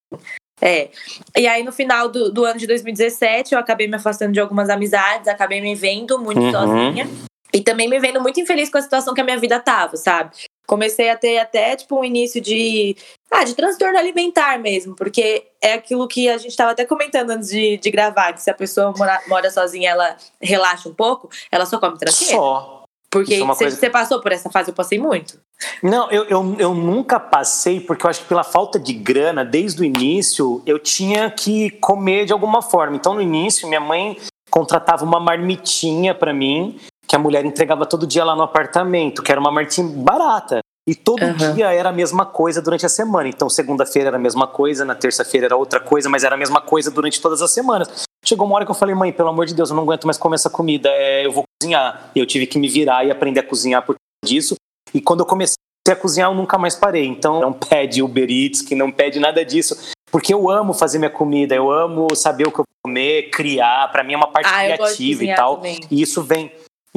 É. 0.62 0.90
E 1.36 1.48
aí, 1.48 1.64
no 1.64 1.72
final 1.72 2.08
do, 2.08 2.32
do 2.32 2.46
ano 2.46 2.60
de 2.60 2.68
2017, 2.68 3.54
eu 3.54 3.60
acabei 3.60 3.88
me 3.88 3.96
afastando 3.96 4.32
de 4.32 4.40
algumas 4.40 4.70
amizades, 4.70 5.28
acabei 5.28 5.60
me 5.60 5.76
vendo 5.76 6.20
muito 6.20 6.40
uhum. 6.40 6.52
sozinha. 6.52 7.10
E 7.54 7.62
também 7.62 7.90
me 7.90 8.00
vendo 8.00 8.22
muito 8.22 8.40
infeliz 8.40 8.70
com 8.70 8.78
a 8.78 8.82
situação 8.82 9.14
que 9.14 9.22
a 9.22 9.24
minha 9.24 9.38
vida 9.38 9.60
tava, 9.60 9.98
sabe? 9.98 10.32
Comecei 10.74 11.08
a 11.12 11.16
ter 11.16 11.38
até, 11.38 11.76
tipo, 11.76 12.00
um 12.00 12.04
início 12.04 12.42
de. 12.42 12.98
Ah, 13.30 13.44
de 13.44 13.54
transtorno 13.54 13.96
alimentar 13.96 14.58
mesmo, 14.58 14.96
porque 14.96 15.46
é 15.62 15.74
aquilo 15.74 16.08
que 16.08 16.28
a 16.28 16.38
gente 16.38 16.50
estava 16.50 16.72
até 16.72 16.84
comentando 16.84 17.30
antes 17.30 17.50
de, 17.50 17.78
de 17.78 17.92
gravar, 17.92 18.34
que 18.34 18.42
se 18.42 18.50
a 18.50 18.56
pessoa 18.56 18.92
mora, 18.98 19.22
mora 19.28 19.52
sozinha, 19.52 19.92
ela 19.92 20.18
relaxa 20.42 20.90
um 20.90 20.94
pouco, 20.94 21.30
ela 21.52 21.68
só 21.68 21.80
come 21.80 21.98
tranqueira. 22.00 22.34
Só. 22.34 22.84
Porque 23.12 23.36
é 23.36 23.46
você, 23.46 23.66
coisa... 23.66 23.90
passou 23.92 24.20
por 24.20 24.32
essa 24.32 24.50
fase, 24.50 24.72
eu 24.72 24.74
passei 24.74 24.98
muito. 24.98 25.40
Não, 25.84 26.10
eu, 26.10 26.24
eu, 26.24 26.56
eu 26.58 26.74
nunca 26.74 27.20
passei, 27.20 27.80
porque 27.80 28.04
eu 28.04 28.10
acho 28.10 28.22
que 28.22 28.28
pela 28.28 28.44
falta 28.44 28.80
de 28.80 28.94
grana, 28.94 29.46
desde 29.46 29.84
o 29.84 29.86
início, 29.86 30.64
eu 30.66 30.80
tinha 30.80 31.30
que 31.30 31.70
comer 31.70 32.26
de 32.26 32.34
alguma 32.34 32.64
forma. 32.64 32.96
Então, 32.96 33.14
no 33.14 33.22
início, 33.22 33.68
minha 33.68 33.80
mãe 33.80 34.18
contratava 34.50 35.06
uma 35.06 35.20
marmitinha 35.20 36.16
para 36.16 36.34
mim 36.34 36.80
que 37.14 37.18
a 37.18 37.20
mulher 37.20 37.46
entregava 37.46 37.86
todo 37.86 38.08
dia 38.08 38.26
lá 38.26 38.36
no 38.36 38.42
apartamento, 38.42 39.22
que 39.22 39.32
era 39.32 39.40
uma 39.40 39.52
martim 39.52 39.88
barata. 39.88 40.62
E 40.90 40.96
todo 40.96 41.22
uhum. 41.22 41.54
dia 41.54 41.72
era 41.72 41.90
a 41.90 41.92
mesma 41.92 42.26
coisa 42.26 42.60
durante 42.60 42.88
a 42.88 42.90
semana. 42.90 43.30
Então, 43.30 43.48
segunda-feira 43.52 44.08
era 44.08 44.18
a 44.18 44.20
mesma 44.20 44.48
coisa, 44.48 44.84
na 44.84 44.96
terça-feira 44.96 45.46
era 45.46 45.56
outra 45.56 45.80
coisa, 45.80 46.10
mas 46.10 46.24
era 46.24 46.34
a 46.34 46.38
mesma 46.40 46.60
coisa 46.60 46.90
durante 46.90 47.22
todas 47.22 47.40
as 47.44 47.52
semanas. 47.52 47.88
Chegou 48.26 48.48
uma 48.48 48.56
hora 48.56 48.66
que 48.66 48.72
eu 48.72 48.76
falei, 48.76 48.96
mãe, 48.96 49.14
pelo 49.14 49.30
amor 49.30 49.46
de 49.46 49.54
Deus, 49.54 49.70
eu 49.70 49.76
não 49.76 49.84
aguento 49.84 50.06
mais 50.06 50.18
comer 50.18 50.38
essa 50.38 50.50
comida, 50.50 50.90
é, 50.90 51.24
eu 51.24 51.32
vou 51.32 51.44
cozinhar. 51.62 52.10
E 52.16 52.20
eu 52.20 52.26
tive 52.26 52.48
que 52.48 52.58
me 52.58 52.68
virar 52.68 53.06
e 53.06 53.12
aprender 53.12 53.42
a 53.42 53.44
cozinhar 53.44 53.86
por 53.86 53.96
disso. 54.26 54.56
E 54.92 55.00
quando 55.00 55.20
eu 55.20 55.28
comecei 55.28 55.54
a 55.88 55.96
cozinhar, 55.96 56.32
eu 56.32 56.36
nunca 56.36 56.58
mais 56.58 56.76
parei. 56.76 57.06
Então, 57.06 57.40
não 57.40 57.54
pede 57.54 58.02
Uber 58.02 58.28
Eats, 58.28 58.64
que 58.64 58.74
não 58.74 58.92
pede 58.92 59.20
nada 59.20 59.46
disso. 59.46 59.78
Porque 60.12 60.34
eu 60.34 60.50
amo 60.50 60.74
fazer 60.74 60.98
minha 60.98 61.12
comida, 61.12 61.54
eu 61.54 61.72
amo 61.72 62.08
saber 62.16 62.48
o 62.48 62.52
que 62.52 62.60
eu 62.60 62.66
vou 62.66 62.92
comer, 62.92 63.30
criar. 63.30 63.92
Para 63.92 64.04
mim 64.04 64.14
é 64.14 64.18
uma 64.18 64.32
parte 64.32 64.50
ah, 64.52 64.76
criativa 64.76 65.24
e 65.24 65.36
tal. 65.36 65.58
Também. 65.58 65.80
E 65.92 66.02
isso 66.02 66.24
vem 66.24 66.52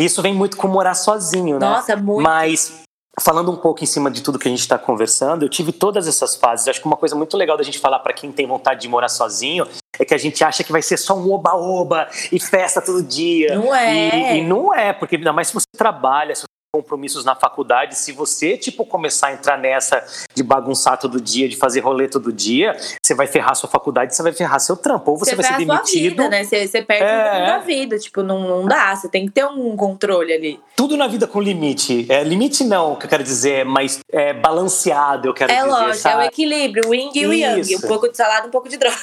isso 0.05 0.21
vem 0.23 0.35
muito 0.35 0.57
com 0.57 0.69
morar 0.69 0.95
sozinho, 0.95 1.59
né? 1.59 1.67
Nossa, 1.67 1.97
muito. 1.97 2.23
Mas 2.23 2.83
falando 3.21 3.51
um 3.51 3.57
pouco 3.57 3.83
em 3.83 3.87
cima 3.87 4.11
de 4.11 4.23
tudo 4.23 4.39
que 4.39 4.47
a 4.47 4.51
gente 4.51 4.61
está 4.61 4.79
conversando, 4.79 5.45
eu 5.45 5.49
tive 5.49 5.73
todas 5.73 6.07
essas 6.07 6.37
fases. 6.37 6.69
Acho 6.69 6.81
que 6.81 6.87
uma 6.87 6.97
coisa 6.97 7.17
muito 7.17 7.37
legal 7.37 7.57
da 7.57 7.63
gente 7.63 7.79
falar 7.79 7.99
para 8.01 8.13
quem 8.13 8.31
tem 8.31 8.47
vontade 8.47 8.83
de 8.83 8.89
morar 8.89 9.09
sozinho 9.09 9.67
é 9.99 10.05
que 10.05 10.13
a 10.13 10.19
gente 10.19 10.45
acha 10.45 10.63
que 10.63 10.71
vai 10.71 10.83
ser 10.83 10.99
só 10.99 11.17
um 11.17 11.33
oba-oba 11.33 12.09
e 12.31 12.39
festa 12.39 12.83
todo 12.83 13.03
dia. 13.03 13.59
Não 13.59 13.75
é. 13.75 14.35
E, 14.35 14.39
e 14.39 14.45
não 14.45 14.75
é, 14.75 14.93
porque 14.93 15.17
ainda 15.17 15.33
mais 15.33 15.49
se 15.49 15.55
você 15.55 15.67
trabalha, 15.77 16.35
se 16.35 16.45
compromissos 16.77 17.25
na 17.25 17.35
faculdade, 17.35 17.97
se 17.97 18.13
você, 18.13 18.57
tipo, 18.57 18.85
começar 18.85 19.29
a 19.29 19.33
entrar 19.33 19.57
nessa 19.57 20.05
de 20.35 20.43
bagunçar 20.43 20.99
todo 20.99 21.21
dia, 21.21 21.49
de 21.49 21.57
fazer 21.57 21.81
rolê 21.81 22.07
todo 22.07 22.33
dia, 22.33 22.77
você 23.03 23.15
vai 23.15 23.27
ferrar 23.27 23.55
sua 23.55 23.69
faculdade, 23.69 24.15
você 24.15 24.23
vai 24.23 24.33
ferrar 24.33 24.61
seu 24.61 24.77
trampo, 24.77 25.13
ou 25.13 25.17
você, 25.17 25.31
você 25.31 25.37
vai 25.37 25.47
ser 25.47 25.57
demitido. 25.57 26.11
Vida, 26.11 26.29
né? 26.29 26.45
Você, 26.45 26.67
você 26.67 26.83
perde 26.83 27.05
é... 27.05 27.43
um 27.43 27.47
da 27.47 27.59
vida, 27.59 27.99
tipo, 27.99 28.23
não, 28.23 28.41
não 28.41 28.67
dá, 28.67 28.95
você 28.95 29.09
tem 29.09 29.27
que 29.27 29.33
ter 29.33 29.47
um 29.47 29.75
controle 29.75 30.33
ali. 30.33 30.61
Tudo 30.77 30.97
na 30.97 31.07
vida 31.07 31.27
com 31.27 31.41
limite. 31.41 32.07
É, 32.11 32.23
limite 32.23 32.63
não, 32.63 32.93
o 32.93 32.97
que 32.97 33.07
eu 33.07 33.11
quero 33.11 33.25
dizer, 33.25 33.65
mas 33.65 34.01
é 34.13 34.35
balanceado, 34.35 35.29
eu 35.29 35.35
quero 35.35 35.51
é 35.51 35.57
dizer. 35.57 35.69
É 35.69 35.71
lógico, 35.71 36.09
é 36.09 36.17
o 36.17 36.23
equilíbrio, 36.23 36.91
o 36.91 36.95
yin 36.95 37.11
e 37.15 37.27
o 37.27 37.33
yang, 37.33 37.77
um 37.77 37.81
pouco 37.81 38.11
de 38.11 38.17
salada, 38.17 38.47
um 38.47 38.51
pouco 38.51 38.69
de 38.69 38.77
droga. 38.77 38.97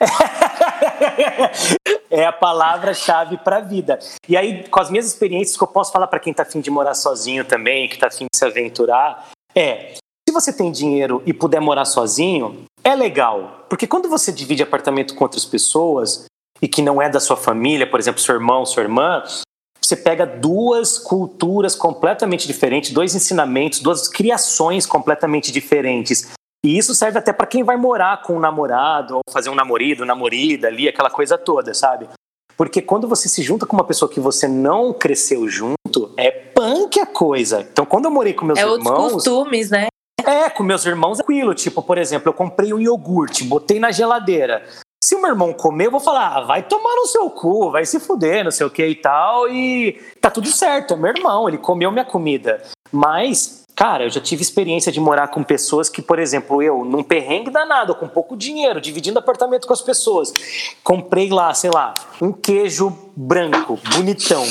é 2.10 2.24
a 2.24 2.32
palavra-chave 2.32 3.36
para 3.38 3.58
a 3.58 3.60
vida. 3.60 3.98
E 4.26 4.36
aí, 4.36 4.66
com 4.68 4.80
as 4.80 4.90
minhas 4.90 5.06
experiências 5.06 5.56
que 5.56 5.62
eu 5.62 5.68
posso 5.68 5.92
falar 5.92 6.06
para 6.06 6.18
quem 6.18 6.30
está 6.30 6.42
afim 6.42 6.60
de 6.60 6.70
morar 6.70 6.94
sozinho 6.94 7.17
também, 7.44 7.88
que 7.88 7.94
está 7.94 8.08
afim 8.08 8.26
de 8.32 8.38
se 8.38 8.44
aventurar, 8.44 9.30
é: 9.54 9.94
se 10.28 10.32
você 10.32 10.52
tem 10.52 10.70
dinheiro 10.70 11.22
e 11.24 11.32
puder 11.32 11.60
morar 11.60 11.84
sozinho, 11.84 12.64
é 12.84 12.94
legal. 12.94 13.66
Porque 13.68 13.86
quando 13.86 14.08
você 14.08 14.32
divide 14.32 14.62
apartamento 14.62 15.14
com 15.14 15.24
outras 15.24 15.44
pessoas 15.44 16.26
e 16.60 16.68
que 16.68 16.82
não 16.82 17.00
é 17.00 17.08
da 17.08 17.20
sua 17.20 17.36
família, 17.36 17.88
por 17.88 17.98
exemplo, 18.00 18.20
seu 18.20 18.34
irmão, 18.34 18.66
sua 18.66 18.82
irmã, 18.82 19.22
você 19.82 19.96
pega 19.96 20.26
duas 20.26 20.98
culturas 20.98 21.74
completamente 21.74 22.46
diferentes, 22.46 22.90
dois 22.90 23.14
ensinamentos, 23.14 23.80
duas 23.80 24.06
criações 24.06 24.84
completamente 24.84 25.50
diferentes. 25.50 26.30
E 26.64 26.76
isso 26.76 26.94
serve 26.94 27.18
até 27.18 27.32
para 27.32 27.46
quem 27.46 27.62
vai 27.62 27.76
morar 27.76 28.20
com 28.22 28.36
um 28.36 28.40
namorado, 28.40 29.16
ou 29.16 29.22
fazer 29.32 29.48
um 29.48 29.54
namorido, 29.54 30.04
namorida 30.04 30.68
ali, 30.68 30.88
aquela 30.88 31.08
coisa 31.08 31.38
toda, 31.38 31.72
sabe? 31.72 32.08
Porque 32.56 32.82
quando 32.82 33.08
você 33.08 33.28
se 33.28 33.40
junta 33.42 33.64
com 33.64 33.76
uma 33.76 33.84
pessoa 33.84 34.10
que 34.10 34.18
você 34.18 34.48
não 34.48 34.92
cresceu 34.92 35.48
junto, 35.48 35.77
é 36.16 36.30
punk 36.30 37.00
a 37.00 37.06
coisa. 37.06 37.66
Então, 37.72 37.86
quando 37.86 38.06
eu 38.06 38.10
morei 38.10 38.32
com 38.32 38.44
meus 38.44 38.58
é 38.58 38.62
irmãos. 38.62 38.86
É 38.86 38.90
outros 38.90 39.12
costumes, 39.12 39.70
né? 39.70 39.88
É, 40.24 40.50
com 40.50 40.62
meus 40.62 40.84
irmãos 40.84 41.18
é 41.18 41.22
tranquilo. 41.22 41.54
Tipo, 41.54 41.82
por 41.82 41.98
exemplo, 41.98 42.28
eu 42.28 42.34
comprei 42.34 42.72
um 42.72 42.78
iogurte, 42.78 43.44
botei 43.44 43.78
na 43.78 43.90
geladeira. 43.90 44.64
Se 45.02 45.14
o 45.14 45.22
meu 45.22 45.30
irmão 45.30 45.52
comer, 45.52 45.86
eu 45.86 45.90
vou 45.92 46.00
falar, 46.00 46.36
ah, 46.36 46.40
vai 46.40 46.62
tomar 46.62 46.94
no 46.96 47.06
seu 47.06 47.30
cu, 47.30 47.70
vai 47.70 47.86
se 47.86 48.00
fuder, 48.00 48.42
não 48.42 48.50
sei 48.50 48.66
o 48.66 48.70
que 48.70 48.84
e 48.84 48.96
tal, 48.96 49.48
e 49.48 49.92
tá 50.20 50.28
tudo 50.28 50.48
certo, 50.48 50.94
é 50.94 50.96
meu 50.96 51.14
irmão, 51.14 51.48
ele 51.48 51.56
comeu 51.56 51.92
minha 51.92 52.04
comida. 52.04 52.60
Mas 52.90 53.62
Cara, 53.78 54.02
eu 54.02 54.10
já 54.10 54.20
tive 54.20 54.42
experiência 54.42 54.90
de 54.90 54.98
morar 54.98 55.28
com 55.28 55.44
pessoas 55.44 55.88
que, 55.88 56.02
por 56.02 56.18
exemplo, 56.18 56.60
eu, 56.60 56.84
num 56.84 57.04
perrengue 57.04 57.48
danado, 57.48 57.94
com 57.94 58.08
pouco 58.08 58.36
dinheiro, 58.36 58.80
dividindo 58.80 59.20
apartamento 59.20 59.68
com 59.68 59.72
as 59.72 59.80
pessoas, 59.80 60.34
comprei 60.82 61.30
lá, 61.30 61.54
sei 61.54 61.70
lá, 61.70 61.94
um 62.20 62.32
queijo 62.32 62.92
branco, 63.14 63.78
bonitão, 63.94 64.44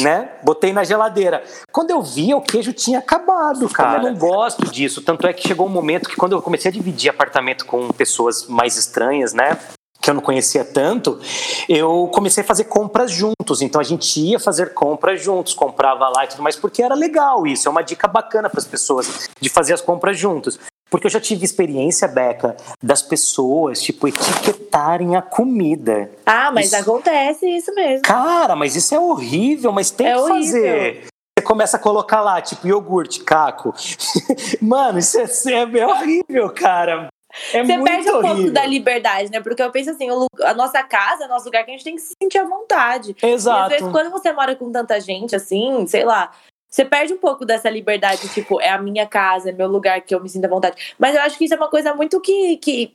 né? 0.00 0.30
Botei 0.42 0.72
na 0.72 0.82
geladeira. 0.82 1.44
Quando 1.70 1.92
eu 1.92 2.02
vi, 2.02 2.34
o 2.34 2.40
queijo 2.40 2.72
tinha 2.72 2.98
acabado, 2.98 3.68
cara. 3.68 4.02
Eu 4.02 4.10
não 4.10 4.18
gosto 4.18 4.68
disso. 4.68 5.00
Tanto 5.00 5.28
é 5.28 5.32
que 5.32 5.46
chegou 5.46 5.68
um 5.68 5.70
momento 5.70 6.08
que, 6.08 6.16
quando 6.16 6.32
eu 6.32 6.42
comecei 6.42 6.68
a 6.68 6.74
dividir 6.74 7.08
apartamento 7.08 7.64
com 7.64 7.86
pessoas 7.92 8.48
mais 8.48 8.76
estranhas, 8.76 9.32
né? 9.32 9.60
Que 10.02 10.10
eu 10.10 10.14
não 10.14 10.20
conhecia 10.20 10.64
tanto, 10.64 11.20
eu 11.68 12.10
comecei 12.12 12.42
a 12.42 12.46
fazer 12.46 12.64
compras 12.64 13.12
juntos. 13.12 13.62
Então 13.62 13.80
a 13.80 13.84
gente 13.84 14.18
ia 14.20 14.40
fazer 14.40 14.74
compras 14.74 15.22
juntos, 15.22 15.54
comprava 15.54 16.08
lá 16.08 16.24
e 16.24 16.28
tudo 16.28 16.42
mais, 16.42 16.56
porque 16.56 16.82
era 16.82 16.94
legal 16.94 17.46
isso. 17.46 17.68
É 17.68 17.70
uma 17.70 17.82
dica 17.82 18.08
bacana 18.08 18.50
para 18.50 18.58
as 18.58 18.66
pessoas 18.66 19.30
de 19.40 19.48
fazer 19.48 19.72
as 19.72 19.80
compras 19.80 20.18
juntos. 20.18 20.58
Porque 20.90 21.06
eu 21.06 21.10
já 21.10 21.20
tive 21.20 21.44
experiência, 21.44 22.06
Beca, 22.06 22.54
das 22.82 23.00
pessoas, 23.00 23.80
tipo, 23.80 24.08
etiquetarem 24.08 25.16
a 25.16 25.22
comida. 25.22 26.10
Ah, 26.26 26.50
mas 26.52 26.66
isso... 26.66 26.76
acontece 26.76 27.46
isso 27.46 27.74
mesmo. 27.74 28.02
Cara, 28.02 28.54
mas 28.54 28.76
isso 28.76 28.94
é 28.94 29.00
horrível, 29.00 29.72
mas 29.72 29.90
tem 29.90 30.08
é 30.08 30.12
que 30.12 30.18
horrível. 30.18 30.42
fazer. 30.42 31.06
Você 31.38 31.46
começa 31.46 31.76
a 31.78 31.80
colocar 31.80 32.20
lá, 32.20 32.42
tipo, 32.42 32.68
iogurte, 32.68 33.24
caco. 33.24 33.72
Mano, 34.60 34.98
isso 34.98 35.18
é, 35.48 35.62
é 35.62 35.86
horrível, 35.86 36.50
cara. 36.50 37.08
É 37.52 37.64
você 37.64 37.78
perde 37.78 38.10
um 38.10 38.16
horrível. 38.16 38.36
pouco 38.36 38.50
da 38.50 38.66
liberdade, 38.66 39.30
né? 39.30 39.40
Porque 39.40 39.62
eu 39.62 39.70
penso 39.70 39.90
assim, 39.90 40.08
a 40.42 40.54
nossa 40.54 40.82
casa, 40.82 41.24
o 41.24 41.28
nosso 41.28 41.46
lugar 41.46 41.64
que 41.64 41.70
a 41.70 41.74
gente 41.74 41.84
tem 41.84 41.96
que 41.96 42.02
se 42.02 42.14
sentir 42.22 42.38
à 42.38 42.44
vontade. 42.44 43.16
Exato. 43.22 43.58
E 43.58 43.62
às 43.62 43.68
vezes, 43.68 43.92
quando 43.92 44.10
você 44.10 44.32
mora 44.32 44.54
com 44.54 44.70
tanta 44.70 45.00
gente, 45.00 45.34
assim, 45.34 45.86
sei 45.86 46.04
lá, 46.04 46.30
você 46.68 46.84
perde 46.84 47.12
um 47.12 47.18
pouco 47.18 47.44
dessa 47.44 47.68
liberdade, 47.68 48.28
tipo, 48.30 48.60
é 48.60 48.70
a 48.70 48.78
minha 48.78 49.06
casa, 49.06 49.50
é 49.50 49.52
meu 49.52 49.68
lugar 49.68 50.00
que 50.00 50.14
eu 50.14 50.20
me 50.20 50.28
sinto 50.28 50.46
à 50.46 50.48
vontade. 50.48 50.94
Mas 50.98 51.14
eu 51.14 51.22
acho 51.22 51.36
que 51.36 51.44
isso 51.44 51.54
é 51.54 51.56
uma 51.56 51.68
coisa 51.68 51.94
muito 51.94 52.20
que, 52.20 52.56
que, 52.56 52.94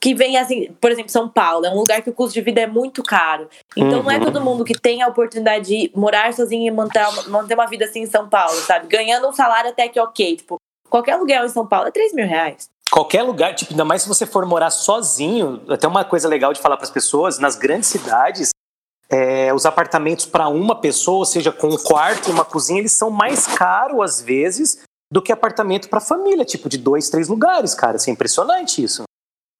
que 0.00 0.14
vem 0.14 0.38
assim, 0.38 0.72
por 0.80 0.90
exemplo, 0.90 1.10
São 1.10 1.28
Paulo, 1.28 1.66
é 1.66 1.70
um 1.70 1.76
lugar 1.76 2.02
que 2.02 2.10
o 2.10 2.12
custo 2.12 2.34
de 2.34 2.40
vida 2.40 2.60
é 2.62 2.66
muito 2.66 3.02
caro. 3.02 3.48
Então 3.76 3.98
uhum. 3.98 4.02
não 4.04 4.10
é 4.10 4.16
uhum. 4.16 4.24
todo 4.24 4.40
mundo 4.40 4.64
que 4.64 4.78
tem 4.78 5.02
a 5.02 5.08
oportunidade 5.08 5.66
de 5.66 5.90
morar 5.94 6.32
sozinho 6.32 6.66
e 6.66 6.70
manter, 6.70 7.04
manter 7.28 7.54
uma 7.54 7.66
vida 7.66 7.84
assim 7.84 8.00
em 8.00 8.06
São 8.06 8.28
Paulo, 8.28 8.56
sabe? 8.60 8.86
Ganhando 8.86 9.28
um 9.28 9.32
salário 9.32 9.70
até 9.70 9.88
que 9.88 10.00
ok. 10.00 10.36
Tipo, 10.36 10.56
qualquer 10.88 11.12
aluguel 11.12 11.44
em 11.44 11.50
São 11.50 11.66
Paulo 11.66 11.88
é 11.88 11.90
3 11.90 12.14
mil 12.14 12.26
reais 12.26 12.70
qualquer 12.96 13.22
lugar, 13.22 13.54
tipo, 13.54 13.72
ainda 13.72 13.84
mais 13.84 14.00
se 14.00 14.08
você 14.08 14.24
for 14.24 14.46
morar 14.46 14.70
sozinho, 14.70 15.62
até 15.68 15.86
uma 15.86 16.02
coisa 16.02 16.26
legal 16.26 16.54
de 16.54 16.60
falar 16.62 16.78
para 16.78 16.84
as 16.84 16.90
pessoas, 16.90 17.38
nas 17.38 17.54
grandes 17.54 17.90
cidades, 17.90 18.52
é, 19.10 19.52
os 19.52 19.66
apartamentos 19.66 20.24
para 20.24 20.48
uma 20.48 20.80
pessoa, 20.80 21.18
ou 21.18 21.26
seja, 21.26 21.52
com 21.52 21.68
um 21.68 21.76
quarto 21.76 22.30
e 22.30 22.32
uma 22.32 22.44
cozinha, 22.44 22.78
eles 22.80 22.92
são 22.92 23.10
mais 23.10 23.46
caros 23.46 24.00
às 24.00 24.22
vezes 24.22 24.82
do 25.12 25.20
que 25.20 25.30
apartamento 25.30 25.90
para 25.90 26.00
família, 26.00 26.42
tipo 26.42 26.70
de 26.70 26.78
dois, 26.78 27.10
três 27.10 27.28
lugares, 27.28 27.74
cara. 27.74 27.98
Isso 27.98 28.08
é 28.08 28.14
impressionante 28.14 28.82
isso. 28.82 29.02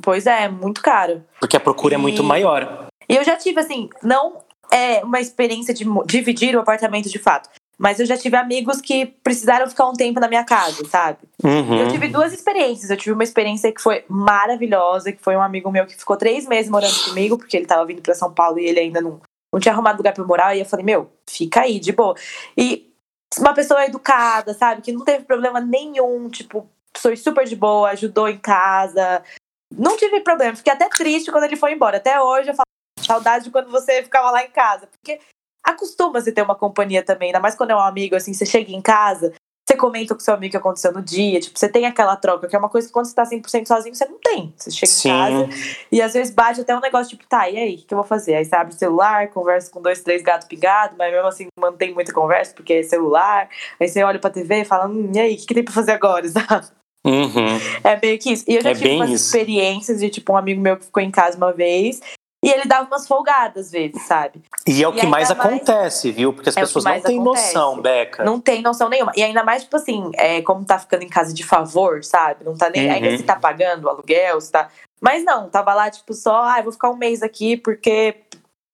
Pois 0.03 0.27
é, 0.27 0.49
muito 0.49 0.81
caro. 0.81 1.23
Porque 1.39 1.59
a 1.59 1.61
procura 1.61 1.93
e... 1.93 1.97
é 1.97 1.99
muito 1.99 2.25
maior. 2.25 2.87
E 3.07 3.17
eu 3.17 3.23
já 3.23 3.37
tive 3.37 3.61
assim, 3.61 3.91
não 4.03 4.39
é 4.73 5.05
uma 5.05 5.21
experiência 5.21 5.75
de 5.75 5.85
dividir 6.07 6.57
o 6.57 6.61
apartamento 6.61 7.11
de 7.11 7.19
fato. 7.19 7.51
Mas 7.79 8.01
eu 8.01 8.07
já 8.07 8.17
tive 8.17 8.37
amigos 8.37 8.81
que 8.81 9.07
precisaram 9.07 9.69
ficar 9.69 9.87
um 9.87 9.93
tempo 9.93 10.19
na 10.19 10.29
minha 10.29 10.45
casa, 10.45 10.83
sabe? 10.89 11.19
Uhum. 11.45 11.81
Eu 11.81 11.89
tive 11.89 12.09
duas 12.09 12.33
experiências. 12.33 12.91
Eu 12.91 12.97
tive 12.97 13.13
uma 13.13 13.23
experiência 13.23 13.71
que 13.71 13.83
foi 13.83 14.05
maravilhosa, 14.09 15.13
que 15.13 15.23
foi 15.23 15.37
um 15.37 15.43
amigo 15.43 15.71
meu 15.71 15.87
que 15.87 15.95
ficou 15.95 16.17
três 16.17 16.47
meses 16.47 16.71
morando 16.71 17.05
comigo, 17.05 17.37
porque 17.37 17.57
ele 17.57 17.67
tava 17.67 17.85
vindo 17.85 18.01
pra 18.01 18.15
São 18.15 18.33
Paulo 18.33 18.59
e 18.59 18.65
ele 18.65 18.81
ainda 18.81 19.03
não, 19.03 19.21
não 19.53 19.61
tinha 19.61 19.75
arrumado 19.75 19.99
lugar 19.99 20.15
pra 20.15 20.23
eu 20.23 20.27
morar. 20.27 20.57
E 20.57 20.61
eu 20.61 20.65
falei, 20.67 20.87
meu, 20.87 21.11
fica 21.29 21.63
aí, 21.63 21.79
de 21.79 21.93
boa. 21.93 22.15
E 22.57 22.91
uma 23.39 23.53
pessoa 23.53 23.85
educada, 23.85 24.55
sabe? 24.55 24.81
Que 24.81 24.93
não 24.93 25.05
teve 25.05 25.25
problema 25.25 25.61
nenhum, 25.61 26.31
tipo, 26.31 26.67
foi 26.97 27.15
super 27.17 27.45
de 27.45 27.57
boa, 27.57 27.91
ajudou 27.91 28.29
em 28.29 28.39
casa. 28.39 29.23
Não 29.71 29.99
tive 29.99 30.21
problema. 30.21 30.57
Fiquei 30.57 30.73
até 30.73 30.89
triste 30.89 31.31
quando 31.31 31.45
ele 31.45 31.57
foi 31.57 31.73
embora. 31.73 31.99
Até 31.99 32.21
hoje 32.21 32.51
eu 32.51 32.55
falo, 32.55 32.67
saudade 33.01 33.45
de 33.45 33.51
quando 33.51 33.71
você 33.71 34.03
ficava 34.03 34.31
lá 34.31 34.43
em 34.43 34.51
casa. 34.51 34.87
Porque 34.87 35.21
acostuma 35.67 36.21
se 36.21 36.33
ter 36.33 36.43
uma 36.43 36.55
companhia 36.55 37.03
também, 37.03 37.29
ainda 37.29 37.41
mais 37.41 37.55
quando 37.55 37.73
é 37.73 37.77
um 37.77 37.81
amigo, 37.81 38.15
assim, 38.17 38.33
você 38.33 38.47
chega 38.47 38.71
em 38.73 38.81
casa, 38.81 39.33
você 39.69 39.77
comenta 39.77 40.15
com 40.15 40.21
seu 40.21 40.33
amigo 40.33 40.51
o 40.51 40.53
que 40.53 40.57
aconteceu 40.57 40.93
no 40.93 41.03
dia, 41.03 41.41
tipo, 41.41 41.59
você 41.59 41.69
tem 41.69 41.87
aquela 41.87 42.15
troca, 42.15 42.47
que 42.47 42.55
é 42.55 42.59
uma 42.59 42.69
coisa 42.69 42.87
que 42.87 42.93
quando 42.93 43.07
você 43.07 43.15
tá 43.15 43.25
100% 43.25 43.67
sozinho, 43.67 43.95
você 43.95 44.05
não 44.05 44.19
tem. 44.21 44.55
Você 44.57 44.71
chega 44.71 44.87
Sim. 44.93 45.09
em 45.09 45.13
casa 45.13 45.49
e 45.91 46.01
às 46.01 46.13
vezes 46.15 46.33
bate 46.33 46.61
até 46.61 46.77
um 46.77 46.81
negócio, 46.81 47.11
tipo, 47.11 47.29
tá, 47.29 47.51
e 47.51 47.57
aí, 47.57 47.75
o 47.75 47.79
que 47.79 47.93
eu 47.93 47.99
vou 47.99 48.07
fazer? 48.07 48.37
Aí 48.37 48.45
você 48.45 48.55
abre 48.55 48.73
o 48.73 48.79
celular, 48.79 49.29
conversa 49.31 49.69
com 49.71 49.83
dois, 49.83 50.01
três 50.03 50.23
gatos 50.23 50.47
pingados, 50.47 50.97
mas 50.97 51.13
mesmo 51.13 51.27
assim 51.27 51.49
mantém 51.59 51.93
muita 51.93 52.13
conversa, 52.13 52.55
porque 52.55 52.75
é 52.75 52.83
celular, 52.85 53.49
aí 53.81 53.89
você 53.89 54.05
olha 54.05 54.21
pra 54.21 54.31
TV 54.31 54.61
e 54.61 54.65
fala, 54.65 54.87
hum, 54.87 55.11
e 55.13 55.19
aí, 55.19 55.35
o 55.35 55.37
que, 55.37 55.47
que 55.47 55.55
tem 55.55 55.65
pra 55.65 55.75
fazer 55.75 55.93
agora, 55.93 56.27
sabe? 56.31 56.67
Uhum. 57.05 57.47
É 57.85 57.99
meio 58.01 58.19
que 58.19 58.33
isso. 58.33 58.45
E 58.49 58.57
eu 58.57 58.63
já 58.63 58.71
É 58.71 58.75
tive 58.75 58.97
umas 58.97 59.11
isso. 59.11 59.27
experiências 59.27 59.99
de, 60.01 60.11
tipo, 60.11 60.33
um 60.33 60.37
amigo 60.37 60.61
meu 60.61 60.77
que 60.77 60.87
ficou 60.87 61.03
em 61.03 61.11
casa 61.11 61.37
uma 61.37 61.53
vez, 61.53 62.01
e 62.47 62.51
ele 62.51 62.65
dava 62.65 62.87
umas 62.87 63.07
folgadas 63.09 63.67
às 63.67 63.73
vezes, 63.73 64.03
sabe? 64.03 64.41
E 64.67 64.83
é 64.83 64.89
o 64.89 64.93
E 64.95 65.01
que 65.01 65.07
mais 65.07 65.29
mais- 65.29 65.41
acontece, 65.41 66.11
viu? 66.13 66.33
Porque 66.33 66.49
as 66.49 66.57
É 66.57 66.61
pessoas 66.61 66.85
não 66.85 66.93
mais 66.93 67.03
têm 67.03 67.21
acontece. 67.21 67.55
noção, 67.55 67.81
Beca. 67.81 68.25
Não 68.25 68.41
tem 68.41 68.63
noção 68.63 68.89
nenhuma. 68.89 69.13
E 69.17 69.23
ainda 69.23 69.43
mais, 69.43 69.65
tipo 69.65 69.77
assim, 69.77 70.11
é, 70.15 70.41
como 70.43 70.65
tá 70.65 70.79
ficando 70.79 71.03
em 71.03 71.09
casa 71.09 71.35
de 71.35 71.43
favor, 71.45 72.05
sabe? 72.05 72.45
Não 72.45 72.55
tá 72.57 72.71
nem. 72.71 72.87
Uhum. 72.87 72.93
Ainda 72.95 73.17
se 73.17 73.23
tá 73.25 73.37
pagando 73.37 73.85
o 73.85 73.89
aluguel, 73.89 74.41
se 74.41 74.53
tá. 74.53 74.69
Mas 75.01 75.25
não, 75.25 75.49
tava 75.51 75.75
lá, 75.75 75.91
tipo, 75.91 76.15
só, 76.15 76.43
ah, 76.45 76.59
eu 76.59 76.65
vou 76.65 76.73
ficar 76.73 76.91
um 76.91 76.97
mês 76.97 77.23
aqui 77.23 77.57
porque 77.57 78.17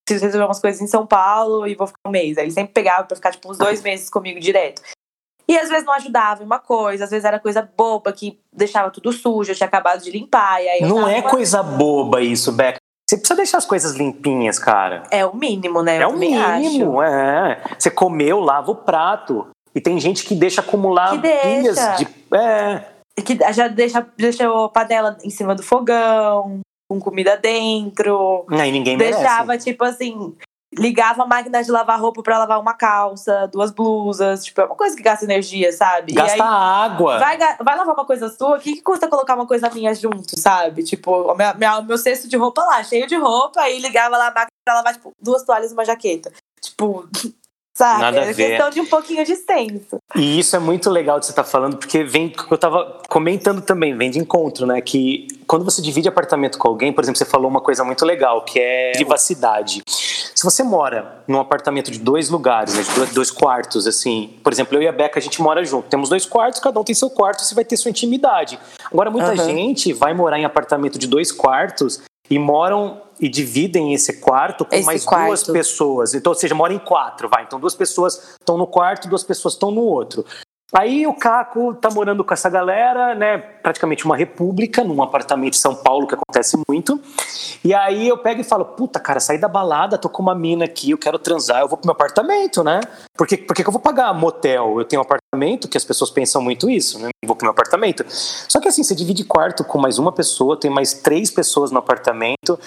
preciso 0.07 0.27
resolver 0.27 0.47
umas 0.47 0.61
coisas 0.61 0.81
em 0.81 0.87
São 0.87 1.07
Paulo 1.07 1.67
e 1.67 1.75
vou 1.75 1.87
ficar 1.87 2.01
um 2.07 2.11
mês. 2.11 2.37
Aí 2.37 2.45
ele 2.45 2.51
sempre 2.53 2.73
pegava 2.73 3.05
pra 3.05 3.17
ficar, 3.17 3.31
tipo, 3.33 3.51
uns 3.51 3.57
dois 3.59 3.81
meses 3.83 4.11
comigo 4.11 4.39
direto. 4.39 4.83
E 5.49 5.59
às 5.59 5.69
vezes 5.69 5.85
não 5.85 5.93
ajudava 5.95 6.43
em 6.43 6.47
uma 6.47 6.59
coisa, 6.61 7.05
às 7.05 7.11
vezes 7.11 7.25
era 7.25 7.39
coisa 7.39 7.69
boba 7.77 8.13
que 8.13 8.41
deixava 8.53 8.91
tudo 8.91 9.13
sujo, 9.13 9.51
eu 9.51 9.55
tinha 9.57 9.67
acabado 9.67 10.01
de 10.03 10.11
limpar. 10.11 10.63
E 10.63 10.69
aí 10.69 10.81
Não 10.83 11.07
é 11.07 11.21
coisa 11.21 11.63
boba 11.63 12.21
isso, 12.21 12.53
Beca. 12.53 12.79
Você 13.13 13.19
precisa 13.19 13.37
deixar 13.37 13.59
as 13.59 13.67
coisas 13.67 13.93
limpinhas, 13.95 14.59
cara. 14.59 15.03
É 15.11 15.27
o 15.27 15.37
mínimo, 15.37 15.83
né? 15.83 15.99
É 15.99 16.07
o 16.07 16.13
também 16.13 16.35
acho. 16.41 16.61
mínimo, 16.61 17.03
é. 17.03 17.61
Você 17.79 17.91
comeu, 17.91 18.41
lava 18.41 18.71
o 18.71 18.75
prato. 18.75 19.49
E 19.75 19.83
tem 19.83 20.01
gente 20.01 20.25
que 20.25 20.35
deixa 20.35 20.63
acumular 20.63 21.11
Que 21.11 21.19
deixa. 21.19 21.43
pilhas 21.47 21.99
de. 21.99 22.09
É. 22.35 22.87
que 23.23 23.39
já 23.53 23.69
deixa, 23.69 24.07
deixa 24.17 24.49
a 24.49 24.69
panela 24.71 25.19
em 25.23 25.29
cima 25.29 25.55
do 25.55 25.63
fogão, 25.63 26.61
com 26.89 26.99
comida 26.99 27.37
dentro. 27.37 28.47
Aí 28.49 28.73
ninguém 28.73 28.97
merece. 28.97 29.19
Deixava, 29.19 29.59
tipo 29.59 29.85
assim, 29.85 30.35
ligava 30.79 31.23
a 31.23 31.27
máquina 31.27 31.63
de 31.63 31.71
lavar 31.71 32.01
roupa 32.01 32.23
pra 32.23 32.39
lavar 32.39 32.61
uma 32.61 32.75
calça, 32.75 33.47
duas 33.49 33.71
blusas. 33.71 34.45
Tipo, 34.45 34.63
é 34.63 34.65
uma 34.65 34.75
coisa 34.77 34.97
que 34.97 35.03
gasta 35.03 35.25
energia, 35.25 35.73
sabe? 35.73 36.13
Gasta 36.13 36.35
aí, 36.35 36.41
água. 36.41 37.19
vai, 37.19 37.39
vai 37.39 37.77
lavar 37.77 37.95
uma 37.95 38.05
coisa 38.05 38.29
sua, 38.29 38.57
o 38.57 38.61
que, 38.61 38.75
que 38.75 38.83
custa 38.83 39.09
colocar 39.09 39.35
uma 39.35 39.47
coisa 39.47 39.69
minha 39.71 39.95
junto, 39.95 40.39
sabe? 40.39 40.83
Tipo, 40.83 41.33
o 41.33 41.83
meu 41.85 41.99
cesto 41.99 42.29
de 42.29 42.37
roupa 42.37 42.63
lá, 42.65 42.83
cheio 42.83 43.07
de 43.07 43.17
roupa, 43.17 43.61
aí 43.61 43.79
ligava 43.79 44.17
lá 44.17 44.29
a 44.29 44.35
máquina 44.35 44.51
pra 44.65 44.75
lavar, 44.75 44.95
tipo, 44.95 45.13
duas 45.21 45.43
toalhas 45.43 45.71
e 45.71 45.75
uma 45.75 45.85
jaqueta. 45.85 46.33
Tipo, 46.61 47.09
sabe? 47.83 48.01
Nada 48.01 48.21
a 48.21 48.25
é 48.25 48.33
ver. 48.33 48.49
questão 48.49 48.71
de 48.71 48.81
um 48.81 48.87
pouquinho 48.87 49.25
de 49.25 49.35
senso. 49.35 49.99
E 50.15 50.39
isso 50.39 50.55
é 50.55 50.59
muito 50.59 50.89
legal 50.89 51.19
de 51.19 51.27
você 51.27 51.33
estar 51.33 51.45
falando, 51.45 51.77
porque 51.77 52.05
vem, 52.05 52.33
eu 52.51 52.55
estava 52.55 53.01
comentando 53.09 53.61
também, 53.61 53.97
vem 53.97 54.11
de 54.11 54.19
encontro, 54.19 54.67
né? 54.67 54.81
Que 54.81 55.27
quando 55.47 55.65
você 55.65 55.83
divide 55.83 56.09
apartamento 56.09 56.59
com 56.59 56.69
alguém, 56.69 56.93
por 56.93 57.03
exemplo, 57.03 57.19
você 57.19 57.25
falou 57.25 57.51
uma 57.51 57.61
coisa 57.61 57.85
muito 57.85 58.05
legal, 58.05 58.45
que 58.45 58.59
é 58.61 58.93
privacidade. 58.93 59.83
Se 59.87 60.45
você 60.45 60.63
mora 60.63 61.23
num 61.27 61.41
apartamento 61.41 61.91
de 61.91 61.99
dois 61.99 62.29
lugares, 62.29 62.75
né, 62.75 62.83
de 62.83 62.95
dois, 62.95 63.11
dois 63.13 63.31
quartos, 63.31 63.87
assim, 63.87 64.35
por 64.43 64.53
exemplo, 64.53 64.77
eu 64.77 64.83
e 64.83 64.89
a 64.89 64.93
Beca, 64.93 65.19
a 65.19 65.23
gente 65.23 65.41
mora 65.43 65.65
junto. 65.65 65.89
Temos 65.89 66.09
dois 66.09 66.25
quartos, 66.25 66.61
cada 66.61 66.81
um 66.81 66.85
tem 66.85 66.95
seu 66.95 67.11
quarto, 67.11 67.43
você 67.43 67.55
vai 67.55 67.65
ter 67.65 67.77
sua 67.77 67.91
intimidade. 67.91 68.59
Agora, 68.91 69.11
muita 69.11 69.33
Aham. 69.33 69.45
gente 69.45 69.93
vai 69.93 70.15
morar 70.15 70.39
em 70.39 70.45
apartamento 70.45 70.99
de 70.99 71.07
dois 71.07 71.31
quartos 71.31 72.01
e 72.31 72.39
moram 72.39 73.01
e 73.23 73.29
dividem 73.29 73.95
esse 73.95 74.15
quarto 74.15 74.65
com 74.65 74.75
Esse 74.75 74.85
mais 74.85 75.05
quarto. 75.05 75.27
duas 75.29 75.45
pessoas. 75.45 76.13
Então, 76.13 76.33
ou 76.33 76.35
seja, 76.39 76.57
moram 76.57 76.75
em 76.75 76.79
quatro, 76.81 77.29
vai. 77.29 77.45
Então, 77.45 77.61
duas 77.61 77.75
pessoas 77.75 78.37
estão 78.41 78.59
no 78.59 78.67
quarto, 78.67 79.09
duas 79.09 79.23
pessoas 79.23 79.55
estão 79.55 79.71
no 79.71 79.83
outro. 79.83 80.27
Aí 80.75 81.07
o 81.07 81.13
Caco 81.13 81.75
tá 81.75 81.91
morando 81.91 82.25
com 82.25 82.33
essa 82.33 82.49
galera, 82.49 83.15
né? 83.15 83.37
Praticamente 83.37 84.07
uma 84.07 84.17
república, 84.17 84.83
num 84.83 85.03
apartamento 85.03 85.53
em 85.55 85.61
São 85.61 85.75
Paulo, 85.75 86.07
que 86.07 86.15
acontece 86.15 86.59
muito. 86.67 86.99
E 87.63 87.75
aí 87.75 88.09
eu 88.09 88.17
pego 88.17 88.41
e 88.41 88.45
falo, 88.45 88.65
puta, 88.65 88.99
cara, 88.99 89.21
saí 89.21 89.37
da 89.37 89.49
balada, 89.49 89.99
tô 89.99 90.09
com 90.09 90.23
uma 90.23 90.35
mina 90.35 90.65
aqui, 90.65 90.91
eu 90.91 90.99
quero 90.99 91.19
transar, 91.19 91.61
eu 91.61 91.69
vou 91.69 91.77
pro 91.77 91.87
meu 91.87 91.93
apartamento, 91.93 92.65
né? 92.65 92.81
Por 93.15 93.27
que, 93.27 93.37
por 93.37 93.55
que 93.55 93.63
que 93.63 93.69
eu 93.69 93.73
vou 93.73 93.83
pagar 93.83 94.15
motel? 94.15 94.79
Eu 94.79 94.85
tenho 94.87 95.03
um 95.03 95.05
apartamento, 95.05 95.69
que 95.69 95.77
as 95.77 95.85
pessoas 95.85 96.11
pensam 96.11 96.41
muito 96.41 96.71
isso, 96.71 96.99
né? 96.99 97.11
Eu 97.23 97.27
vou 97.27 97.37
pro 97.37 97.45
meu 97.45 97.53
apartamento. 97.53 98.03
Só 98.09 98.59
que 98.59 98.67
assim, 98.67 98.83
você 98.83 98.95
divide 98.95 99.25
quarto 99.25 99.63
com 99.65 99.79
mais 99.79 99.99
uma 99.99 100.11
pessoa, 100.11 100.59
tem 100.59 100.71
mais 100.71 100.95
três 100.95 101.31
pessoas 101.31 101.71
no 101.71 101.81
apartamento. 101.81 102.59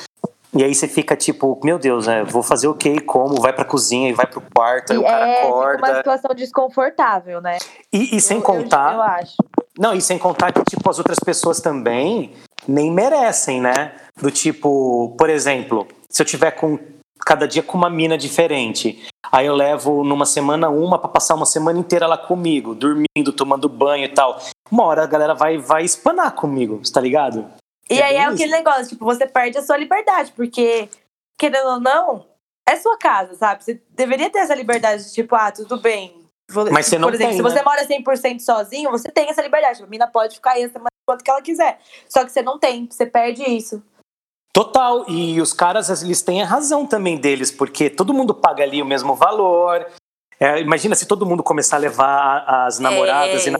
E 0.57 0.63
aí 0.63 0.73
você 0.73 0.87
fica 0.87 1.15
tipo, 1.17 1.59
meu 1.63 1.77
Deus, 1.77 2.07
né? 2.07 2.23
Vou 2.23 2.41
fazer 2.41 2.67
o 2.67 2.73
quê? 2.73 3.01
Como? 3.01 3.41
Vai 3.41 3.51
pra 3.51 3.65
cozinha 3.65 4.09
e 4.09 4.13
vai 4.13 4.25
pro 4.25 4.41
quarto, 4.55 4.93
aí 4.93 4.97
o 4.97 5.03
cara 5.03 5.27
é, 5.27 5.41
acorda. 5.43 5.75
fica 5.77 5.87
uma 5.91 5.97
situação 5.97 6.35
desconfortável, 6.35 7.41
né? 7.41 7.57
E, 7.91 8.15
e 8.15 8.21
sem 8.21 8.37
Eu- 8.37 8.41
eu- 8.41 8.45
contar. 8.45 8.93
eu 8.93 9.01
acho. 9.01 9.35
Não, 9.77 9.93
e 9.93 10.01
sem 10.01 10.17
contar 10.17 10.53
que, 10.53 10.63
tipo, 10.63 10.89
as 10.89 10.97
outras 10.97 11.19
pessoas 11.19 11.59
também 11.59 12.31
nem 12.67 12.89
merecem, 12.91 13.59
né? 13.59 13.91
Do 14.21 14.31
tipo, 14.31 15.13
por 15.17 15.29
exemplo, 15.29 15.85
se 16.09 16.21
eu 16.21 16.25
tiver 16.25 16.51
com 16.51 16.79
cada 17.25 17.47
dia 17.47 17.61
com 17.63 17.77
uma 17.77 17.89
mina 17.89 18.17
diferente, 18.17 19.03
aí 19.31 19.47
eu 19.47 19.55
levo 19.55 20.03
numa 20.03 20.25
semana 20.25 20.69
uma 20.69 20.97
pra 20.97 21.09
passar 21.09 21.35
uma 21.35 21.45
semana 21.45 21.77
inteira 21.79 22.07
lá 22.07 22.17
comigo, 22.17 22.73
dormindo, 22.75 23.33
tomando 23.35 23.67
banho 23.67 24.05
e 24.05 24.09
tal. 24.09 24.37
Uma 24.71 24.83
hora 24.85 25.03
a 25.03 25.07
galera 25.07 25.33
vai, 25.33 25.57
vai 25.57 25.83
espanar 25.83 26.31
comigo, 26.33 26.79
você 26.83 26.93
tá 26.93 27.01
ligado? 27.01 27.45
E 27.89 28.00
É 28.00 28.04
aí 28.04 28.15
é 28.15 28.26
aquele 28.26 28.52
negócio, 28.52 28.88
tipo, 28.89 29.06
você 29.06 29.28
perde 29.28 29.58
a 29.58 29.63
sua 29.63 29.78
liberdade, 29.78 30.32
porque, 30.36 30.89
querendo 31.38 31.67
ou 31.67 31.80
não, 31.80 32.26
é 32.67 32.76
sua 32.78 32.98
casa, 32.98 33.36
sabe? 33.36 33.63
Você 33.63 33.82
deveria 33.91 34.30
ter 34.30 34.39
essa 34.39 34.56
liberdade 34.56 35.04
de, 35.06 35.13
tipo, 35.13 35.36
ah, 35.36 35.52
tudo 35.52 35.78
bem. 35.80 36.26
Vou- 36.50 36.71
Mas 36.71 36.88
você 36.88 36.98
não 36.98 37.08
Por 37.08 37.15
exemplo, 37.15 37.32
tem, 37.32 37.38
se 37.38 37.43
você 37.43 37.56
né? 37.56 37.63
mora 37.63 37.86
100% 37.86 38.39
sozinho, 38.41 38.91
você 38.91 39.10
tem 39.12 39.30
essa 39.30 39.41
liberdade. 39.41 39.84
A 39.84 39.88
mina 39.88 40.08
pode 40.08 40.36
ficar 40.36 40.52
aí 40.54 40.63
a 40.63 40.69
semana 40.69 40.89
quanto 41.08 41.24
que 41.24 41.30
ela 41.30 41.41
quiser. 41.41 41.80
Só 42.10 42.24
que 42.26 42.32
você 42.32 42.41
não 42.41 42.58
tem, 42.60 42.88
você 42.89 43.06
perde 43.06 43.43
isso. 43.43 43.82
Total, 44.54 45.06
e 45.10 45.41
os 45.41 45.52
caras, 45.54 46.02
eles 46.02 46.21
têm 46.21 46.41
a 46.41 46.45
razão 46.45 46.86
também 46.86 47.17
deles, 47.17 47.52
porque 47.52 47.89
todo 47.89 48.13
mundo 48.13 48.34
paga 48.34 48.63
ali 48.63 48.82
o 48.82 48.86
mesmo 48.86 49.13
valor. 49.13 49.86
É, 50.39 50.60
imagina 50.62 50.95
se 50.95 51.06
todo 51.06 51.26
mundo 51.26 51.43
começar 51.43 51.76
a 51.76 51.80
levar 51.80 52.43
as 52.48 52.80
namoradas 52.80 53.45
É. 53.45 53.50
e 53.50 53.52
na... 53.52 53.60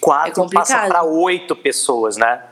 quatro 0.00 0.44
É 0.44 0.48
passa 0.54 0.86
para 0.86 1.02
oito 1.02 1.56
pessoas, 1.56 2.16
né? 2.16 2.46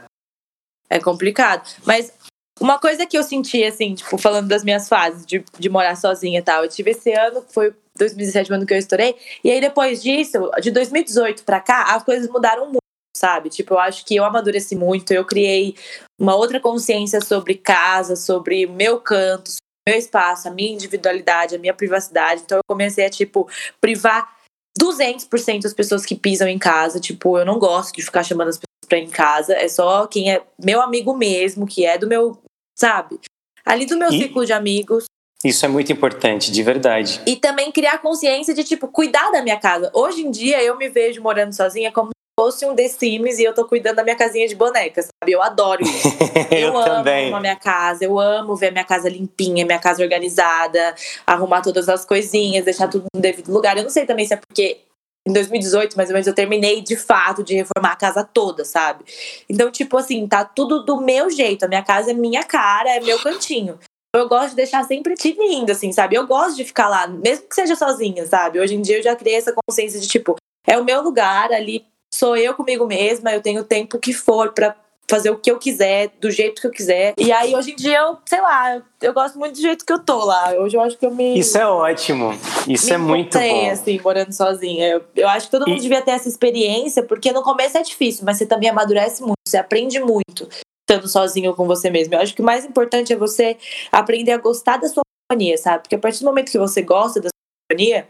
É 0.90 0.98
complicado. 0.98 1.68
Mas 1.86 2.12
uma 2.60 2.78
coisa 2.78 3.06
que 3.06 3.16
eu 3.16 3.22
senti, 3.22 3.64
assim, 3.64 3.94
tipo, 3.94 4.18
falando 4.18 4.48
das 4.48 4.62
minhas 4.62 4.88
fases 4.88 5.24
de, 5.24 5.42
de 5.58 5.68
morar 5.70 5.96
sozinha 5.96 6.40
e 6.40 6.42
tal, 6.42 6.62
eu 6.62 6.68
tive 6.68 6.90
esse 6.90 7.10
ano, 7.12 7.42
foi 7.48 7.74
2017, 7.96 8.50
o 8.50 8.54
ano 8.54 8.66
que 8.66 8.74
eu 8.74 8.78
estourei, 8.78 9.16
e 9.42 9.50
aí 9.50 9.60
depois 9.60 10.02
disso, 10.02 10.50
de 10.60 10.70
2018 10.70 11.44
pra 11.44 11.60
cá, 11.60 11.94
as 11.94 12.02
coisas 12.02 12.28
mudaram 12.28 12.66
muito, 12.66 12.80
sabe? 13.16 13.48
Tipo, 13.48 13.74
eu 13.74 13.78
acho 13.78 14.04
que 14.04 14.16
eu 14.16 14.24
amadureci 14.24 14.76
muito, 14.76 15.12
eu 15.12 15.24
criei 15.24 15.74
uma 16.20 16.34
outra 16.34 16.60
consciência 16.60 17.20
sobre 17.22 17.54
casa, 17.54 18.14
sobre 18.14 18.66
meu 18.66 19.00
canto, 19.00 19.48
sobre 19.48 19.60
meu 19.88 19.98
espaço, 19.98 20.48
a 20.48 20.50
minha 20.50 20.72
individualidade, 20.72 21.54
a 21.54 21.58
minha 21.58 21.74
privacidade. 21.74 22.42
Então 22.42 22.58
eu 22.58 22.64
comecei 22.68 23.06
a, 23.06 23.10
tipo, 23.10 23.48
privar 23.80 24.36
200% 24.78 25.64
as 25.64 25.74
pessoas 25.74 26.04
que 26.04 26.14
pisam 26.14 26.46
em 26.46 26.58
casa. 26.58 27.00
Tipo, 27.00 27.38
eu 27.38 27.44
não 27.44 27.58
gosto 27.58 27.94
de 27.94 28.02
ficar 28.02 28.22
chamando 28.22 28.48
as 28.48 28.56
pessoas 28.56 28.69
pra 28.90 28.98
ir 28.98 29.04
em 29.04 29.08
casa. 29.10 29.54
É 29.54 29.68
só 29.68 30.06
quem 30.06 30.30
é 30.30 30.42
meu 30.62 30.82
amigo 30.82 31.16
mesmo, 31.16 31.66
que 31.66 31.86
é 31.86 31.96
do 31.96 32.06
meu, 32.06 32.36
sabe? 32.78 33.18
Ali 33.64 33.86
do 33.86 33.96
meu 33.96 34.10
E- 34.10 34.18
ciclo 34.18 34.44
de 34.44 34.52
amigos. 34.52 35.04
Isso 35.42 35.64
é 35.64 35.68
muito 35.68 35.90
importante, 35.90 36.50
de 36.52 36.62
verdade. 36.62 37.22
E 37.26 37.34
também 37.36 37.72
criar 37.72 37.96
consciência 38.02 38.52
de, 38.52 38.62
tipo, 38.62 38.86
cuidar 38.88 39.30
da 39.30 39.40
minha 39.40 39.58
casa. 39.58 39.90
Hoje 39.94 40.20
em 40.20 40.30
dia, 40.30 40.62
eu 40.62 40.76
me 40.76 40.90
vejo 40.90 41.22
morando 41.22 41.54
sozinha 41.54 41.90
como 41.90 42.08
se 42.08 42.14
fosse 42.38 42.66
um 42.66 42.74
The 42.74 42.88
Sims 42.88 43.38
e 43.38 43.44
eu 43.44 43.54
tô 43.54 43.64
cuidando 43.64 43.96
da 43.96 44.02
minha 44.04 44.16
casinha 44.16 44.46
de 44.46 44.54
bonecas, 44.54 45.06
sabe? 45.06 45.32
Eu 45.32 45.42
adoro 45.42 45.82
isso. 45.82 46.08
Eu, 46.50 46.76
amo 46.76 46.84
também. 46.84 47.32
a 47.32 47.40
minha 47.40 47.56
casa, 47.56 48.04
eu 48.04 48.18
amo 48.18 48.54
ver 48.56 48.68
a 48.68 48.70
minha 48.72 48.84
casa 48.84 49.08
limpinha, 49.08 49.64
minha 49.64 49.78
casa 49.78 50.02
organizada, 50.02 50.94
arrumar 51.26 51.62
todas 51.62 51.88
as 51.88 52.04
coisinhas, 52.04 52.64
deixar 52.64 52.88
tudo 52.88 53.04
no 53.14 53.20
devido 53.20 53.50
lugar. 53.52 53.76
Eu 53.76 53.82
não 53.84 53.90
sei 53.90 54.04
também 54.04 54.26
se 54.26 54.34
é 54.34 54.36
porque 54.36 54.80
em 55.30 55.32
2018, 55.32 55.96
mais 55.96 56.08
ou 56.08 56.14
menos, 56.14 56.26
eu 56.26 56.34
terminei 56.34 56.80
de 56.82 56.96
fato 56.96 57.42
de 57.42 57.54
reformar 57.54 57.92
a 57.92 57.96
casa 57.96 58.24
toda, 58.24 58.64
sabe? 58.64 59.04
Então, 59.48 59.70
tipo 59.70 59.96
assim, 59.96 60.26
tá 60.26 60.44
tudo 60.44 60.84
do 60.84 61.00
meu 61.00 61.30
jeito. 61.30 61.64
A 61.64 61.68
minha 61.68 61.82
casa 61.82 62.10
é 62.10 62.14
minha 62.14 62.42
cara, 62.42 62.90
é 62.90 63.00
meu 63.00 63.18
cantinho. 63.22 63.78
eu 64.14 64.28
gosto 64.28 64.50
de 64.50 64.56
deixar 64.56 64.84
sempre 64.84 65.14
tinindo, 65.14 65.70
assim, 65.70 65.92
sabe? 65.92 66.16
Eu 66.16 66.26
gosto 66.26 66.56
de 66.56 66.64
ficar 66.64 66.88
lá, 66.88 67.06
mesmo 67.06 67.48
que 67.48 67.54
seja 67.54 67.76
sozinha, 67.76 68.26
sabe? 68.26 68.58
Hoje 68.58 68.74
em 68.74 68.82
dia 68.82 68.98
eu 68.98 69.02
já 69.02 69.14
criei 69.14 69.36
essa 69.36 69.54
consciência 69.54 70.00
de 70.00 70.08
tipo, 70.08 70.36
é 70.66 70.76
o 70.76 70.84
meu 70.84 71.00
lugar, 71.00 71.52
ali 71.52 71.86
sou 72.12 72.36
eu 72.36 72.54
comigo 72.54 72.86
mesma, 72.86 73.32
eu 73.32 73.40
tenho 73.40 73.60
o 73.60 73.64
tempo 73.64 73.98
que 73.98 74.12
for 74.12 74.52
pra 74.52 74.74
fazer 75.10 75.30
o 75.30 75.36
que 75.38 75.50
eu 75.50 75.58
quiser, 75.58 76.10
do 76.20 76.30
jeito 76.30 76.60
que 76.60 76.66
eu 76.66 76.70
quiser. 76.70 77.14
E 77.18 77.32
aí, 77.32 77.54
hoje 77.54 77.72
em 77.72 77.76
dia, 77.76 77.98
eu, 77.98 78.18
sei 78.24 78.40
lá, 78.40 78.76
eu, 78.76 78.82
eu 79.02 79.12
gosto 79.12 79.38
muito 79.38 79.54
do 79.56 79.60
jeito 79.60 79.84
que 79.84 79.92
eu 79.92 79.98
tô 79.98 80.24
lá. 80.24 80.52
Hoje 80.54 80.76
eu 80.76 80.80
acho 80.80 80.96
que 80.96 81.04
eu 81.04 81.10
me. 81.10 81.38
Isso 81.38 81.58
é 81.58 81.66
ótimo. 81.66 82.30
Isso 82.68 82.92
é 82.92 82.96
muito 82.96 83.36
bom. 83.38 83.70
assim, 83.70 84.00
morando 84.02 84.32
sozinha. 84.32 84.88
Eu, 84.88 85.04
eu 85.16 85.28
acho 85.28 85.46
que 85.46 85.50
todo 85.52 85.66
mundo 85.68 85.78
E- 85.78 85.82
devia 85.82 86.00
ter 86.00 86.12
essa 86.12 86.28
experiência, 86.28 87.02
porque 87.02 87.32
no 87.32 87.42
começo 87.42 87.76
é 87.76 87.82
difícil, 87.82 88.24
mas 88.24 88.38
você 88.38 88.46
também 88.46 88.70
amadurece 88.70 89.20
muito, 89.22 89.34
você 89.46 89.56
aprende 89.56 89.98
muito 90.00 90.48
estando 90.88 91.08
sozinho 91.08 91.54
com 91.54 91.66
você 91.66 91.88
mesmo. 91.90 92.14
Eu 92.14 92.20
acho 92.20 92.34
que 92.34 92.42
o 92.42 92.44
mais 92.44 92.64
importante 92.64 93.12
é 93.12 93.16
você 93.16 93.56
aprender 93.92 94.32
a 94.32 94.38
gostar 94.38 94.76
da 94.76 94.88
sua 94.88 95.02
companhia, 95.30 95.56
sabe? 95.56 95.82
Porque 95.84 95.94
a 95.94 95.98
partir 95.98 96.20
do 96.20 96.26
momento 96.26 96.50
que 96.50 96.58
você 96.58 96.82
gosta 96.82 97.20
da 97.20 97.28
sua 97.28 97.70
companhia, 97.70 98.08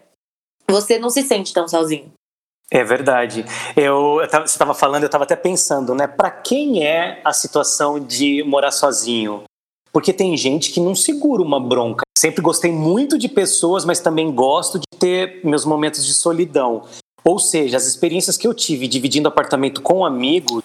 você 0.68 0.98
não 0.98 1.10
se 1.10 1.22
sente 1.22 1.52
tão 1.52 1.68
sozinho. 1.68 2.10
É 2.70 2.84
verdade. 2.84 3.44
Eu, 3.76 4.20
eu 4.20 4.28
tava- 4.28 4.46
você 4.46 4.52
estava 4.54 4.74
falando, 4.74 5.02
eu 5.02 5.06
estava 5.06 5.24
até 5.24 5.34
pensando, 5.34 5.94
né? 5.94 6.06
Para 6.06 6.30
quem 6.30 6.84
é 6.86 7.20
a 7.24 7.32
situação 7.32 7.98
de 7.98 8.44
morar 8.44 8.70
sozinho? 8.70 9.42
Porque 9.92 10.12
tem 10.12 10.36
gente 10.36 10.70
que 10.70 10.78
não 10.80 10.94
segura 10.94 11.42
uma 11.42 11.58
bronca. 11.58 12.02
Sempre 12.16 12.42
gostei 12.42 12.70
muito 12.70 13.18
de 13.18 13.28
pessoas, 13.28 13.84
mas 13.84 13.98
também 13.98 14.30
gosto 14.32 14.78
de 14.78 14.84
ter 14.98 15.40
meus 15.44 15.64
momentos 15.64 16.06
de 16.06 16.12
solidão. 16.14 16.82
Ou 17.24 17.38
seja, 17.40 17.76
as 17.76 17.86
experiências 17.86 18.36
que 18.36 18.46
eu 18.46 18.54
tive 18.54 18.86
dividindo 18.86 19.26
apartamento 19.28 19.82
com 19.82 20.04
amigos 20.04 20.62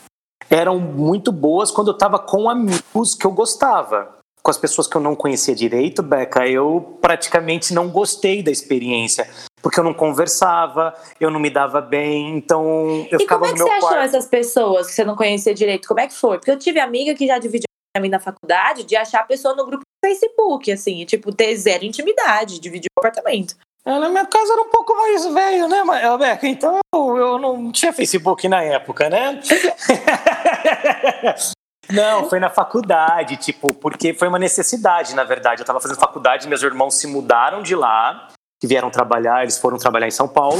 eram 0.48 0.80
muito 0.80 1.32
boas 1.32 1.72
quando 1.72 1.88
eu 1.88 1.94
estava 1.96 2.20
com 2.20 2.48
amigos 2.50 3.16
que 3.16 3.26
eu 3.26 3.32
gostava. 3.32 4.14
Com 4.44 4.52
as 4.52 4.58
pessoas 4.60 4.86
que 4.86 4.96
eu 4.96 5.02
não 5.02 5.16
conhecia 5.16 5.56
direito, 5.56 6.04
Beca, 6.04 6.48
eu 6.48 7.00
praticamente 7.02 7.74
não 7.74 7.88
gostei 7.90 8.44
da 8.44 8.52
experiência. 8.52 9.28
Porque 9.66 9.80
eu 9.80 9.84
não 9.84 9.96
conversava, 9.96 10.94
eu 11.20 11.32
não 11.32 11.40
me 11.40 11.50
dava 11.50 11.82
bem, 11.82 12.38
então 12.38 13.08
eu 13.10 13.18
e 13.18 13.22
ficava 13.24 13.40
como 13.42 13.46
é 13.46 13.54
que 13.54 13.60
no 13.60 13.66
você 13.66 13.70
meu 13.72 13.78
achou 13.80 13.90
quarto. 13.90 14.04
essas 14.06 14.28
pessoas 14.28 14.86
que 14.86 14.94
você 14.94 15.04
não 15.04 15.16
conhecia 15.16 15.56
direito? 15.56 15.88
Como 15.88 16.00
é 16.00 16.06
que 16.06 16.14
foi? 16.14 16.38
Porque 16.38 16.52
eu 16.52 16.60
tive 16.60 16.80
amiga 16.80 17.16
que 17.16 17.26
já 17.26 17.40
dividiu 17.40 17.66
pra 17.92 18.00
mim 18.00 18.10
na 18.10 18.20
faculdade 18.20 18.84
de 18.84 18.96
achar 18.96 19.22
a 19.22 19.24
pessoa 19.24 19.56
no 19.56 19.66
grupo 19.66 19.80
do 19.82 20.08
Facebook, 20.08 20.72
assim, 20.72 21.02
e, 21.02 21.06
tipo, 21.08 21.34
ter 21.34 21.56
zero 21.56 21.84
intimidade, 21.84 22.60
dividir 22.60 22.86
o 22.96 23.00
apartamento. 23.02 23.56
É, 23.84 23.98
Na 23.98 24.08
minha 24.08 24.28
casa 24.28 24.54
era 24.54 24.62
um 24.62 24.70
pouco 24.70 24.96
mais 24.96 25.26
velho, 25.26 25.68
né, 25.68 25.84
Ma- 25.84 26.16
Beca? 26.16 26.48
Então 26.48 26.80
eu 26.94 27.40
não 27.40 27.72
tinha 27.72 27.92
Facebook 27.92 28.48
na 28.48 28.62
época, 28.62 29.10
né? 29.10 29.40
Não, 31.92 32.28
foi 32.30 32.40
na 32.40 32.50
faculdade, 32.50 33.38
tipo, 33.38 33.72
porque 33.74 34.12
foi 34.14 34.28
uma 34.28 34.40
necessidade, 34.40 35.14
na 35.14 35.24
verdade. 35.24 35.62
Eu 35.62 35.66
tava 35.66 35.80
fazendo 35.80 36.00
faculdade, 36.00 36.48
meus 36.48 36.64
irmãos 36.64 36.96
se 36.96 37.06
mudaram 37.06 37.62
de 37.62 37.76
lá, 37.76 38.28
que 38.60 38.68
vieram 38.68 38.90
trabalhar, 38.90 39.44
eles 39.44 39.58
foram 39.58 39.78
trabalhar 39.78 40.08
em 40.08 40.12
São 40.12 40.28
Paulo. 40.28 40.58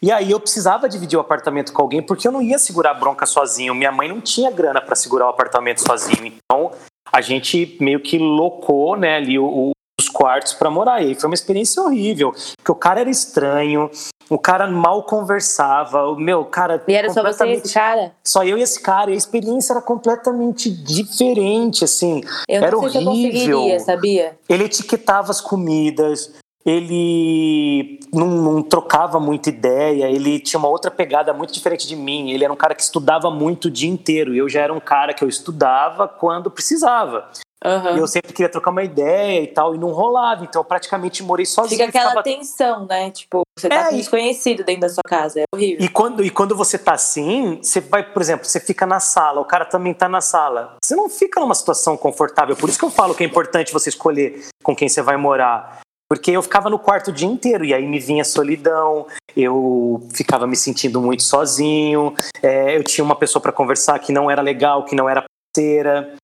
E 0.00 0.10
aí 0.12 0.30
eu 0.30 0.40
precisava 0.40 0.88
dividir 0.88 1.16
o 1.18 1.20
apartamento 1.20 1.72
com 1.72 1.82
alguém, 1.82 2.00
porque 2.02 2.26
eu 2.26 2.32
não 2.32 2.40
ia 2.42 2.58
segurar 2.58 2.92
a 2.92 2.94
bronca 2.94 3.26
sozinho. 3.26 3.74
Minha 3.74 3.92
mãe 3.92 4.08
não 4.08 4.20
tinha 4.20 4.50
grana 4.50 4.80
para 4.80 4.94
segurar 4.94 5.26
o 5.26 5.30
apartamento 5.30 5.80
sozinho. 5.82 6.26
Então 6.26 6.70
a 7.12 7.20
gente 7.20 7.76
meio 7.80 8.00
que 8.00 8.18
locou, 8.18 8.96
né, 8.96 9.16
ali 9.16 9.38
o- 9.38 9.70
os 10.00 10.08
quartos 10.08 10.52
para 10.54 10.70
morar. 10.70 11.02
E 11.02 11.14
foi 11.14 11.28
uma 11.28 11.34
experiência 11.34 11.82
horrível, 11.82 12.32
porque 12.56 12.70
o 12.72 12.74
cara 12.74 13.00
era 13.00 13.10
estranho, 13.10 13.90
o 14.30 14.38
cara 14.38 14.68
mal 14.68 15.02
conversava, 15.02 16.04
o 16.06 16.14
meu, 16.16 16.44
cara. 16.44 16.82
E 16.86 16.94
era 16.94 17.10
só 17.10 17.22
você 17.22 17.44
e 17.46 17.52
esse 17.54 17.74
cara? 17.74 18.12
só 18.24 18.44
eu 18.44 18.56
e 18.56 18.62
esse 18.62 18.80
cara, 18.80 19.10
e 19.10 19.14
a 19.14 19.16
experiência 19.16 19.72
era 19.72 19.82
completamente 19.82 20.70
diferente, 20.70 21.82
assim. 21.84 22.20
Eu 22.48 22.60
não 22.60 22.66
Era 22.68 22.78
sei 22.78 22.88
se 22.90 22.96
eu 22.98 23.02
horrível. 23.08 23.32
conseguiria, 23.58 23.80
sabia? 23.80 24.38
Ele 24.48 24.64
etiquetava 24.64 25.30
as 25.32 25.40
comidas, 25.40 26.32
ele 26.66 28.00
não, 28.12 28.26
não 28.26 28.62
trocava 28.62 29.18
muita 29.18 29.48
ideia, 29.48 30.06
ele 30.10 30.38
tinha 30.40 30.58
uma 30.58 30.68
outra 30.68 30.90
pegada 30.90 31.32
muito 31.32 31.52
diferente 31.52 31.86
de 31.86 31.96
mim. 31.96 32.30
Ele 32.30 32.44
era 32.44 32.52
um 32.52 32.56
cara 32.56 32.74
que 32.74 32.82
estudava 32.82 33.30
muito 33.30 33.66
o 33.66 33.70
dia 33.70 33.88
inteiro, 33.90 34.34
e 34.34 34.38
eu 34.38 34.48
já 34.48 34.60
era 34.62 34.72
um 34.72 34.80
cara 34.80 35.14
que 35.14 35.24
eu 35.24 35.28
estudava 35.28 36.06
quando 36.08 36.50
precisava. 36.50 37.28
E 37.64 37.98
eu 37.98 38.06
sempre 38.06 38.32
queria 38.32 38.48
trocar 38.48 38.70
uma 38.70 38.84
ideia 38.84 39.42
e 39.42 39.46
tal, 39.48 39.74
e 39.74 39.78
não 39.78 39.88
rolava. 39.90 40.44
Então 40.44 40.60
eu 40.60 40.64
praticamente 40.64 41.24
morei 41.24 41.44
sozinho. 41.44 41.76
Fica 41.76 41.88
aquela 41.88 42.10
ficava- 42.10 42.22
tensão, 42.22 42.86
né? 42.86 43.10
Tipo, 43.10 43.42
você 43.58 43.68
tá 43.68 43.88
É, 43.88 43.90
desconhecido 43.94 44.62
dentro 44.62 44.82
da 44.82 44.88
sua 44.88 45.02
casa. 45.04 45.40
É 45.40 45.44
horrível. 45.52 45.84
E 45.84 45.88
quando, 45.88 46.24
e 46.24 46.30
quando 46.30 46.54
você 46.54 46.78
tá 46.78 46.92
assim, 46.92 47.58
você 47.60 47.80
vai, 47.80 48.04
por 48.04 48.22
exemplo, 48.22 48.46
você 48.46 48.60
fica 48.60 48.86
na 48.86 49.00
sala, 49.00 49.40
o 49.40 49.44
cara 49.44 49.64
também 49.64 49.92
tá 49.92 50.08
na 50.08 50.20
sala. 50.20 50.76
Você 50.80 50.94
não 50.94 51.08
fica 51.08 51.40
numa 51.40 51.54
situação 51.54 51.96
confortável. 51.96 52.54
Por 52.54 52.68
isso 52.68 52.78
que 52.78 52.84
eu 52.84 52.90
falo 52.90 53.12
que 53.12 53.24
é 53.24 53.26
importante 53.26 53.72
você 53.72 53.88
escolher 53.88 54.46
com 54.62 54.76
quem 54.76 54.88
você 54.88 55.02
vai 55.02 55.16
morar. 55.16 55.80
Porque 56.10 56.30
eu 56.30 56.42
ficava 56.42 56.70
no 56.70 56.78
quarto 56.78 57.08
o 57.08 57.12
dia 57.12 57.28
inteiro 57.28 57.64
e 57.64 57.74
aí 57.74 57.86
me 57.86 57.98
vinha 57.98 58.24
solidão, 58.24 59.06
eu 59.36 60.00
ficava 60.14 60.46
me 60.46 60.56
sentindo 60.56 61.02
muito 61.02 61.22
sozinho, 61.22 62.14
é, 62.42 62.74
eu 62.76 62.82
tinha 62.82 63.04
uma 63.04 63.14
pessoa 63.14 63.42
para 63.42 63.52
conversar 63.52 63.98
que 63.98 64.10
não 64.10 64.30
era 64.30 64.40
legal, 64.40 64.84
que 64.86 64.96
não 64.96 65.06
era 65.08 65.24
parceira. 65.54 66.14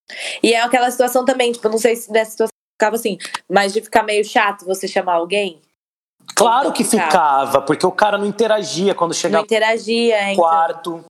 E 0.41 0.53
é 0.53 0.61
aquela 0.61 0.89
situação 0.89 1.23
também, 1.23 1.51
tipo, 1.51 1.69
não 1.69 1.77
sei 1.77 1.95
se 1.95 2.11
nessa 2.11 2.31
situação 2.31 2.53
ficava 2.75 2.95
assim, 2.95 3.17
mas 3.47 3.73
de 3.73 3.81
ficar 3.81 4.01
meio 4.01 4.23
chato 4.25 4.65
você 4.65 4.87
chamar 4.87 5.13
alguém. 5.13 5.61
Claro 6.35 6.65
Não 6.69 6.73
que 6.73 6.83
ficava. 6.83 7.05
ficava, 7.11 7.61
porque 7.61 7.85
o 7.85 7.91
cara 7.91 8.17
não 8.17 8.25
interagia 8.25 8.95
quando 8.95 9.11
Não 9.11 9.15
chegava 9.17 9.43
interagia, 9.43 10.17
no 10.25 10.31
então. 10.31 10.35
quarto. 10.43 11.05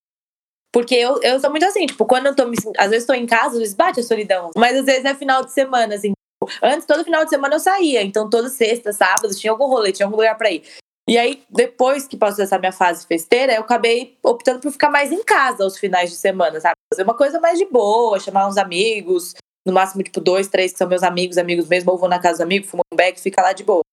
Porque 0.74 0.94
eu, 0.94 1.18
eu 1.24 1.40
sou 1.40 1.50
muito 1.50 1.66
assim, 1.66 1.86
tipo, 1.86 2.06
quando 2.06 2.26
eu 2.26 2.36
tô 2.36 2.46
me 2.46 2.58
Às 2.78 2.90
vezes 2.90 3.08
tô 3.08 3.14
em 3.14 3.26
casa, 3.26 3.54
às 3.54 3.60
vezes 3.60 3.74
bate 3.74 4.02
a 4.02 4.04
solidão. 4.04 4.52
Mas 4.58 4.76
às 4.78 4.86
vezes 4.86 5.06
é 5.06 5.16
final 5.16 5.46
de 5.46 5.54
semana, 5.54 5.96
assim. 5.96 6.12
Tipo, 6.46 6.66
Antes, 6.66 6.86
todo 6.86 7.04
final 7.04 7.24
de 7.24 7.30
semana 7.30 7.56
eu 7.56 7.60
saía. 7.60 8.02
Então, 8.02 8.30
toda 8.30 8.50
sexta, 8.50 8.92
sábado, 8.94 9.34
tinha 9.36 9.52
algum 9.52 9.68
rolê, 9.68 9.92
tinha 9.92 10.06
algum 10.06 10.18
lugar 10.18 10.38
pra 10.38 10.52
ir. 10.52 10.64
E 11.08 11.18
aí, 11.18 11.44
depois 11.50 12.08
que 12.08 12.18
passou 12.18 12.44
essa 12.44 12.58
minha 12.58 12.72
fase 12.72 13.06
festeira, 13.06 13.54
eu 13.54 13.62
acabei 13.62 14.18
optando 14.24 14.60
por 14.60 14.72
ficar 14.72 14.90
mais 14.90 15.12
em 15.12 15.24
casa 15.24 15.64
aos 15.64 15.78
finais 15.78 16.10
de 16.10 16.16
semana, 16.16 16.60
sabe? 16.60 16.76
Fazer 16.92 17.04
uma 17.04 17.16
coisa 17.16 17.40
mais 17.40 17.60
de 17.60 17.66
boa, 17.66 18.20
chamar 18.20 18.48
uns 18.48 18.58
amigos. 18.58 19.34
No 19.68 19.74
máximo, 19.74 20.04
tipo, 20.04 20.20
dois, 20.22 20.48
três 20.48 20.72
que 20.72 20.78
são 20.78 20.88
meus 20.88 21.04
amigos, 21.04 21.38
amigos 21.38 21.68
mesmo. 21.68 21.92
Ou 21.92 21.98
vou 21.98 22.10
na 22.10 22.20
casa 22.20 22.40
do 22.40 22.44
amigo, 22.44 22.66
fumo 22.66 22.82
um 22.92 22.96
beck 22.96 23.20
fica 23.20 23.42
lá 23.42 23.54
de 23.54 23.64
boa. 23.64 23.84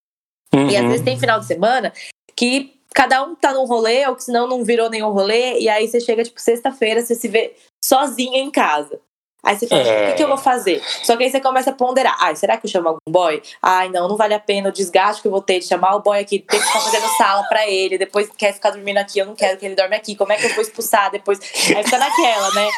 E 0.54 0.76
às 0.76 0.82
Uhum. 0.82 0.88
vezes 0.88 1.04
tem 1.04 1.18
final 1.18 1.40
de 1.40 1.46
semana 1.46 1.92
que 2.36 2.78
cada 2.94 3.22
um 3.24 3.34
tá 3.34 3.54
num 3.54 3.64
rolê, 3.64 4.06
ou 4.06 4.14
que 4.14 4.24
senão 4.24 4.46
não 4.46 4.64
virou 4.64 4.90
nenhum 4.90 5.10
rolê, 5.10 5.58
e 5.58 5.68
aí 5.68 5.88
você 5.88 5.98
chega, 5.98 6.22
tipo, 6.24 6.38
sexta-feira, 6.40 7.02
você 7.02 7.14
se 7.14 7.26
vê 7.26 7.54
sozinha 7.82 8.38
em 8.38 8.50
casa. 8.50 9.00
Aí 9.44 9.56
você 9.58 9.66
fala, 9.66 9.82
É. 9.82 10.04
o 10.04 10.06
que, 10.10 10.16
que 10.18 10.22
eu 10.22 10.28
vou 10.28 10.36
fazer? 10.38 10.80
Só 11.02 11.16
que 11.16 11.24
aí 11.24 11.30
você 11.30 11.40
começa 11.40 11.70
a 11.70 11.72
ponderar. 11.72 12.16
Ai, 12.20 12.36
será 12.36 12.56
que 12.56 12.66
eu 12.66 12.70
chamo 12.70 12.88
algum 12.88 12.98
boy? 13.08 13.42
Ai, 13.60 13.88
não, 13.88 14.08
não 14.08 14.16
vale 14.16 14.34
a 14.34 14.38
pena 14.40 14.68
o 14.68 14.72
desgaste 14.72 15.20
que 15.22 15.28
eu 15.28 15.32
vou 15.32 15.42
ter 15.42 15.58
de 15.58 15.66
chamar 15.66 15.96
o 15.96 16.00
boy 16.00 16.18
aqui, 16.18 16.38
ter 16.38 16.58
que 16.58 16.64
ficar 16.64 16.80
fazendo 16.80 17.06
sala 17.16 17.42
pra 17.48 17.68
ele, 17.68 17.98
depois 17.98 18.28
quer 18.36 18.52
ficar 18.54 18.70
dormindo 18.70 18.98
aqui, 18.98 19.18
eu 19.18 19.26
não 19.26 19.34
quero 19.34 19.58
que 19.58 19.66
ele 19.66 19.74
dorme 19.74 19.96
aqui, 19.96 20.14
como 20.14 20.32
é 20.32 20.36
que 20.36 20.46
eu 20.46 20.50
vou 20.54 20.62
expulsar 20.62 21.10
depois? 21.10 21.40
Aí 21.76 21.82
fica 21.82 21.98
naquela, 21.98 22.54
né? 22.54 22.68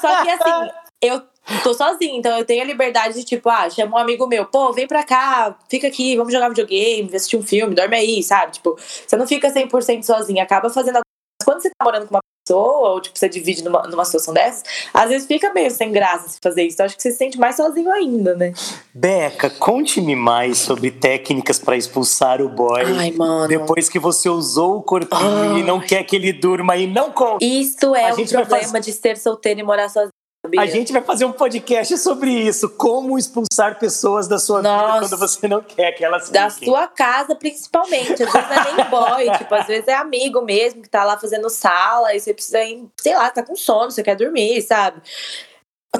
Só 0.00 0.22
que 0.22 0.30
assim, 0.30 0.70
eu 1.02 1.22
tô 1.62 1.74
sozinha, 1.74 2.16
então 2.16 2.38
eu 2.38 2.44
tenho 2.44 2.62
a 2.62 2.66
liberdade 2.66 3.14
de, 3.14 3.24
tipo, 3.24 3.48
ah, 3.50 3.68
chama 3.68 3.96
um 3.96 3.98
amigo 3.98 4.26
meu, 4.26 4.46
pô, 4.46 4.72
vem 4.72 4.86
pra 4.86 5.02
cá, 5.02 5.56
fica 5.68 5.88
aqui, 5.88 6.16
vamos 6.16 6.32
jogar 6.32 6.48
videogame, 6.48 7.14
assistir 7.14 7.36
um 7.36 7.42
filme, 7.42 7.74
dorme 7.74 7.96
aí, 7.96 8.22
sabe? 8.22 8.52
Tipo, 8.52 8.76
você 8.78 9.16
não 9.16 9.26
fica 9.26 9.52
100% 9.52 10.02
sozinha, 10.04 10.42
acaba 10.44 10.70
fazendo. 10.70 11.00
Quando 11.44 11.60
você 11.60 11.68
tá 11.70 11.84
morando 11.84 12.06
com 12.06 12.14
uma 12.14 12.20
pessoa, 12.44 12.90
ou 12.90 13.00
tipo, 13.00 13.18
você 13.18 13.28
divide 13.28 13.64
numa, 13.64 13.82
numa 13.84 14.04
situação 14.04 14.34
dessas, 14.34 14.62
às 14.92 15.08
vezes 15.08 15.26
fica 15.26 15.52
meio 15.52 15.70
sem 15.70 15.90
graça 15.90 16.28
se 16.28 16.38
fazer 16.42 16.62
isso. 16.64 16.82
Acho 16.82 16.94
que 16.94 17.02
você 17.02 17.10
se 17.10 17.16
sente 17.16 17.38
mais 17.38 17.56
sozinho 17.56 17.90
ainda, 17.90 18.34
né? 18.36 18.52
Beca, 18.92 19.48
conte-me 19.48 20.14
mais 20.14 20.58
sobre 20.58 20.90
técnicas 20.90 21.58
para 21.58 21.76
expulsar 21.76 22.42
o 22.42 22.48
boy. 22.48 22.82
Ai, 22.98 23.10
mano. 23.12 23.48
Depois 23.48 23.88
que 23.88 23.98
você 23.98 24.28
usou 24.28 24.76
o 24.76 24.82
corpinho 24.82 25.54
Ai. 25.54 25.60
e 25.60 25.62
não 25.62 25.80
quer 25.80 26.04
que 26.04 26.14
ele 26.14 26.32
durma 26.32 26.76
e 26.76 26.86
não 26.86 27.10
conta. 27.10 27.44
Isso 27.44 27.94
é 27.94 28.10
A 28.10 28.14
o 28.14 28.28
problema 28.28 28.80
de 28.80 28.92
ser 28.92 29.16
solteiro 29.16 29.60
e 29.60 29.62
morar 29.62 29.88
sozinho. 29.88 30.12
Sabia? 30.44 30.60
A 30.60 30.66
gente 30.66 30.92
vai 30.92 31.02
fazer 31.02 31.24
um 31.24 31.32
podcast 31.32 31.96
sobre 31.98 32.30
isso. 32.30 32.68
Como 32.70 33.18
expulsar 33.18 33.78
pessoas 33.78 34.28
da 34.28 34.38
sua 34.38 34.58
vida 34.58 34.70
Nossa. 34.70 35.08
quando 35.08 35.18
você 35.18 35.48
não 35.48 35.62
quer 35.62 35.92
que 35.92 36.04
elas 36.04 36.30
Da 36.30 36.50
fiquem. 36.50 36.68
sua 36.68 36.86
casa, 36.86 37.34
principalmente. 37.34 38.22
Às 38.22 38.32
vezes 38.32 38.48
não 38.48 38.56
é 38.56 38.72
nem 38.76 38.84
boy, 38.86 39.30
tipo, 39.38 39.54
às 39.54 39.66
vezes 39.66 39.88
é 39.88 39.94
amigo 39.94 40.42
mesmo 40.42 40.82
que 40.82 40.88
tá 40.88 41.04
lá 41.04 41.18
fazendo 41.18 41.48
sala 41.48 42.14
e 42.14 42.20
você 42.20 42.34
precisa 42.34 42.62
ir, 42.62 42.84
sei 43.00 43.14
lá, 43.14 43.30
tá 43.30 43.42
com 43.42 43.56
sono, 43.56 43.90
você 43.90 44.02
quer 44.02 44.16
dormir, 44.16 44.60
sabe? 44.62 45.00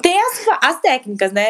Tem 0.03 0.21
as, 0.21 0.47
as 0.61 0.81
técnicas, 0.81 1.33
né? 1.33 1.49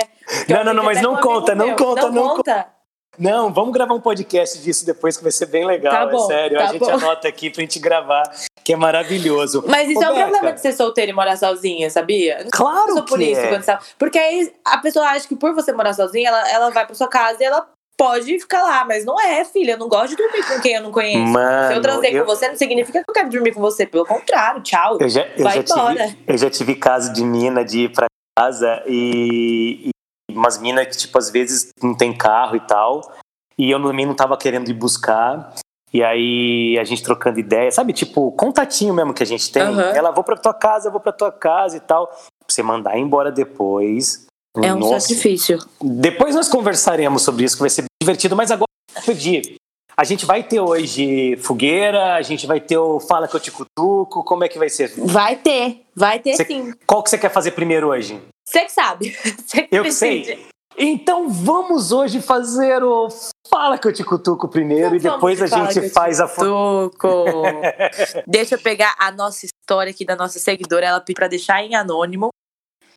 Não, 0.48 0.64
não, 0.64 0.74
não, 0.74 0.84
mas 0.84 1.00
não 1.00 1.12
um 1.12 1.14
amigo 1.14 1.28
conta, 1.28 1.54
não 1.54 1.76
conta, 1.76 2.10
não 2.10 2.36
conta. 2.36 2.73
Não, 3.18 3.52
vamos 3.52 3.72
gravar 3.72 3.94
um 3.94 4.00
podcast 4.00 4.58
disso 4.60 4.84
depois 4.84 5.16
que 5.16 5.22
vai 5.22 5.32
ser 5.32 5.46
bem 5.46 5.64
legal. 5.66 5.92
Tá 5.92 6.06
bom, 6.06 6.24
é 6.24 6.26
sério. 6.26 6.58
tá 6.58 6.64
a 6.64 6.72
gente 6.72 6.80
bom. 6.80 6.90
anota 6.90 7.28
aqui 7.28 7.50
pra 7.50 7.60
gente 7.60 7.78
gravar, 7.78 8.22
que 8.64 8.72
é 8.72 8.76
maravilhoso. 8.76 9.64
Mas 9.66 9.88
isso 9.88 10.00
Ô, 10.00 10.02
é 10.02 10.10
um 10.10 10.14
Beca, 10.14 10.28
problema 10.30 10.52
de 10.52 10.60
ser 10.60 10.72
solteira 10.72 11.10
e 11.10 11.14
morar 11.14 11.36
sozinha, 11.36 11.88
sabia? 11.90 12.46
Claro 12.52 12.86
passou 12.88 13.02
por 13.04 13.18
que 13.18 13.24
isso 13.26 13.40
é. 13.40 13.48
quando 13.48 13.62
você... 13.62 13.78
Porque 13.98 14.18
aí 14.18 14.52
a 14.64 14.78
pessoa 14.78 15.06
acha 15.06 15.26
que 15.28 15.36
por 15.36 15.54
você 15.54 15.72
morar 15.72 15.92
sozinha, 15.94 16.28
ela, 16.28 16.50
ela 16.50 16.70
vai 16.70 16.84
pra 16.86 16.94
sua 16.94 17.08
casa 17.08 17.38
e 17.40 17.44
ela 17.46 17.66
pode 17.96 18.38
ficar 18.40 18.62
lá. 18.62 18.84
Mas 18.84 19.04
não 19.04 19.20
é, 19.20 19.44
filha. 19.44 19.72
Eu 19.72 19.78
não 19.78 19.88
gosto 19.88 20.10
de 20.10 20.16
dormir 20.16 20.42
com 20.46 20.60
quem 20.60 20.74
eu 20.74 20.82
não 20.82 20.90
conheço. 20.90 21.18
Mano, 21.32 21.68
Se 21.68 21.74
eu 21.74 21.80
transei 21.82 22.18
eu- 22.18 22.24
com 22.24 22.34
você, 22.34 22.48
não 22.48 22.56
significa 22.56 23.02
que 23.04 23.10
eu 23.10 23.14
quero 23.14 23.30
dormir 23.30 23.52
com 23.52 23.60
você. 23.60 23.86
Pelo 23.86 24.04
contrário, 24.04 24.62
tchau. 24.62 24.98
Eu 25.00 25.08
já, 25.08 25.24
eu, 25.36 25.44
Vai 25.44 25.54
já 25.54 25.60
embora. 25.60 26.06
tive, 26.08 26.18
eu 26.26 26.36
já 26.38 26.50
tive 26.50 26.74
caso 26.74 27.12
de 27.12 27.22
mina 27.24 27.64
de 27.64 27.84
ir 27.84 27.92
pra 27.92 28.06
casa 28.36 28.82
e 28.86 29.90
umas 30.34 30.58
minas 30.58 30.86
que, 30.86 30.96
tipo, 30.96 31.16
às 31.18 31.30
vezes 31.30 31.70
não 31.82 31.94
tem 31.94 32.16
carro 32.16 32.56
e 32.56 32.60
tal. 32.60 33.12
E 33.56 33.70
eu 33.70 33.82
também 33.82 34.06
não 34.06 34.14
tava 34.14 34.36
querendo 34.36 34.68
ir 34.68 34.74
buscar. 34.74 35.54
E 35.92 36.02
aí 36.02 36.76
a 36.78 36.84
gente 36.84 37.04
trocando 37.04 37.38
ideia, 37.38 37.70
sabe? 37.70 37.92
Tipo, 37.92 38.32
contatinho 38.32 38.92
mesmo 38.92 39.14
que 39.14 39.22
a 39.22 39.26
gente 39.26 39.50
tem. 39.52 39.62
Aham. 39.62 39.92
Ela, 39.94 40.10
vou 40.10 40.24
pra 40.24 40.36
tua 40.36 40.52
casa, 40.52 40.90
vou 40.90 41.00
pra 41.00 41.12
tua 41.12 41.30
casa 41.30 41.76
e 41.76 41.80
tal. 41.80 42.08
Pra 42.08 42.18
você 42.48 42.62
mandar 42.62 42.98
embora 42.98 43.30
depois. 43.30 44.26
É 44.60 44.72
um 44.74 44.78
Nossa. 44.78 45.00
sacrifício. 45.00 45.58
Depois 45.80 46.34
nós 46.34 46.48
conversaremos 46.48 47.22
sobre 47.22 47.44
isso, 47.44 47.56
que 47.56 47.62
vai 47.62 47.70
ser 47.70 47.84
divertido. 48.02 48.34
Mas 48.34 48.50
agora, 48.50 48.68
eu 48.96 49.02
pedi. 49.02 49.56
A 49.96 50.02
gente 50.02 50.26
vai 50.26 50.42
ter 50.42 50.58
hoje 50.58 51.36
fogueira, 51.36 52.14
a 52.14 52.22
gente 52.22 52.46
vai 52.46 52.60
ter 52.60 52.76
o 52.76 52.98
Fala 52.98 53.28
que 53.28 53.36
eu 53.36 53.40
te 53.40 53.52
cutuco. 53.52 54.24
Como 54.24 54.42
é 54.42 54.48
que 54.48 54.58
vai 54.58 54.68
ser? 54.68 54.92
Vai 54.96 55.36
ter, 55.36 55.86
vai 55.94 56.18
ter 56.18 56.34
sim. 56.34 56.72
Qual 56.84 57.02
que 57.02 57.10
você 57.10 57.16
quer 57.18 57.30
fazer 57.30 57.52
primeiro 57.52 57.88
hoje? 57.88 58.20
Você 58.46 58.60
que 58.64 58.72
sabe. 58.72 59.10
Você 59.46 59.62
que 59.62 59.74
Eu 59.76 59.82
decide. 59.84 60.26
sei. 60.26 60.46
Então 60.76 61.28
vamos 61.28 61.92
hoje 61.92 62.20
fazer 62.20 62.82
o 62.82 63.08
Fala 63.48 63.78
que 63.78 63.86
eu 63.86 63.92
te 63.92 64.02
cutuco 64.02 64.48
primeiro 64.48 64.96
Então 64.96 65.12
e 65.12 65.14
depois 65.14 65.40
a 65.40 65.46
vamos 65.46 65.72
gente 65.72 65.88
faz 65.90 66.20
a 66.20 66.26
fo- 66.26 66.90
Tuco. 66.90 67.24
Deixa 68.26 68.56
eu 68.56 68.58
pegar 68.60 68.96
a 68.98 69.12
nossa 69.12 69.46
história 69.46 69.90
aqui 69.92 70.04
da 70.04 70.16
nossa 70.16 70.38
seguidora. 70.40 70.84
Ela 70.86 71.00
pediu 71.00 71.14
pra 71.14 71.28
deixar 71.28 71.62
em 71.62 71.74
anônimo. 71.76 72.30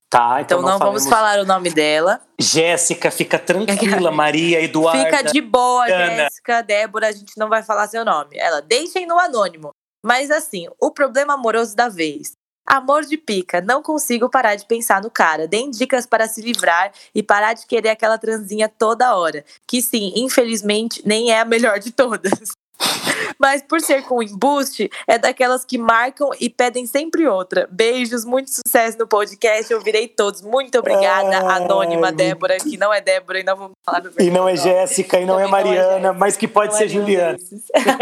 Tá, 0.10 0.42
Então, 0.42 0.60
então, 0.60 0.62
não 0.62 0.80
vamos 0.80 1.04
falamos- 1.04 1.08
falar 1.10 1.40
o 1.40 1.46
nome 1.46 1.70
dela. 1.70 2.22
Jéssica, 2.40 3.12
fica 3.12 3.38
tranquila, 3.38 4.10
Maria, 4.12 4.62
Eduarda. 4.62 5.04
Fica 5.04 5.22
de 5.22 5.42
boa. 5.42 5.86
Jéssica, 5.88 6.64
Débora, 6.64 7.08
a 7.10 7.12
gente 7.12 7.34
não 7.38 7.50
vai 7.50 7.62
falar 7.62 7.88
seu 7.88 8.04
nome. 8.06 8.38
Ela, 8.40 8.62
deixem 8.62 9.06
no 9.06 9.20
anônimo. 9.20 9.70
Mas 10.04 10.32
assim, 10.32 10.68
o 10.82 10.92
problema 10.92 11.34
amoroso 11.34 11.76
da 11.76 11.90
vez. 11.90 12.32
Amor 12.68 13.06
de 13.06 13.18
pica, 13.18 13.62
não 13.62 13.82
consigo 13.82 14.30
parar 14.30 14.56
de 14.56 14.66
pensar 14.66 15.02
no 15.02 15.10
cara. 15.10 15.48
Deem 15.48 15.72
dicas 15.72 16.06
para 16.06 16.28
se 16.28 16.42
livrar 16.42 16.92
e 17.16 17.24
parar 17.24 17.54
de 17.54 17.66
querer 17.66 17.90
aquela 17.90 18.18
transinha 18.18 18.68
toda 18.68 19.16
hora. 19.16 19.46
Que 19.66 19.82
sim, 19.82 20.12
infelizmente, 20.18 21.02
nem 21.06 21.32
é 21.32 21.40
a 21.40 21.46
melhor 21.46 21.80
de 21.80 21.92
todas. 21.92 22.34
Mas 23.40 23.62
por 23.62 23.80
ser 23.82 24.04
com 24.04 24.22
embuste, 24.22 24.90
é 25.08 25.18
daquelas 25.18 25.64
que 25.64 25.78
marcam 25.78 26.30
e 26.40 26.50
pedem 26.50 26.86
sempre 26.86 27.26
outra. 27.28 27.68
Beijos, 27.72 28.26
muito 28.26 28.52
sucesso 28.52 28.98
no 28.98 29.08
podcast. 29.08 29.72
Eu 29.72 29.82
virei 29.82 30.08
todos. 30.08 30.42
Muito 30.42 30.78
obrigada, 30.78 31.38
Ai, 31.38 31.62
Anônima 31.62 32.12
Débora, 32.12 32.58
que 32.58 32.78
não 32.78 32.94
é 32.94 33.00
Débora 33.00 33.40
e 33.40 33.44
não 33.44 33.56
vamos 33.56 33.72
falar 33.86 34.02
do 34.02 34.12
E 34.22 34.30
não 34.30 34.48
é. 34.48 34.56
Jéssica, 34.56 35.20
e 35.20 35.26
não 35.26 35.40
é 35.40 35.44
não 35.44 35.48
é 35.48 35.52
Mariana, 35.52 35.92
Jéssica. 35.92 36.14
mas 36.14 36.38
que 36.38 36.48
pode 36.48 36.72
Não 36.72 36.78
ser 36.78 36.86
é 36.86 36.88
Juliana. 36.90 37.38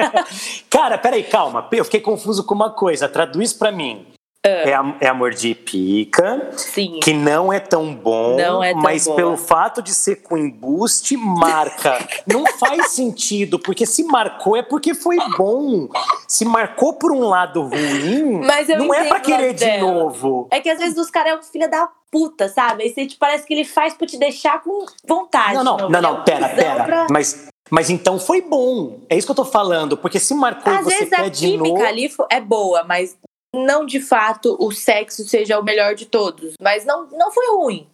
Cara, 0.69 0.97
peraí, 0.97 1.23
calma. 1.23 1.67
Eu 1.71 1.86
fiquei 1.86 2.01
confuso 2.01 2.43
com 2.43 2.56
uma 2.56 2.71
coisa. 2.71 3.08
Traduz 3.08 3.54
pra 3.54 3.71
mim. 3.71 4.08
É, 4.47 4.71
é 5.01 5.08
amor 5.08 5.34
de 5.34 5.55
pica, 5.55 6.49
Sim. 6.55 6.99
que 7.01 7.13
não 7.13 7.51
é 7.51 7.60
tão 7.60 7.93
bom, 7.95 8.36
Não 8.38 8.63
é 8.63 8.73
tão 8.73 8.81
mas 8.81 9.05
boa. 9.05 9.15
pelo 9.15 9.38
fato 9.38 9.81
de 9.81 9.93
ser 9.93 10.17
com 10.21 10.38
embuste, 10.38 11.17
marca. 11.17 11.97
não 12.31 12.45
faz 12.60 12.91
sentido, 12.91 13.58
porque 13.60 13.86
se 13.86 14.03
marcou 14.03 14.55
é 14.55 14.62
porque 14.62 14.93
foi 14.93 15.17
bom. 15.38 15.88
Se 16.27 16.45
marcou 16.45 16.93
por 16.93 17.12
um 17.12 17.21
lado 17.27 17.62
ruim, 17.63 18.41
não 18.77 18.93
é 18.93 19.05
pra 19.05 19.19
querer 19.19 19.53
de 19.53 19.65
dela. 19.65 19.91
novo. 19.91 20.47
É 20.51 20.60
que 20.60 20.69
às 20.69 20.79
vezes 20.79 20.97
os 20.97 21.10
caras 21.10 21.34
é 21.34 21.36
um 21.38 21.43
filho 21.43 21.69
da 21.69 21.89
puta, 22.12 22.47
sabe? 22.47 22.84
Aí 22.84 22.93
você, 22.93 23.05
tipo, 23.05 23.19
parece 23.19 23.45
que 23.45 23.53
ele 23.53 23.65
faz 23.65 23.93
pra 23.93 24.08
te 24.08 24.17
deixar 24.17 24.62
com 24.62 24.86
vontade. 25.08 25.55
Não, 25.55 25.63
não, 25.63 25.89
não, 25.89 26.01
não, 26.01 26.13
um 26.19 26.23
pera, 26.23 26.49
pera. 26.49 26.84
pra- 26.84 27.08
Mas, 27.10 27.47
mas 27.69 27.89
então 27.89 28.19
foi 28.19 28.41
bom. 28.41 28.99
É 29.10 29.17
isso 29.17 29.27
que 29.27 29.31
eu 29.31 29.36
tô 29.36 29.45
falando, 29.45 29.97
porque 29.97 30.19
se 30.19 30.34
marcou 30.34 30.71
e 30.71 30.77
Às 30.77 30.84
você 30.86 30.95
vezes 30.99 31.10
quer 31.10 31.21
a 31.21 31.29
de 31.29 31.39
química 31.47 31.67
novo. 31.79 31.86
ali 31.86 32.12
é 32.29 32.39
boa, 32.39 32.84
mas 32.84 33.17
não 33.55 33.85
de 33.85 33.99
fato 33.99 34.55
o 34.59 34.71
sexo 34.71 35.27
seja 35.27 35.59
o 35.59 35.63
melhor 35.63 35.95
de 35.95 36.05
todos. 36.05 36.53
Mas 36.61 36.85
não, 36.85 37.07
não 37.11 37.31
foi 37.31 37.47
ruim. 37.55 37.87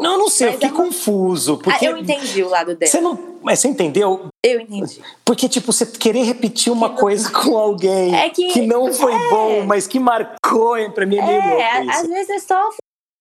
Não, 0.00 0.12
eu 0.14 0.18
não 0.18 0.28
sei, 0.28 0.48
eu 0.48 0.52
Mas 0.52 0.60
fiquei 0.60 0.70
é 0.76 0.84
confuso. 0.84 1.54
Ah, 1.54 1.62
Porque 1.64 1.86
eu 1.86 1.96
entendi 1.96 2.42
o 2.42 2.48
lado 2.48 2.74
dela. 2.74 2.90
Você 2.90 3.00
não. 3.00 3.38
Mas 3.42 3.60
você 3.60 3.68
entendeu? 3.68 4.26
Eu 4.44 4.60
entendi. 4.60 5.00
Porque, 5.24 5.48
tipo, 5.48 5.72
você 5.72 5.86
querer 5.86 6.22
repetir 6.24 6.72
uma 6.72 6.88
Que 6.88 6.94
não- 6.94 7.00
coisa 7.00 7.30
com 7.30 7.56
alguém 7.56 8.14
É 8.14 8.28
que- 8.28 8.60
não 8.62 8.92
foi 8.92 9.12
é. 9.14 9.30
bom, 9.30 9.64
mas 9.64 9.86
que 9.86 10.00
marcou? 10.00 10.90
Pra 10.92 11.06
mim 11.06 11.18
é 11.18 11.22
meio 11.24 11.40
É, 11.40 11.74
louco 11.78 11.90
às 11.92 12.06
vezes 12.08 12.30
é 12.30 12.38
só 12.40 12.70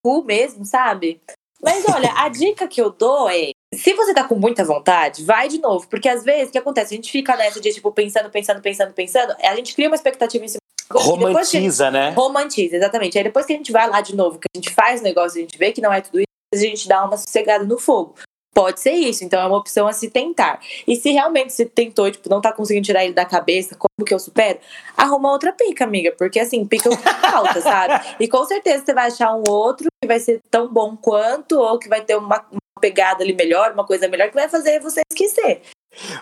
cu 0.03 0.23
mesmo, 0.23 0.65
sabe? 0.65 1.21
Mas 1.61 1.85
olha, 1.87 2.11
a 2.17 2.27
dica 2.27 2.67
que 2.67 2.81
eu 2.81 2.89
dou 2.89 3.29
é: 3.29 3.51
se 3.73 3.93
você 3.93 4.11
tá 4.13 4.23
com 4.23 4.35
muita 4.35 4.65
vontade, 4.65 5.23
vai 5.23 5.47
de 5.47 5.59
novo. 5.59 5.87
Porque 5.87 6.09
às 6.09 6.23
vezes 6.23 6.49
o 6.49 6.51
que 6.51 6.57
acontece? 6.57 6.93
A 6.93 6.97
gente 6.97 7.11
fica 7.11 7.35
nessa 7.37 7.61
de, 7.61 7.71
tipo, 7.71 7.91
pensando, 7.91 8.29
pensando, 8.31 8.61
pensando, 8.61 8.93
pensando. 8.93 9.35
A 9.43 9.55
gente 9.55 9.75
cria 9.75 9.87
uma 9.87 9.95
expectativa 9.95 10.43
em 10.43 10.47
cima. 10.47 10.57
Que- 10.91 10.97
Romantiza, 10.97 11.91
né? 11.91 12.09
Romantiza, 12.11 12.75
exatamente. 12.75 13.17
Aí 13.17 13.23
depois 13.23 13.45
que 13.45 13.53
a 13.53 13.57
gente 13.57 13.71
vai 13.71 13.89
lá 13.89 14.01
de 14.01 14.15
novo, 14.15 14.37
que 14.39 14.47
a 14.53 14.57
gente 14.57 14.73
faz 14.73 15.01
o 15.01 15.03
negócio, 15.03 15.37
a 15.37 15.41
gente 15.41 15.57
vê 15.57 15.71
que 15.71 15.81
não 15.81 15.91
é 15.93 16.01
tudo 16.01 16.19
isso, 16.19 16.27
a 16.53 16.57
gente 16.57 16.87
dá 16.87 17.03
uma 17.05 17.17
sossegada 17.17 17.63
no 17.63 17.77
fogo. 17.79 18.15
Pode 18.55 18.79
ser 18.79 18.91
isso, 18.91 19.23
então 19.23 19.41
é 19.41 19.45
uma 19.47 19.57
opção 19.57 19.87
a 19.87 19.93
se 19.93 20.11
tentar. 20.11 20.59
E 20.87 20.95
se 20.95 21.09
realmente 21.11 21.51
você 21.51 21.65
tentou, 21.65 22.11
tipo, 22.11 22.29
não 22.29 22.39
tá 22.39 22.53
conseguindo 22.53 22.85
tirar 22.85 23.03
ele 23.03 23.13
da 23.15 23.25
cabeça, 23.25 23.75
como 23.75 24.05
que 24.05 24.13
eu 24.13 24.19
supero? 24.19 24.59
Arruma 24.95 25.31
outra 25.31 25.51
pica, 25.51 25.83
amiga, 25.83 26.13
porque 26.15 26.39
assim, 26.39 26.63
pica 26.63 26.87
falta, 27.33 27.59
sabe? 27.61 28.05
E 28.19 28.27
com 28.27 28.45
certeza 28.45 28.85
você 28.85 28.93
vai 28.93 29.07
achar 29.07 29.33
um 29.35 29.41
outro 29.49 29.87
que 29.99 30.07
vai 30.07 30.19
ser 30.19 30.39
tão 30.51 30.67
bom 30.71 30.95
quanto, 30.95 31.57
ou 31.59 31.79
que 31.79 31.89
vai 31.89 32.01
ter 32.01 32.15
uma, 32.15 32.45
uma 32.51 32.59
pegada 32.79 33.23
ali 33.23 33.33
melhor, 33.33 33.71
uma 33.71 33.87
coisa 33.87 34.07
melhor, 34.07 34.27
que 34.29 34.35
vai 34.35 34.47
fazer 34.47 34.79
você 34.79 35.01
esquecer. 35.11 35.63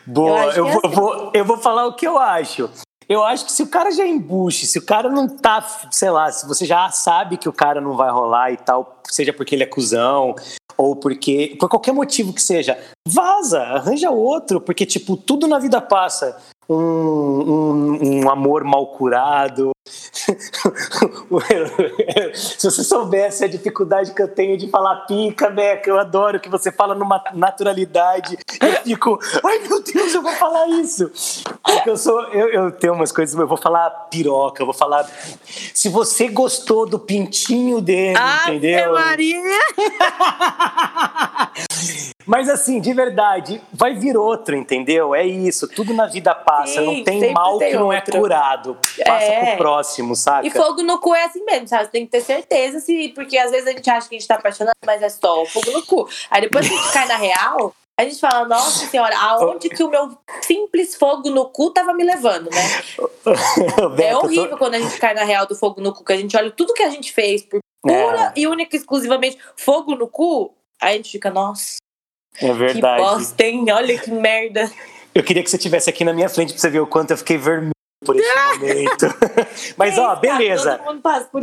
Boa, 0.08 0.46
eu, 0.56 0.64
que 0.66 0.70
é 0.70 0.74
assim. 0.74 0.88
vou- 0.96 1.32
eu 1.34 1.44
vou 1.46 1.58
falar 1.58 1.86
o 1.86 1.96
que 1.96 2.08
eu 2.08 2.18
acho. 2.18 2.70
Eu 3.12 3.26
acho 3.26 3.44
que 3.44 3.52
se 3.52 3.62
o 3.62 3.68
cara 3.68 3.92
já 3.92 4.08
embuche, 4.08 4.66
se 4.66 4.80
o 4.80 4.86
cara 4.86 5.10
não 5.10 5.28
tá, 5.28 5.62
sei 5.92 6.10
lá, 6.10 6.32
se 6.32 6.48
você 6.48 6.66
já 6.66 6.90
sabe 6.92 7.36
que 7.36 7.50
o 7.50 7.52
cara 7.52 7.82
não 7.82 7.98
vai 7.98 8.10
rolar 8.10 8.54
e 8.54 8.56
tal, 8.56 9.02
seja 9.04 9.34
porque 9.34 9.54
ele 9.54 9.64
é 9.64 9.66
cuzão, 9.66 10.34
ou 10.78 10.96
porque, 10.96 11.58
por 11.60 11.68
qualquer 11.68 11.92
motivo 11.92 12.32
que 12.32 12.42
seja, 12.42 12.80
vaza, 13.06 13.60
arranja 13.60 14.10
outro, 14.12 14.62
porque, 14.62 14.86
tipo, 14.86 15.18
tudo 15.18 15.46
na 15.46 15.60
vida 15.60 15.82
passa. 15.82 16.38
Um, 16.70 16.78
um, 16.78 18.22
um 18.24 18.30
amor 18.30 18.64
mal 18.64 18.88
curado. 18.88 19.72
Se 22.34 22.70
você 22.70 22.84
soubesse 22.84 23.44
a 23.44 23.48
dificuldade 23.48 24.14
que 24.14 24.22
eu 24.22 24.28
tenho 24.28 24.56
de 24.58 24.70
falar 24.70 25.08
pica, 25.08 25.50
Beca, 25.50 25.90
eu 25.90 26.00
adoro 26.00 26.40
que 26.40 26.50
você 26.50 26.72
fala 26.72 26.94
numa 26.94 27.22
naturalidade. 27.34 28.38
Eu 28.62 28.74
fico, 28.84 29.20
ai 29.44 29.60
meu 29.60 29.82
Deus, 29.82 30.14
eu 30.14 30.22
vou 30.22 30.34
falar 30.34 30.68
isso. 30.68 31.10
Porque 31.64 31.90
eu 31.90 31.98
sou, 31.98 32.22
eu, 32.30 32.50
eu 32.50 32.72
tenho 32.72 32.94
umas 32.94 33.12
coisas, 33.12 33.38
eu 33.38 33.48
vou 33.48 33.58
falar 33.58 33.90
piroca, 34.12 34.62
eu 34.62 34.66
vou 34.66 34.76
falar. 34.76 35.10
Se 35.74 35.90
você 35.90 36.28
gostou 36.28 36.86
do 36.86 37.00
pintinho 37.00 37.82
dele, 37.82 38.20
entendeu? 38.46 38.94
Maria! 38.94 39.42
Mas 42.26 42.48
assim, 42.50 42.80
de 42.80 42.94
verdade, 42.94 43.62
vai 43.74 43.96
vir 43.96 44.16
outro, 44.16 44.56
entendeu? 44.56 45.16
É 45.16 45.26
isso, 45.26 45.68
tudo 45.68 45.92
na 45.94 46.06
vida 46.06 46.34
passa. 46.36 46.74
Sim, 46.74 46.98
não 46.98 47.04
tem 47.04 47.34
mal 47.34 47.58
tem 47.58 47.72
que 47.72 47.78
não 47.78 47.92
é 47.92 48.00
curado. 48.00 48.78
Passa 49.06 49.26
É. 49.26 49.46
pro 49.48 49.58
próximo, 49.58 49.71
saca? 50.16 50.46
E 50.48 50.52
fogo 50.52 50.82
no 50.84 51.00
cu 51.00 51.14
é 51.16 51.24
assim 51.26 51.44
mesmo, 51.46 51.68
sabe? 51.68 51.86
Você 51.86 51.92
tem 51.92 52.06
que 52.06 52.12
ter 52.12 52.22
certeza, 52.22 52.80
se, 52.80 53.10
porque 53.10 53.38
às 53.38 53.52
vezes 53.52 53.68
a 53.68 53.72
gente 53.72 53.90
acha 53.90 54.08
que 54.10 54.16
a 54.16 54.20
gente 54.20 54.28
tá 54.28 54.36
apaixonado, 54.36 54.76
mas 54.86 55.02
é 55.02 55.10
só 55.10 55.46
fogo 55.46 55.72
no 55.72 55.86
cu. 55.86 56.08
Aí 56.30 56.42
depois 56.42 56.68
que 56.68 56.74
a 56.74 56.78
gente 56.78 56.94
cai 56.94 57.08
na 57.08 57.16
real, 57.18 57.74
a 58.00 58.04
gente 58.04 58.20
fala, 58.20 58.48
nossa 58.48 58.86
senhora, 58.88 59.16
aonde 59.18 59.70
que 59.70 59.84
o 59.84 59.90
meu 59.90 60.18
simples 60.42 60.96
fogo 60.96 61.30
no 61.30 61.46
cu 61.50 61.72
tava 61.72 61.94
me 61.94 62.04
levando, 62.04 62.50
né? 62.50 62.62
Beca, 63.96 64.04
É 64.04 64.14
eu 64.14 64.20
tô- 64.20 64.26
horrível 64.26 64.58
quando 64.58 64.76
a 64.76 64.80
gente 64.80 64.98
cai 65.00 65.14
na 65.14 65.24
real 65.24 65.46
do 65.46 65.56
fogo 65.56 65.82
no 65.82 65.94
cu, 65.94 66.04
que 66.04 66.14
a 66.14 66.18
gente 66.18 66.36
olha 66.36 66.52
tudo 66.52 66.74
que 66.74 66.84
a 66.84 66.90
gente 66.90 67.12
fez 67.12 67.44
por 67.44 67.60
pura 67.82 68.34
e 68.36 68.48
única 68.48 68.76
e 68.76 68.80
exclusivamente 68.80 69.38
fogo 69.56 69.96
no 69.96 70.08
cu, 70.08 70.54
aí 70.82 70.94
a 70.94 70.98
gente 70.98 71.12
fica, 71.12 71.30
nossa, 71.30 71.78
É 72.36 72.48
que 72.48 72.54
verdade. 72.54 73.02
bosta, 73.02 73.44
hein? 73.44 73.66
Olha 73.72 73.98
que 74.00 74.10
merda. 74.12 74.72
Eu 75.14 75.24
queria 75.24 75.44
que 75.44 75.50
você 75.50 75.58
estivesse 75.58 75.90
aqui 75.90 76.04
na 76.06 76.14
minha 76.14 76.30
frente 76.30 76.54
pra 76.54 76.62
você 76.62 76.70
ver 76.70 76.80
o 76.80 76.88
quanto 76.88 77.12
eu 77.12 77.18
fiquei 77.18 77.38
vermelho 77.38 77.72
por 78.06 78.16
esse 78.16 78.28
momento. 78.60 79.06
Mas, 79.78 79.98
ó, 79.98 80.16
beleza. 80.16 80.78
Todo 80.78 80.88
mundo 80.88 81.02
passa 81.02 81.26
por 81.26 81.42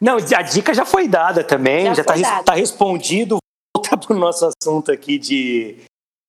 Não, 0.00 0.16
a 0.16 0.42
dica 0.42 0.72
já 0.74 0.84
foi 0.84 1.06
dada 1.08 1.44
também, 1.44 1.86
já, 1.86 1.94
Já 1.94 2.04
tá, 2.04 2.14
dada. 2.16 2.42
tá 2.44 2.54
respondido. 2.54 3.38
Voltar 3.76 3.96
pro 3.96 4.14
nosso 4.14 4.48
assunto 4.48 4.90
aqui 4.90 5.16
de, 5.18 5.76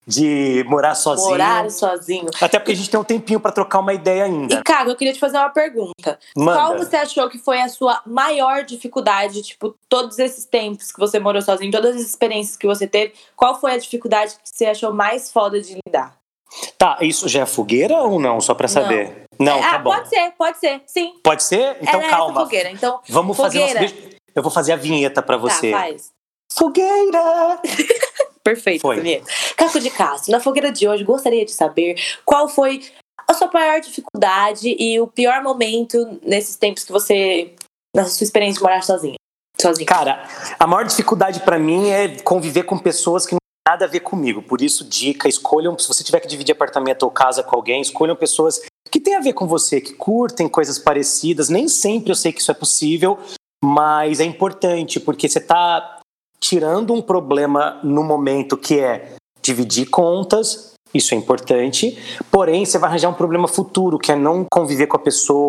de 0.06 0.64
morar 0.68 0.94
sozinho. 0.96 1.30
morar 1.32 1.70
sozinho. 1.72 2.30
Até 2.40 2.60
porque 2.60 2.72
a 2.72 2.76
gente 2.76 2.90
tem 2.90 3.00
um 3.00 3.04
tempinho 3.04 3.40
pra 3.40 3.52
trocar 3.52 3.80
uma 3.80 3.94
ideia 3.94 4.26
ainda. 4.26 4.56
E, 4.56 4.64
Cago, 4.64 4.92
eu 4.92 4.96
queria 4.96 5.14
te 5.14 5.20
fazer 5.20 5.38
uma 5.38 5.50
pergunta. 5.50 6.20
Manda. 6.36 6.54
Qual 6.60 6.78
você 6.78 6.96
achou 6.98 7.28
que 7.30 7.40
foi 7.40 7.60
a 7.62 7.68
sua 7.70 8.02
maior 8.06 8.64
dificuldade, 8.64 9.42
tipo, 9.42 9.76
todos 9.90 10.20
esses 10.20 10.46
tempos 10.46 10.92
que 10.92 11.00
você 11.00 11.20
morou 11.20 11.42
sozinho, 11.42 11.72
todas 11.72 11.96
as 11.96 12.02
experiências 12.04 12.56
que 12.56 12.68
você 12.68 12.86
teve, 12.86 13.14
qual 13.36 13.60
foi 13.60 13.72
a 13.74 13.78
dificuldade 13.78 14.34
que 14.36 14.42
você 14.50 14.66
achou 14.66 14.94
mais 14.94 15.32
foda 15.32 15.60
de 15.60 15.78
lidar? 15.86 16.16
Tá, 16.78 16.98
isso 17.02 17.28
já 17.30 17.42
é 17.42 17.46
fogueira 17.46 17.96
ou 17.98 18.20
não? 18.20 18.42
Só 18.42 18.54
pra 18.54 18.68
saber. 18.68 19.24
Não, 19.42 19.58
É, 19.58 19.62
tá 19.62 19.72
ah, 19.76 19.78
bom. 19.80 19.92
pode 19.92 20.10
ser, 20.10 20.32
pode 20.38 20.60
ser, 20.60 20.82
sim. 20.88 21.14
Pode 21.24 21.44
ser? 21.44 21.78
Então 21.82 22.00
Era 22.00 22.10
calma. 22.10 22.42
fogueira. 22.42 22.72
Então, 22.72 23.00
Vamos 23.10 23.36
fazer. 23.36 23.60
Fogueira. 23.60 23.80
deixa- 23.80 23.96
Eu 24.36 24.42
vou 24.44 24.52
fazer 24.52 24.72
a 24.74 24.76
vinheta 24.76 25.22
pra 25.22 25.36
você. 25.38 25.72
tá, 25.72 25.80
faz. 25.80 26.12
Fogueira! 26.54 27.60
Perfeito, 28.44 28.82
Foi. 28.82 28.96
Julieta. 28.98 29.26
Caco 29.56 29.80
de 29.80 29.90
Castro, 29.90 30.32
na 30.32 30.40
fogueira 30.40 30.72
de 30.72 30.88
hoje, 30.88 31.04
gostaria 31.04 31.46
de 31.46 31.52
saber 31.52 31.96
qual 32.26 32.48
foi 32.48 32.82
a 33.28 33.34
sua 33.34 33.50
maior 33.54 33.80
dificuldade 33.80 34.76
e 34.80 35.00
o 35.00 35.08
pior 35.08 35.42
momento 35.44 36.20
nesses 36.24 36.56
tempos 36.56 36.84
que 36.84 36.92
você. 36.92 37.54
na 37.96 38.06
sua 38.06 38.24
experiência 38.24 38.58
de 38.60 38.64
morar 38.64 38.82
sozinha. 38.84 39.16
sozinho? 39.60 39.86
Cara, 39.88 40.28
a 40.60 40.66
maior 40.68 40.86
dificuldade 40.86 41.40
pra 41.42 41.60
mim 41.60 41.90
é 41.90 42.20
conviver 42.22 42.64
com 42.64 42.78
pessoas 42.78 43.26
que 43.26 43.34
não 43.34 43.38
têm 43.40 43.72
nada 43.74 43.86
a 43.86 43.88
ver 43.88 44.00
comigo. 44.00 44.42
Por 44.42 44.62
isso, 44.62 44.84
dica, 44.84 45.28
escolham, 45.30 45.78
se 45.78 45.88
você 45.88 46.04
tiver 46.04 46.20
que 46.20 46.28
dividir 46.28 46.54
apartamento 46.54 47.04
ou 47.04 47.12
casa 47.12 47.44
com 47.44 47.56
alguém, 47.56 47.82
escolham 47.82 48.16
pessoas 48.16 48.62
que 48.90 49.00
têm 49.00 49.16
a 49.16 49.22
ver 49.22 49.34
com 49.34 49.48
você, 49.48 49.80
que 49.80 49.94
curtem 49.94 50.50
coisas 50.50 50.80
parecidas. 50.80 51.50
Nem 51.50 51.68
sempre 51.68 52.12
eu 52.12 52.16
sei 52.16 52.32
que 52.32 52.42
isso 52.42 52.52
é 52.52 52.54
possível, 52.54 53.18
mas 53.64 54.20
é 54.20 54.26
importante, 54.26 55.00
porque 55.00 55.30
você 55.30 55.40
tá 55.40 56.00
tirando 56.40 56.94
um 56.94 57.02
problema 57.02 57.80
no 57.84 58.04
momento 58.04 58.58
que 58.58 58.80
é 58.80 59.14
dividir 59.42 59.90
contas, 59.90 60.74
isso 60.94 61.14
é 61.14 61.18
importante, 61.18 61.98
porém 62.30 62.66
você 62.66 62.78
vai 62.78 62.90
arranjar 62.90 63.10
um 63.10 63.14
problema 63.14 63.48
futuro, 63.48 63.98
que 63.98 64.12
é 64.12 64.16
não 64.16 64.46
conviver 64.52 64.88
com 64.88 64.98
a 64.98 65.00
pessoa, 65.00 65.48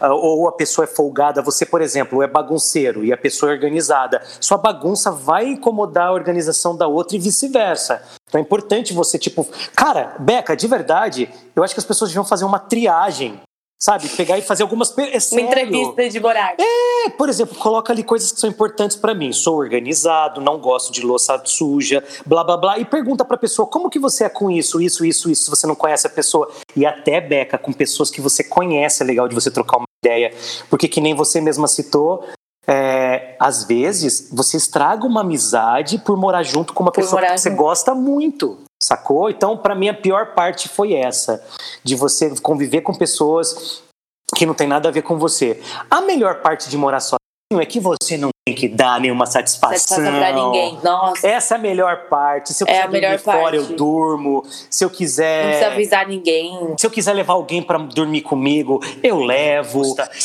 ou 0.00 0.48
a 0.48 0.52
pessoa 0.52 0.84
é 0.84 0.88
folgada, 0.88 1.42
você, 1.42 1.64
por 1.64 1.80
exemplo, 1.80 2.22
é 2.22 2.26
bagunceiro 2.26 3.04
e 3.04 3.12
a 3.12 3.16
pessoa 3.16 3.52
é 3.52 3.54
organizada. 3.54 4.22
Sua 4.40 4.58
bagunça 4.58 5.10
vai 5.10 5.46
incomodar 5.46 6.08
a 6.08 6.12
organização 6.12 6.76
da 6.76 6.86
outra 6.86 7.16
e 7.16 7.20
vice-versa. 7.20 8.02
Então 8.28 8.38
é 8.38 8.42
importante 8.42 8.92
você, 8.92 9.18
tipo, 9.18 9.46
cara, 9.74 10.16
Beca, 10.18 10.56
de 10.56 10.66
verdade, 10.66 11.32
eu 11.54 11.62
acho 11.62 11.74
que 11.74 11.80
as 11.80 11.86
pessoas 11.86 12.10
deviam 12.10 12.24
fazer 12.24 12.44
uma 12.44 12.58
triagem, 12.58 13.40
sabe? 13.80 14.08
Pegar 14.08 14.38
e 14.38 14.42
fazer 14.42 14.62
algumas. 14.62 14.96
É 14.98 15.18
Uma 15.32 15.40
entrevista 15.40 16.08
de 16.08 16.20
morar. 16.20 16.54
É, 16.58 17.10
por 17.10 17.28
exemplo, 17.28 17.56
coloca 17.58 17.92
ali 17.92 18.02
coisas 18.02 18.32
que 18.32 18.40
são 18.40 18.48
importantes 18.48 18.96
pra 18.96 19.14
mim. 19.14 19.32
Sou 19.32 19.56
organizado, 19.56 20.40
não 20.40 20.58
gosto 20.58 20.92
de 20.92 21.02
louça 21.02 21.40
suja, 21.44 22.02
blá 22.24 22.42
blá 22.44 22.56
blá. 22.56 22.78
E 22.78 22.84
pergunta 22.84 23.24
pra 23.24 23.36
pessoa 23.36 23.66
como 23.68 23.90
que 23.90 23.98
você 23.98 24.24
é 24.24 24.28
com 24.28 24.50
isso, 24.50 24.80
isso, 24.80 25.04
isso, 25.04 25.30
isso, 25.30 25.44
se 25.44 25.50
você 25.50 25.66
não 25.66 25.74
conhece 25.74 26.06
a 26.06 26.10
pessoa. 26.10 26.50
E 26.74 26.86
até, 26.86 27.20
Beca, 27.20 27.58
com 27.58 27.72
pessoas 27.72 28.10
que 28.10 28.20
você 28.20 28.42
conhece, 28.44 29.02
é 29.02 29.06
legal 29.06 29.28
de 29.28 29.34
você 29.34 29.50
trocar 29.50 29.76
uma 29.78 29.86
ideia. 30.04 30.32
Porque 30.70 30.88
que 30.88 31.00
nem 31.00 31.14
você 31.14 31.40
mesma 31.40 31.68
citou. 31.68 32.24
é, 32.66 33.36
às 33.38 33.64
vezes 33.64 34.30
você 34.32 34.56
estraga 34.56 35.04
uma 35.06 35.20
amizade 35.20 35.98
por 35.98 36.16
morar 36.16 36.42
junto 36.42 36.72
com 36.72 36.82
uma 36.82 36.90
Por 36.90 37.02
pessoa 37.02 37.20
que 37.20 37.36
você 37.36 37.50
junto. 37.50 37.58
gosta 37.60 37.94
muito, 37.94 38.58
sacou? 38.84 39.30
Então, 39.30 39.56
pra 39.56 39.74
mim, 39.74 39.88
a 39.88 39.94
pior 39.94 40.34
parte 40.34 40.68
foi 40.68 40.94
essa: 40.94 41.44
de 41.82 41.94
você 41.94 42.34
conviver 42.40 42.82
com 42.82 42.94
pessoas 42.94 43.82
que 44.34 44.46
não 44.46 44.54
tem 44.54 44.66
nada 44.66 44.88
a 44.88 44.92
ver 44.92 45.02
com 45.02 45.18
você. 45.18 45.62
A 45.90 46.00
melhor 46.00 46.40
parte 46.40 46.68
de 46.68 46.76
morar 46.76 47.00
sozinho 47.54 47.60
é 47.60 47.66
que 47.66 47.80
você 47.80 48.16
não 48.16 48.30
tem 48.46 48.54
que 48.54 48.68
dar 48.68 49.00
nenhuma 49.00 49.24
satisfação. 49.26 49.78
Satisfação 49.78 50.18
pra 50.18 50.32
ninguém. 50.32 50.78
Nossa, 50.82 51.26
Essa 51.26 51.54
é 51.54 51.58
a 51.58 51.60
melhor 51.60 52.08
parte. 52.08 52.52
Se 52.52 52.62
eu 52.62 52.68
É 52.68 52.72
quiser 52.72 52.84
a 52.84 52.88
melhor 52.88 53.08
dormir 53.16 53.22
fora, 53.24 53.38
parte. 53.42 53.56
eu 53.56 53.76
durmo. 53.76 54.42
Se 54.70 54.84
eu 54.84 54.88
não 54.88 54.94
quiser. 54.94 55.44
precisa 55.46 55.66
avisar 55.68 56.06
ninguém. 56.08 56.74
Se 56.78 56.86
eu 56.86 56.90
quiser 56.90 57.12
levar 57.14 57.34
alguém 57.34 57.62
pra 57.62 57.78
dormir 57.78 58.20
comigo, 58.22 58.80
eu 59.02 59.18
levo. 59.20 59.82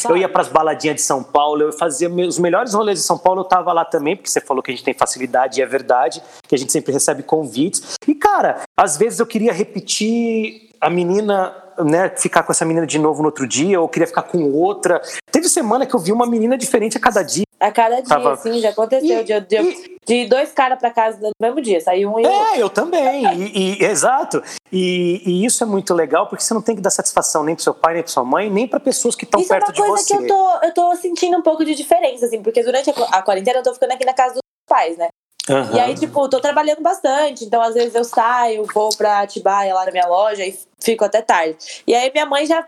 Eu 0.09 0.17
ia 0.17 0.27
pras 0.27 0.49
baladinhas 0.49 0.95
de 0.97 1.01
São 1.01 1.23
Paulo, 1.23 1.61
eu 1.61 1.71
fazia 1.73 2.09
meus 2.09 2.37
melhores 2.37 2.73
rolês 2.73 2.99
de 2.99 3.05
São 3.05 3.17
Paulo, 3.17 3.41
eu 3.41 3.45
tava 3.45 3.71
lá 3.71 3.85
também, 3.85 4.15
porque 4.15 4.29
você 4.29 4.41
falou 4.41 4.61
que 4.61 4.71
a 4.71 4.73
gente 4.73 4.83
tem 4.83 4.93
facilidade 4.93 5.59
e 5.59 5.63
é 5.63 5.65
verdade, 5.65 6.21
que 6.47 6.55
a 6.55 6.57
gente 6.57 6.71
sempre 6.71 6.91
recebe 6.91 7.23
convites. 7.23 7.95
E 8.07 8.13
cara, 8.15 8.61
às 8.77 8.97
vezes 8.97 9.19
eu 9.19 9.25
queria 9.25 9.53
repetir 9.53 10.69
a 10.81 10.89
menina, 10.89 11.53
né, 11.83 12.09
ficar 12.15 12.43
com 12.43 12.51
essa 12.51 12.65
menina 12.65 12.85
de 12.85 12.97
novo 12.99 13.21
no 13.21 13.27
outro 13.27 13.47
dia, 13.47 13.79
ou 13.79 13.87
queria 13.87 14.07
ficar 14.07 14.23
com 14.23 14.51
outra. 14.51 15.01
Teve 15.31 15.47
semana 15.49 15.85
que 15.85 15.95
eu 15.95 15.99
vi 15.99 16.11
uma 16.11 16.25
menina 16.25 16.57
diferente 16.57 16.97
a 16.97 16.99
cada 16.99 17.21
dia. 17.23 17.43
A 17.59 17.71
cada 17.71 17.95
dia, 17.97 18.05
Tava- 18.05 18.37
sim, 18.37 18.59
já 18.59 18.69
aconteceu. 18.69 19.19
E- 19.19 19.23
de, 19.23 19.39
de- 19.41 19.57
e- 19.57 19.97
de 20.05 20.25
dois 20.29 20.51
caras 20.51 20.79
pra 20.79 20.89
casa 20.91 21.19
no 21.21 21.31
mesmo 21.41 21.61
dia. 21.61 21.81
Saiu 21.81 22.09
um 22.13 22.19
e 22.19 22.25
o 22.25 22.29
outro. 22.31 22.53
É, 22.55 22.61
eu 22.61 22.69
também. 22.69 23.25
E, 23.35 23.79
e- 23.81 23.83
exato. 23.83 24.41
E, 24.71 25.45
isso 25.45 25.61
é 25.63 25.67
muito 25.67 25.93
legal 25.93 26.27
porque 26.27 26.43
você 26.43 26.53
não 26.53 26.61
tem 26.61 26.75
que 26.75 26.81
dar 26.81 26.89
satisfação 26.89 27.43
nem 27.43 27.55
pro 27.55 27.63
seu 27.63 27.73
pai, 27.73 27.95
nem 27.95 28.03
pra 28.03 28.11
sua 28.11 28.23
mãe, 28.23 28.49
nem 28.49 28.67
pra 28.67 28.79
pessoas 28.79 29.15
que 29.15 29.25
estão 29.25 29.41
Isso 29.41 29.53
é 29.53 29.57
perto 29.59 29.69
uma 29.69 29.73
de 29.73 29.81
coisa 29.81 30.03
você. 30.03 30.17
que 30.17 30.23
eu 30.23 30.27
tô, 30.27 30.65
eu 30.65 30.73
tô 30.73 30.95
sentindo 30.95 31.37
um 31.37 31.41
pouco 31.41 31.65
de 31.65 31.75
diferença, 31.75 32.25
assim, 32.27 32.41
porque 32.41 32.63
durante 32.63 32.89
a, 32.91 32.93
a 33.17 33.21
quarentena 33.21 33.59
eu 33.59 33.63
tô 33.63 33.73
ficando 33.73 33.91
aqui 33.91 34.05
na 34.05 34.13
casa 34.13 34.35
dos 34.35 34.41
pais, 34.67 34.97
né? 34.97 35.09
Aham. 35.49 35.75
E 35.75 35.79
aí, 35.79 35.95
tipo, 35.95 36.29
tô 36.29 36.39
trabalhando 36.39 36.81
bastante, 36.81 37.43
então 37.43 37.61
às 37.61 37.73
vezes 37.73 37.95
eu 37.95 38.03
saio, 38.03 38.65
vou 38.73 38.89
pra 38.95 39.21
Atibaia 39.21 39.73
lá 39.73 39.85
na 39.85 39.91
minha 39.91 40.07
loja 40.07 40.45
e 40.45 40.57
fico 40.79 41.03
até 41.03 41.21
tarde. 41.21 41.83
E 41.87 41.95
aí 41.95 42.11
minha 42.11 42.25
mãe 42.25 42.45
já. 42.45 42.67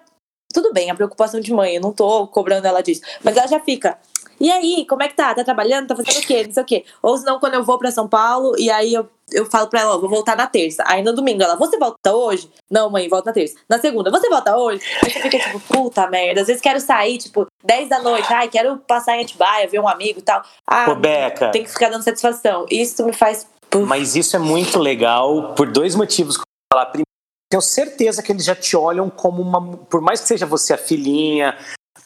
Tudo 0.54 0.74
bem, 0.74 0.90
a 0.90 0.96
preocupação 0.96 1.40
de 1.40 1.54
mãe, 1.54 1.76
eu 1.76 1.82
não 1.82 1.94
tô 1.94 2.28
cobrando 2.28 2.68
ela 2.68 2.82
disso. 2.82 3.02
Mas 3.24 3.38
ela 3.38 3.48
já 3.48 3.60
fica. 3.60 3.98
E 4.42 4.52
aí, 4.52 4.86
como 4.88 5.04
é 5.04 5.08
que 5.08 5.16
tá? 5.16 5.36
Tá 5.36 5.44
trabalhando? 5.44 5.88
Tá 5.88 5.96
fazendo 5.96 6.18
o 6.18 6.28
quê? 6.28 6.44
Não 6.46 6.52
sei 6.52 6.64
o 6.64 6.66
quê. 6.66 6.86
Ou 7.02 7.16
senão, 7.16 7.40
quando 7.40 7.54
eu 7.54 7.64
vou 7.64 7.78
pra 7.78 7.92
São 7.92 8.08
Paulo, 8.08 8.56
e 8.58 8.72
aí 8.72 8.92
eu, 8.92 9.08
eu 9.32 9.46
falo 9.46 9.68
pra 9.68 9.82
ela, 9.82 9.96
ó, 9.96 10.00
vou 10.00 10.10
voltar 10.10 10.36
na 10.36 10.48
terça. 10.48 10.84
Aí 10.86 11.02
no 11.04 11.14
domingo 11.14 11.42
ela, 11.44 11.56
você 11.56 11.78
volta 11.78 12.14
hoje? 12.14 12.50
Não, 12.70 12.90
mãe, 12.90 13.08
volta 13.10 13.30
na 13.30 13.34
terça. 13.34 13.56
Na 13.70 13.80
segunda, 13.80 14.10
você 14.12 14.30
volta 14.30 14.56
hoje? 14.58 14.82
Aí 15.04 15.12
você 15.12 15.20
fica 15.20 15.40
tipo, 15.40 15.60
puta 15.62 16.08
merda. 16.08 16.42
Às 16.42 16.48
vezes 16.48 16.62
quero 16.62 16.80
sair, 16.80 17.18
tipo, 17.18 17.46
10 17.64 17.90
da 17.90 18.00
noite. 18.00 18.32
Ai, 18.34 18.48
quero 18.48 18.78
passar 18.78 19.18
em 19.18 19.24
Atibaia, 19.24 19.68
ver 19.68 19.80
um 19.80 19.88
amigo 19.88 20.20
e 20.20 20.22
tal. 20.24 20.42
Ah, 20.68 20.90
Ô, 20.90 20.96
Beca, 20.96 21.50
tem 21.52 21.64
que 21.64 21.70
ficar 21.72 21.90
dando 21.90 22.04
satisfação. 22.04 22.66
Isso 22.70 23.06
me 23.06 23.14
faz. 23.14 23.48
mas 23.88 24.16
isso 24.16 24.36
é 24.36 24.40
muito 24.40 24.80
legal 24.80 25.54
por 25.56 25.72
dois 25.72 25.96
motivos 25.96 26.38
que 26.38 26.42
eu 26.42 26.46
vou 26.74 26.80
falar. 26.80 26.92
Primeiro, 26.92 27.08
tenho 27.50 27.62
certeza 27.62 28.24
que 28.24 28.32
eles 28.32 28.46
já 28.46 28.56
te 28.56 28.76
olham 28.78 29.10
como 29.10 29.42
uma. 29.42 29.78
Por 29.78 30.02
mais 30.02 30.22
que 30.22 30.28
seja 30.28 30.46
você 30.46 30.74
a 30.74 30.78
filhinha, 30.78 31.58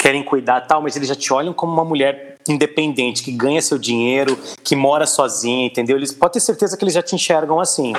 querem 0.05 0.21
cuidar 0.23 0.61
tal, 0.61 0.83
mas 0.83 0.95
eles 0.95 1.09
já 1.09 1.15
te 1.15 1.33
olham 1.33 1.51
como 1.51 1.73
uma 1.73 1.83
mulher 1.83 2.35
independente, 2.47 3.23
que 3.23 3.31
ganha 3.31 3.59
seu 3.59 3.75
dinheiro, 3.79 4.37
que 4.63 4.75
mora 4.75 5.07
sozinha, 5.07 5.65
entendeu? 5.65 5.97
Eles 5.97 6.13
pode 6.13 6.33
ter 6.33 6.41
certeza 6.41 6.77
que 6.77 6.83
eles 6.83 6.93
já 6.93 7.01
te 7.01 7.15
enxergam 7.15 7.59
assim. 7.59 7.91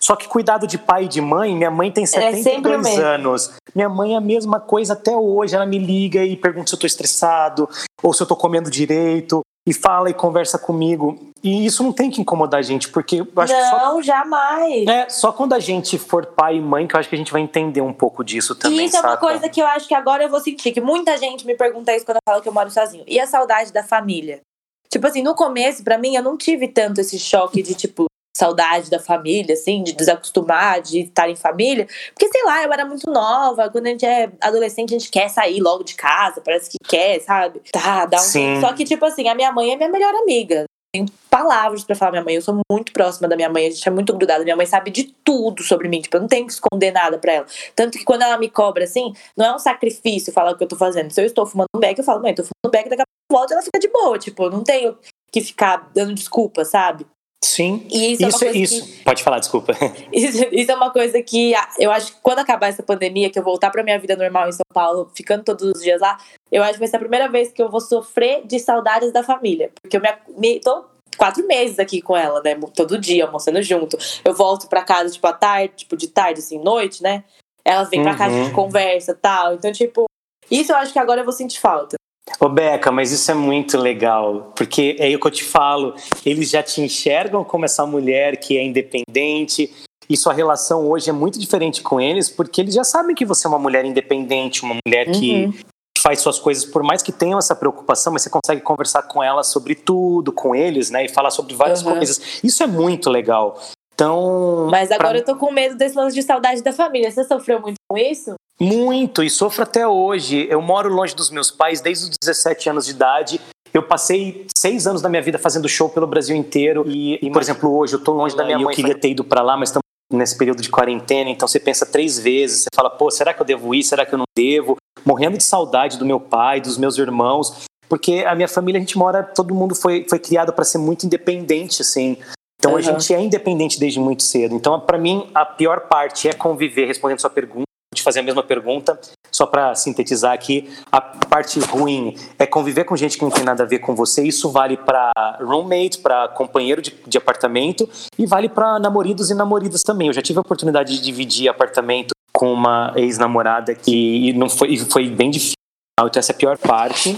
Só 0.00 0.16
que 0.16 0.26
cuidado 0.26 0.66
de 0.66 0.78
pai 0.78 1.04
e 1.04 1.08
de 1.08 1.20
mãe, 1.20 1.54
minha 1.54 1.70
mãe 1.70 1.90
tem 1.90 2.04
É 2.04 2.06
sempre 2.06 2.40
o 2.40 2.42
72 2.42 2.82
mesmo. 2.82 3.02
anos. 3.04 3.52
Minha 3.74 3.90
mãe 3.90 4.14
é 4.14 4.16
a 4.16 4.20
mesma 4.20 4.60
coisa 4.60 4.94
até 4.94 5.14
hoje. 5.14 5.54
Ela 5.54 5.66
me 5.66 5.78
liga 5.78 6.24
e 6.24 6.38
pergunta 6.38 6.70
se 6.70 6.74
eu 6.74 6.78
tô 6.78 6.86
estressado, 6.86 7.68
ou 8.02 8.14
se 8.14 8.22
eu 8.22 8.26
tô 8.26 8.34
comendo 8.34 8.70
direito, 8.70 9.42
e 9.68 9.74
fala 9.74 10.08
e 10.08 10.14
conversa 10.14 10.58
comigo. 10.58 11.31
E 11.42 11.66
isso 11.66 11.82
não 11.82 11.92
tem 11.92 12.10
que 12.10 12.20
incomodar 12.20 12.60
a 12.60 12.62
gente, 12.62 12.88
porque 12.88 13.16
eu 13.20 13.26
acho 13.36 13.52
que 13.52 13.64
só 13.64 13.78
não, 13.78 14.02
jamais. 14.02 14.86
é, 14.86 15.08
só 15.08 15.32
quando 15.32 15.54
a 15.54 15.58
gente 15.58 15.98
for 15.98 16.24
pai 16.26 16.56
e 16.56 16.60
mãe 16.60 16.86
que 16.86 16.94
eu 16.94 17.00
acho 17.00 17.08
que 17.08 17.16
a 17.16 17.18
gente 17.18 17.32
vai 17.32 17.42
entender 17.42 17.80
um 17.80 17.92
pouco 17.92 18.22
disso 18.22 18.54
também, 18.54 18.80
e 18.80 18.84
isso 18.84 18.96
é 18.96 19.00
uma 19.00 19.10
saca? 19.10 19.26
coisa 19.26 19.48
que 19.48 19.60
eu 19.60 19.66
acho 19.66 19.88
que 19.88 19.94
agora 19.94 20.22
eu 20.22 20.28
vou 20.28 20.40
sentir, 20.40 20.70
que 20.70 20.80
muita 20.80 21.18
gente 21.18 21.44
me 21.44 21.56
pergunta 21.56 21.94
isso 21.94 22.06
quando 22.06 22.18
eu 22.18 22.32
falo 22.32 22.42
que 22.42 22.48
eu 22.48 22.52
moro 22.52 22.70
sozinho. 22.70 23.04
E 23.08 23.18
a 23.18 23.26
saudade 23.26 23.72
da 23.72 23.82
família? 23.82 24.40
Tipo 24.88 25.06
assim, 25.06 25.22
no 25.22 25.34
começo, 25.34 25.82
pra 25.82 25.98
mim, 25.98 26.14
eu 26.14 26.22
não 26.22 26.36
tive 26.36 26.68
tanto 26.68 27.00
esse 27.00 27.18
choque 27.18 27.62
de, 27.62 27.74
tipo, 27.74 28.04
saudade 28.36 28.90
da 28.90 28.98
família, 28.98 29.54
assim, 29.54 29.82
de 29.82 29.92
desacostumar, 29.92 30.80
de 30.82 31.00
estar 31.00 31.28
em 31.28 31.36
família. 31.36 31.86
Porque, 32.14 32.28
sei 32.28 32.44
lá, 32.44 32.62
eu 32.62 32.72
era 32.72 32.84
muito 32.84 33.10
nova. 33.10 33.70
Quando 33.70 33.86
a 33.86 33.90
gente 33.90 34.04
é 34.04 34.30
adolescente, 34.40 34.94
a 34.94 34.98
gente 34.98 35.10
quer 35.10 35.28
sair 35.28 35.60
logo 35.60 35.82
de 35.82 35.94
casa, 35.94 36.40
parece 36.40 36.70
que 36.70 36.78
quer, 36.86 37.20
sabe? 37.20 37.62
Tá, 37.72 38.06
dá 38.06 38.18
um. 38.18 38.20
Sim. 38.20 38.60
Só 38.60 38.72
que, 38.72 38.84
tipo 38.84 39.04
assim, 39.04 39.28
a 39.28 39.34
minha 39.34 39.50
mãe 39.50 39.72
é 39.72 39.76
minha 39.76 39.88
melhor 39.88 40.14
amiga. 40.14 40.64
Tenho 40.94 41.06
palavras 41.30 41.84
pra 41.84 41.96
falar 41.96 42.10
minha 42.10 42.24
mãe. 42.24 42.34
Eu 42.34 42.42
sou 42.42 42.60
muito 42.70 42.92
próxima 42.92 43.26
da 43.26 43.34
minha 43.34 43.48
mãe, 43.48 43.66
a 43.66 43.70
gente 43.70 43.88
é 43.88 43.90
muito 43.90 44.12
grudada. 44.12 44.44
Minha 44.44 44.56
mãe 44.56 44.66
sabe 44.66 44.90
de 44.90 45.04
tudo 45.24 45.62
sobre 45.62 45.88
mim. 45.88 46.02
Tipo, 46.02 46.18
eu 46.18 46.20
não 46.20 46.28
tenho 46.28 46.46
que 46.46 46.52
esconder 46.52 46.90
nada 46.92 47.18
pra 47.18 47.32
ela. 47.32 47.46
Tanto 47.74 47.96
que 47.96 48.04
quando 48.04 48.20
ela 48.20 48.36
me 48.36 48.50
cobra 48.50 48.84
assim, 48.84 49.10
não 49.34 49.46
é 49.46 49.54
um 49.54 49.58
sacrifício 49.58 50.32
falar 50.32 50.52
o 50.52 50.56
que 50.56 50.64
eu 50.64 50.68
tô 50.68 50.76
fazendo. 50.76 51.10
Se 51.10 51.20
eu 51.20 51.24
estou 51.24 51.46
fumando 51.46 51.68
um 51.74 51.80
beck, 51.80 51.98
eu 51.98 52.04
falo, 52.04 52.20
mãe, 52.20 52.34
tô 52.34 52.42
fumando 52.42 52.66
um 52.66 52.70
beck, 52.70 52.90
daqui 52.90 53.02
a 53.02 53.06
pouco 53.30 53.50
e 53.50 53.54
ela 53.54 53.62
fica 53.62 53.78
de 53.78 53.88
boa. 53.88 54.18
Tipo, 54.18 54.44
eu 54.44 54.50
não 54.50 54.62
tenho 54.62 54.98
que 55.32 55.40
ficar 55.40 55.90
dando 55.94 56.12
desculpa, 56.12 56.62
sabe? 56.62 57.06
Sim. 57.44 57.86
E 57.90 58.12
isso, 58.12 58.24
é 58.24 58.28
Isso, 58.28 58.38
coisa 58.38 58.56
isso. 58.58 58.86
que. 58.86 59.04
Pode 59.04 59.22
falar, 59.22 59.38
desculpa. 59.40 59.72
Isso, 60.12 60.44
isso 60.52 60.70
é 60.70 60.74
uma 60.74 60.90
coisa 60.92 61.20
que 61.22 61.54
ah, 61.54 61.68
eu 61.78 61.90
acho 61.90 62.12
que 62.14 62.20
quando 62.22 62.38
acabar 62.38 62.68
essa 62.68 62.82
pandemia, 62.82 63.30
que 63.30 63.38
eu 63.38 63.42
voltar 63.42 63.70
pra 63.70 63.82
minha 63.82 63.98
vida 63.98 64.14
normal 64.16 64.48
em 64.48 64.52
São 64.52 64.62
Paulo, 64.72 65.10
ficando 65.14 65.42
todos 65.42 65.72
os 65.76 65.82
dias 65.82 66.00
lá, 66.00 66.16
eu 66.50 66.62
acho 66.62 66.74
que 66.74 66.78
vai 66.78 66.88
ser 66.88 66.96
a 66.96 67.00
primeira 67.00 67.28
vez 67.28 67.50
que 67.50 67.60
eu 67.62 67.68
vou 67.68 67.80
sofrer 67.80 68.46
de 68.46 68.58
saudades 68.60 69.12
da 69.12 69.22
família. 69.24 69.70
Porque 69.82 69.96
eu 69.96 70.00
me, 70.00 70.08
me 70.38 70.60
tô 70.60 70.84
quatro 71.16 71.46
meses 71.46 71.78
aqui 71.78 72.00
com 72.00 72.16
ela, 72.16 72.40
né? 72.42 72.54
Todo 72.74 72.96
dia, 72.98 73.24
almoçando 73.26 73.60
junto. 73.62 73.98
Eu 74.24 74.34
volto 74.34 74.68
pra 74.68 74.82
casa, 74.84 75.10
tipo, 75.10 75.26
à 75.26 75.32
tarde, 75.32 75.72
tipo, 75.78 75.96
de 75.96 76.08
tarde, 76.08 76.40
assim, 76.40 76.58
noite, 76.62 77.02
né? 77.02 77.24
Ela 77.64 77.84
vem 77.84 78.02
pra 78.02 78.14
casa, 78.14 78.34
a 78.34 78.38
Uhum. 78.38 78.44
gente 78.44 78.54
conversa 78.54 79.12
e 79.12 79.16
tal. 79.16 79.54
Então, 79.54 79.72
tipo, 79.72 80.04
isso 80.50 80.70
eu 80.72 80.76
acho 80.76 80.92
que 80.92 80.98
agora 80.98 81.20
eu 81.20 81.24
vou 81.24 81.32
sentir 81.32 81.58
falta. 81.60 81.96
Ô, 82.40 82.48
Beca, 82.48 82.90
mas 82.92 83.12
isso 83.12 83.30
é 83.30 83.34
muito 83.34 83.76
legal, 83.78 84.52
porque 84.56 84.96
é 84.98 85.14
o 85.14 85.18
que 85.20 85.26
eu 85.26 85.30
te 85.30 85.44
falo, 85.44 85.94
eles 86.24 86.50
já 86.50 86.62
te 86.62 86.80
enxergam 86.80 87.44
como 87.44 87.64
essa 87.64 87.84
mulher 87.84 88.36
que 88.38 88.56
é 88.56 88.64
independente, 88.64 89.72
e 90.08 90.16
sua 90.16 90.32
relação 90.32 90.88
hoje 90.88 91.10
é 91.10 91.12
muito 91.12 91.38
diferente 91.38 91.82
com 91.82 92.00
eles, 92.00 92.28
porque 92.28 92.60
eles 92.60 92.74
já 92.74 92.84
sabem 92.84 93.14
que 93.14 93.24
você 93.24 93.46
é 93.46 93.50
uma 93.50 93.58
mulher 93.58 93.84
independente, 93.84 94.62
uma 94.62 94.76
mulher 94.86 95.10
que 95.10 95.46
Uhum. 95.46 95.52
faz 95.98 96.20
suas 96.20 96.38
coisas, 96.38 96.64
por 96.64 96.82
mais 96.82 97.02
que 97.02 97.12
tenham 97.12 97.38
essa 97.38 97.54
preocupação, 97.54 98.12
mas 98.12 98.22
você 98.22 98.30
consegue 98.30 98.60
conversar 98.60 99.02
com 99.02 99.22
ela 99.22 99.42
sobre 99.44 99.74
tudo, 99.74 100.32
com 100.32 100.54
eles, 100.54 100.90
né, 100.90 101.04
e 101.04 101.08
falar 101.08 101.30
sobre 101.30 101.54
várias 101.54 101.82
Uhum. 101.82 101.94
coisas. 101.94 102.40
Isso 102.42 102.62
é 102.62 102.66
muito 102.66 103.08
legal. 103.10 103.58
Então, 103.94 104.68
Mas 104.70 104.88
pra 104.88 104.96
agora 104.96 105.18
eu 105.18 105.24
tô 105.24 105.36
com 105.36 105.52
medo 105.52 105.76
desse 105.76 105.96
lance 105.96 106.14
de 106.14 106.22
saudade 106.22 106.62
da 106.62 106.72
família. 106.72 107.10
Você 107.10 107.22
sofreu 107.24 107.60
muito 107.60 107.76
com 107.88 107.96
isso? 107.96 108.34
Muito, 108.60 109.22
e 109.22 109.30
sofro 109.30 109.62
até 109.62 109.86
hoje. 109.86 110.46
Eu 110.48 110.60
moro 110.62 110.92
longe 110.92 111.14
dos 111.14 111.30
meus 111.30 111.50
pais 111.50 111.80
desde 111.80 112.04
os 112.04 112.16
17 112.20 112.70
anos 112.70 112.84
de 112.86 112.92
idade. 112.92 113.40
Eu 113.74 113.82
passei 113.82 114.46
seis 114.56 114.86
anos 114.86 115.00
da 115.00 115.08
minha 115.08 115.22
vida 115.22 115.38
fazendo 115.38 115.68
show 115.68 115.88
pelo 115.88 116.06
Brasil 116.06 116.36
inteiro. 116.36 116.84
E, 116.86 117.14
e, 117.26 117.30
por 117.30 117.40
exemplo, 117.40 117.74
hoje 117.76 117.94
eu 117.94 117.98
tô 118.04 118.12
longe 118.12 118.36
da 118.36 118.44
minha 118.44 118.58
mãe. 118.58 118.66
Eu 118.72 118.76
queria 118.76 118.94
ter 118.94 119.10
ido 119.10 119.24
para 119.24 119.42
lá, 119.42 119.56
mas 119.56 119.70
estamos 119.70 119.82
nesse 120.12 120.36
período 120.36 120.62
de 120.62 120.68
quarentena. 120.68 121.30
Então 121.30 121.48
você 121.48 121.58
pensa 121.58 121.86
três 121.86 122.18
vezes. 122.18 122.62
Você 122.62 122.68
fala, 122.74 122.90
pô, 122.90 123.10
será 123.10 123.32
que 123.32 123.40
eu 123.40 123.46
devo 123.46 123.74
ir? 123.74 123.82
Será 123.82 124.04
que 124.04 124.14
eu 124.14 124.18
não 124.18 124.26
devo? 124.36 124.76
Morrendo 125.04 125.38
de 125.38 125.42
saudade 125.44 125.98
do 125.98 126.04
meu 126.04 126.20
pai, 126.20 126.60
dos 126.60 126.76
meus 126.78 126.98
irmãos. 126.98 127.64
porque 127.88 128.24
a 128.26 128.34
minha 128.34 128.48
família, 128.48 128.78
a 128.78 128.80
gente 128.80 128.96
mora, 128.96 129.22
todo 129.22 129.54
mundo 129.54 129.74
foi, 129.74 130.06
foi 130.08 130.18
criado 130.18 130.50
para 130.50 130.64
ser 130.64 130.78
muito 130.78 131.04
independente, 131.04 131.82
assim. 131.82 132.16
Então 132.58 132.72
Uhum. 132.72 132.78
a 132.78 132.80
gente 132.80 133.12
é 133.12 133.20
independente 133.20 133.78
desde 133.78 134.00
muito 134.00 134.22
cedo. 134.22 134.54
Então, 134.54 134.80
para 134.80 134.96
mim, 134.96 135.28
a 135.34 135.44
pior 135.44 135.80
parte 135.88 136.26
é 136.26 136.32
conviver, 136.32 136.86
respondendo 136.86 137.20
sua 137.20 137.28
pergunta, 137.28 137.66
te 137.94 138.02
fazer 138.02 138.20
a 138.20 138.22
mesma 138.22 138.42
pergunta, 138.42 138.98
só 139.30 139.46
para 139.46 139.74
sintetizar 139.74 140.32
aqui. 140.32 140.70
A 140.90 141.00
parte 141.00 141.58
ruim 141.60 142.16
é 142.38 142.46
conviver 142.46 142.84
com 142.84 142.96
gente 142.96 143.16
que 143.16 143.24
não 143.24 143.30
tem 143.30 143.44
nada 143.44 143.62
a 143.62 143.66
ver 143.66 143.78
com 143.78 143.94
você. 143.94 144.22
Isso 144.22 144.50
vale 144.50 144.76
para 144.76 145.12
roommate, 145.40 145.98
para 145.98 146.28
companheiro 146.28 146.80
de, 146.82 146.94
de 147.06 147.18
apartamento 147.18 147.88
e 148.18 148.26
vale 148.26 148.48
para 148.48 148.78
namoridos 148.78 149.30
e 149.30 149.34
namoridas 149.34 149.82
também. 149.82 150.08
Eu 150.08 150.14
já 150.14 150.22
tive 150.22 150.38
a 150.38 150.42
oportunidade 150.42 150.96
de 150.96 151.02
dividir 151.02 151.48
apartamento 151.48 152.12
com 152.32 152.52
uma 152.52 152.92
ex-namorada 152.96 153.74
que 153.74 154.28
e 154.28 154.32
não 154.32 154.48
foi, 154.48 154.72
e 154.72 154.78
foi 154.78 155.08
bem 155.08 155.30
difícil. 155.30 155.54
Então, 155.98 156.18
essa 156.18 156.32
é 156.32 156.34
a 156.34 156.38
pior 156.38 156.58
parte. 156.58 157.16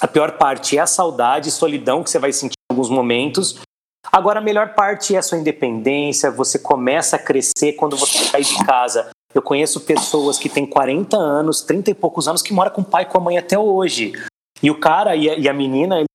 A 0.00 0.08
pior 0.08 0.32
parte 0.32 0.76
é 0.76 0.80
a 0.80 0.86
saudade 0.86 1.48
e 1.48 1.52
solidão 1.52 2.02
que 2.02 2.10
você 2.10 2.18
vai 2.18 2.32
sentir 2.32 2.56
em 2.70 2.74
alguns 2.74 2.90
momentos. 2.90 3.60
Agora, 4.12 4.38
a 4.38 4.42
melhor 4.42 4.74
parte 4.74 5.14
é 5.14 5.18
a 5.18 5.22
sua 5.22 5.38
independência, 5.38 6.30
você 6.30 6.58
começa 6.58 7.16
a 7.16 7.18
crescer 7.18 7.72
quando 7.72 7.96
você 7.96 8.18
sai 8.18 8.42
de 8.42 8.64
casa. 8.64 9.10
Eu 9.34 9.42
conheço 9.42 9.80
pessoas 9.80 10.38
que 10.38 10.48
têm 10.48 10.64
40 10.66 11.16
anos, 11.16 11.62
30 11.62 11.90
e 11.90 11.94
poucos 11.94 12.28
anos, 12.28 12.42
que 12.42 12.52
moram 12.52 12.70
com 12.70 12.82
o 12.82 12.84
pai 12.84 13.02
e 13.02 13.06
com 13.06 13.18
a 13.18 13.20
mãe 13.20 13.36
até 13.36 13.58
hoje. 13.58 14.12
E 14.62 14.70
o 14.70 14.78
cara 14.78 15.16
e 15.16 15.28
a, 15.28 15.34
e 15.38 15.48
a 15.48 15.52
menina, 15.52 15.96
ele 15.96 16.06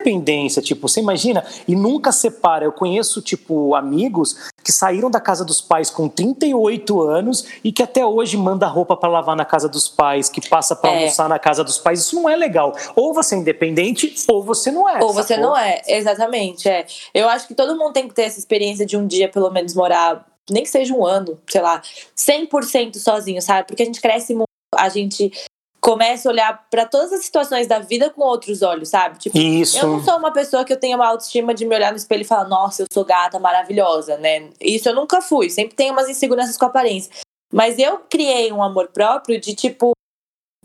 independência, 0.00 0.62
tipo, 0.62 0.88
você 0.88 1.00
imagina? 1.00 1.44
E 1.66 1.74
nunca 1.74 2.12
separa. 2.12 2.64
Eu 2.64 2.70
conheço, 2.72 3.20
tipo, 3.20 3.74
amigos 3.74 4.48
que 4.62 4.70
saíram 4.70 5.10
da 5.10 5.20
casa 5.20 5.44
dos 5.44 5.60
pais 5.60 5.90
com 5.90 6.08
38 6.08 7.02
anos 7.02 7.44
e 7.64 7.72
que 7.72 7.82
até 7.82 8.06
hoje 8.06 8.36
manda 8.36 8.66
roupa 8.66 8.96
para 8.96 9.08
lavar 9.08 9.34
na 9.34 9.44
casa 9.44 9.68
dos 9.68 9.88
pais, 9.88 10.28
que 10.28 10.46
passa 10.48 10.76
para 10.76 10.90
É. 10.90 10.98
almoçar 10.98 11.28
na 11.28 11.38
casa 11.38 11.64
dos 11.64 11.78
pais. 11.78 12.00
Isso 12.00 12.14
não 12.14 12.28
é 12.28 12.36
legal. 12.36 12.72
Ou 12.94 13.12
você 13.12 13.34
é 13.34 13.38
independente, 13.38 14.14
ou 14.28 14.42
você 14.42 14.70
não 14.70 14.88
é. 14.88 15.02
Ou 15.02 15.12
você 15.12 15.34
sacou? 15.34 15.50
não 15.50 15.56
é, 15.56 15.82
exatamente. 15.88 16.68
É. 16.68 16.86
Eu 17.12 17.28
acho 17.28 17.48
que 17.48 17.54
todo 17.54 17.76
mundo 17.76 17.92
tem 17.92 18.06
que 18.06 18.14
ter 18.14 18.22
essa 18.22 18.38
experiência 18.38 18.86
de 18.86 18.96
um 18.96 19.04
dia, 19.06 19.28
pelo 19.28 19.50
menos, 19.50 19.74
morar, 19.74 20.24
nem 20.50 20.62
que 20.62 20.68
seja 20.68 20.94
um 20.94 21.06
ano, 21.06 21.40
sei 21.48 21.60
lá, 21.60 21.82
100% 22.16 22.96
sozinho, 22.96 23.40
sabe? 23.42 23.66
Porque 23.66 23.82
a 23.82 23.86
gente 23.86 24.00
cresce 24.00 24.34
muito, 24.34 24.48
a 24.74 24.88
gente 24.88 25.32
começa 25.80 26.28
a 26.28 26.32
olhar 26.32 26.66
pra 26.70 26.84
todas 26.84 27.12
as 27.12 27.24
situações 27.24 27.66
da 27.66 27.78
vida 27.78 28.10
com 28.10 28.22
outros 28.22 28.62
olhos, 28.62 28.88
sabe? 28.88 29.18
Tipo, 29.18 29.38
Isso. 29.38 29.78
eu 29.78 29.86
não 29.86 30.02
sou 30.02 30.18
uma 30.18 30.32
pessoa 30.32 30.64
que 30.64 30.72
eu 30.72 30.78
tenha 30.78 30.96
uma 30.96 31.06
autoestima 31.06 31.54
de 31.54 31.64
me 31.64 31.74
olhar 31.74 31.92
no 31.92 31.96
espelho 31.96 32.22
e 32.22 32.26
falar, 32.26 32.48
nossa, 32.48 32.82
eu 32.82 32.86
sou 32.92 33.04
gata, 33.04 33.38
maravilhosa, 33.38 34.16
né? 34.18 34.50
Isso 34.60 34.88
eu 34.88 34.94
nunca 34.94 35.20
fui, 35.20 35.48
sempre 35.48 35.74
tenho 35.74 35.92
umas 35.92 36.08
inseguranças 36.08 36.56
com 36.56 36.64
a 36.64 36.68
aparência. 36.68 37.12
Mas 37.52 37.78
eu 37.78 38.00
criei 38.10 38.52
um 38.52 38.62
amor 38.62 38.88
próprio 38.88 39.40
de, 39.40 39.54
tipo, 39.54 39.92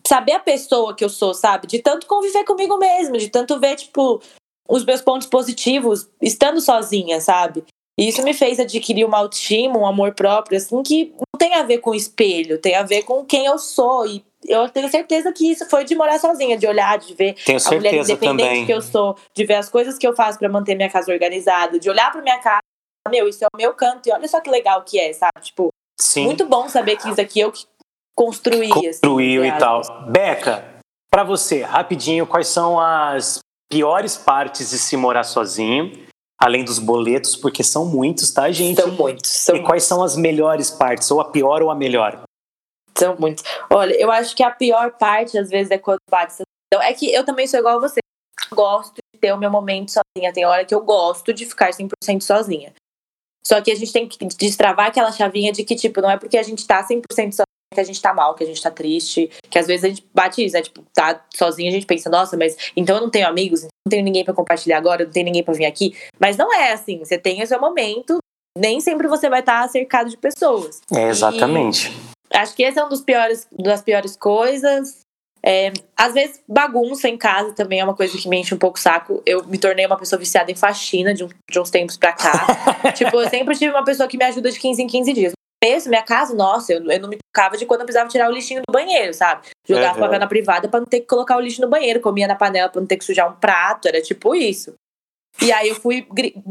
saber 0.06 0.34
a 0.34 0.40
pessoa 0.40 0.96
que 0.96 1.04
eu 1.04 1.10
sou, 1.10 1.34
sabe? 1.34 1.68
De 1.68 1.80
tanto 1.80 2.08
conviver 2.08 2.44
comigo 2.44 2.78
mesmo, 2.78 3.18
de 3.18 3.30
tanto 3.30 3.60
ver, 3.60 3.76
tipo, 3.76 4.22
os 4.68 4.84
meus 4.84 5.02
pontos 5.02 5.28
positivos 5.28 6.10
estando 6.22 6.60
sozinha, 6.60 7.22
sabe? 7.22 7.64
E 7.98 8.08
isso 8.08 8.24
me 8.24 8.34
fez 8.34 8.60
adquirir 8.60 9.06
uma 9.06 9.20
autoestima, 9.20 9.78
um 9.78 9.86
amor 9.86 10.14
próprio, 10.14 10.58
assim, 10.58 10.82
que 10.82 11.14
não 11.18 11.38
tem 11.38 11.54
a 11.54 11.64
ver 11.64 11.78
com 11.78 11.92
o 11.92 11.96
espelho, 11.96 12.58
tem 12.58 12.76
a 12.76 12.84
ver 12.84 13.04
com 13.04 13.24
quem 13.24 13.46
eu 13.46 13.58
sou. 13.60 14.06
E 14.08 14.24
eu 14.46 14.68
tenho 14.70 14.90
certeza 14.90 15.32
que 15.32 15.52
isso 15.52 15.70
foi 15.70 15.84
de 15.84 15.96
morar 15.96 16.20
sozinha, 16.20 16.58
de 16.58 16.66
olhar, 16.66 16.98
de 16.98 17.14
ver 17.14 17.34
Tenho 17.46 17.60
a 17.64 17.72
mulher 17.72 17.94
independente 17.94 18.26
também. 18.50 18.66
que 18.66 18.74
eu 18.74 18.82
sou, 18.82 19.16
de 19.34 19.46
ver 19.46 19.56
as 19.56 19.70
coisas 19.70 19.98
que 19.98 20.08
eu 20.08 20.16
faço 20.16 20.40
pra 20.40 20.50
manter 20.50 20.76
minha 20.76 20.90
casa 20.90 21.12
organizada, 21.12 21.80
de 21.80 21.90
olhar 21.90 22.12
pra 22.12 22.22
minha 22.22 22.40
casa, 22.40 22.62
meu, 23.10 23.28
isso 23.28 23.44
é 23.44 23.48
o 23.54 23.58
meu 23.58 23.74
canto, 23.74 24.08
e 24.08 24.12
olha 24.12 24.28
só 24.28 24.42
que 24.42 24.50
legal 24.50 24.82
que 24.84 25.00
é, 25.00 25.14
sabe? 25.14 25.40
Tipo, 25.42 25.70
Sim. 26.00 26.24
muito 26.24 26.46
bom 26.46 26.68
saber 26.68 26.98
que 26.98 27.10
isso 27.10 27.22
aqui 27.22 27.40
eu 27.42 27.52
que 27.52 27.66
construí. 28.18 28.72
assim, 28.72 28.82
construiu 29.02 29.44
e 29.46 29.48
entre 29.48 29.60
tal. 29.60 29.82
Beca, 30.10 30.66
pra 31.12 31.24
você, 31.24 31.62
rapidinho, 31.62 32.26
quais 32.26 32.48
são 32.48 32.80
as 32.80 33.40
piores 33.70 34.18
partes 34.18 34.72
de 34.72 34.80
se 34.80 34.98
morar 34.98 35.24
sozinho? 35.24 35.92
Além 36.40 36.66
dos 36.66 36.80
boletos, 36.80 37.36
porque 37.36 37.64
são 37.64 37.86
muitos, 37.86 38.32
tá, 38.32 38.52
gente? 38.52 38.82
São 38.82 38.92
muitos, 38.92 39.30
são 39.30 39.56
e 39.56 39.64
quais 39.64 39.84
são 39.84 40.04
as 40.04 40.16
melhores 40.18 40.70
partes? 40.70 41.10
Ou 41.10 41.22
a 41.22 41.26
pior 41.26 41.62
ou 41.62 41.72
a 41.72 41.76
melhor? 41.76 42.24
São 42.98 43.16
muitos. 43.18 43.44
Olha, 43.70 43.94
eu 43.94 44.12
acho 44.12 44.36
que 44.36 44.44
a 44.44 44.52
pior 44.52 44.92
parte, 44.92 45.38
às 45.38 45.50
vezes, 45.50 45.72
é 45.72 45.78
quando 45.78 46.00
bate 46.10 46.34
essa 46.34 46.44
situação. 46.44 46.90
É 46.90 46.94
que 46.94 47.12
eu 47.12 47.26
também 47.26 47.48
sou 47.48 47.60
igual 47.60 47.78
a 47.78 47.82
você. 47.82 48.00
Eu 48.52 48.56
gosto 48.56 48.94
de 48.96 49.20
ter 49.20 49.34
o 49.34 49.38
meu 49.38 49.50
momento 49.50 49.92
sozinha. 49.92 50.34
Tem 50.34 50.46
hora 50.46 50.66
que 50.66 50.76
eu 50.76 50.82
gosto 50.82 51.34
de 51.34 51.46
ficar 51.46 51.72
100% 51.72 52.22
sozinha. 52.22 52.74
Só 53.46 53.62
que 53.62 53.72
a 53.72 53.76
gente 53.76 53.92
tem 53.92 54.08
que 54.08 54.18
destravar 54.26 54.88
aquela 54.88 55.12
chavinha 55.12 55.52
de 55.52 55.64
que, 55.64 55.76
tipo, 55.76 56.02
não 56.02 56.10
é 56.10 56.18
porque 56.18 56.38
a 56.38 56.44
gente 56.44 56.66
tá 56.66 56.82
100% 56.84 57.04
sozinha 57.08 57.53
que 57.74 57.80
a 57.80 57.84
gente 57.84 58.02
tá 58.02 58.14
mal, 58.14 58.36
que 58.36 58.44
a 58.44 58.48
gente 58.48 58.62
tá 58.62 58.72
triste. 58.72 59.30
Que 59.50 59.60
às 59.60 59.68
vezes 59.68 59.84
a 59.84 59.90
gente 59.90 60.06
bate 60.14 60.44
isso, 60.44 60.56
né? 60.56 60.62
Tipo, 60.62 60.84
tá 60.94 61.22
sozinha, 61.34 61.70
a 61.70 61.74
gente 61.74 61.86
pensa, 61.86 62.10
nossa, 62.10 62.38
mas 62.38 62.56
então 62.76 62.96
eu 62.98 63.02
não 63.02 63.10
tenho 63.10 63.28
amigos, 63.28 63.60
então 63.62 63.70
não 63.86 63.90
tenho 63.90 64.04
ninguém 64.04 64.24
pra 64.24 64.34
compartilhar 64.34 64.78
agora, 64.78 65.04
não 65.06 65.12
tenho 65.12 65.26
ninguém 65.26 65.44
pra 65.44 65.54
vir 65.54 65.66
aqui. 65.66 65.96
Mas 66.20 66.38
não 66.38 66.54
é 66.54 66.72
assim. 66.72 67.00
Você 67.00 67.18
tem 67.18 67.42
o 67.44 67.48
seu 67.48 67.60
momento. 67.60 68.18
Nem 68.58 68.80
sempre 68.80 69.08
você 69.08 69.30
vai 69.30 69.40
estar 69.40 69.68
cercado 69.70 70.10
de 70.10 70.18
pessoas. 70.18 70.80
É, 70.94 71.10
exatamente. 71.10 71.92
Acho 72.32 72.56
que 72.56 72.64
esse 72.64 72.80
é 72.80 72.84
um 72.86 72.90
dos 72.90 73.02
piores, 73.02 73.48
das 73.52 73.82
piores 73.82 74.16
coisas. 74.16 75.00
É, 75.46 75.74
às 75.98 76.14
vezes, 76.14 76.40
bagunça 76.48 77.10
em 77.10 77.18
casa 77.18 77.52
também 77.54 77.80
é 77.80 77.84
uma 77.84 77.96
coisa 77.96 78.18
que 78.18 78.30
me 78.30 78.38
enche 78.40 78.56
um 78.56 78.58
pouco 78.58 78.78
o 78.78 78.82
saco. 78.82 79.22
Eu 79.26 79.44
me 79.46 79.58
tornei 79.58 79.86
uma 79.86 79.98
pessoa 79.98 80.18
viciada 80.18 80.50
em 80.52 80.56
faxina 80.56 81.14
de, 81.14 81.24
um- 81.26 81.30
de 81.52 81.60
uns 81.60 81.70
tempos 81.70 81.98
pra 81.98 82.14
cá. 82.14 82.48
tipo, 82.96 83.20
eu 83.20 83.30
sempre 83.30 83.56
tive 83.58 83.74
uma 83.74 83.84
pessoa 83.84 84.08
que 84.08 84.18
me 84.18 84.24
ajuda 84.24 84.50
de 84.52 84.58
15 84.60 84.82
em 84.82 84.88
15 84.88 85.14
dias. 85.14 85.34
Começo, 85.64 85.88
minha 85.88 86.04
casa, 86.04 86.36
nossa, 86.36 86.74
eu, 86.74 86.84
eu 86.92 87.00
não 87.00 87.08
me 87.08 87.18
tocava 87.18 87.56
de 87.56 87.66
quando 87.66 87.80
eu 87.82 87.86
precisava 87.86 88.10
tirar 88.10 88.30
o 88.30 88.34
lixinho 88.34 88.62
do 88.68 88.72
banheiro, 88.72 89.14
sabe? 89.14 89.48
Jogava 89.66 89.96
Uhum. 89.96 90.00
papel 90.02 90.20
na 90.20 90.28
privada 90.28 90.68
pra 90.68 90.82
não 90.82 90.86
ter 90.86 91.00
que 91.00 91.08
colocar 91.08 91.38
o 91.38 91.40
lixo 91.40 91.62
no 91.62 91.70
banheiro, 91.70 92.02
comia 92.02 92.28
na 92.28 92.36
panela 92.36 92.68
pra 92.68 92.82
não 92.82 92.88
ter 92.88 92.98
que 92.98 93.06
sujar 93.06 93.32
um 93.32 93.36
prato, 93.40 93.88
era 93.88 94.02
tipo 94.02 94.36
isso. 94.36 94.74
E 95.42 95.54
aí 95.54 95.70
eu 95.70 95.76
fui 95.76 96.06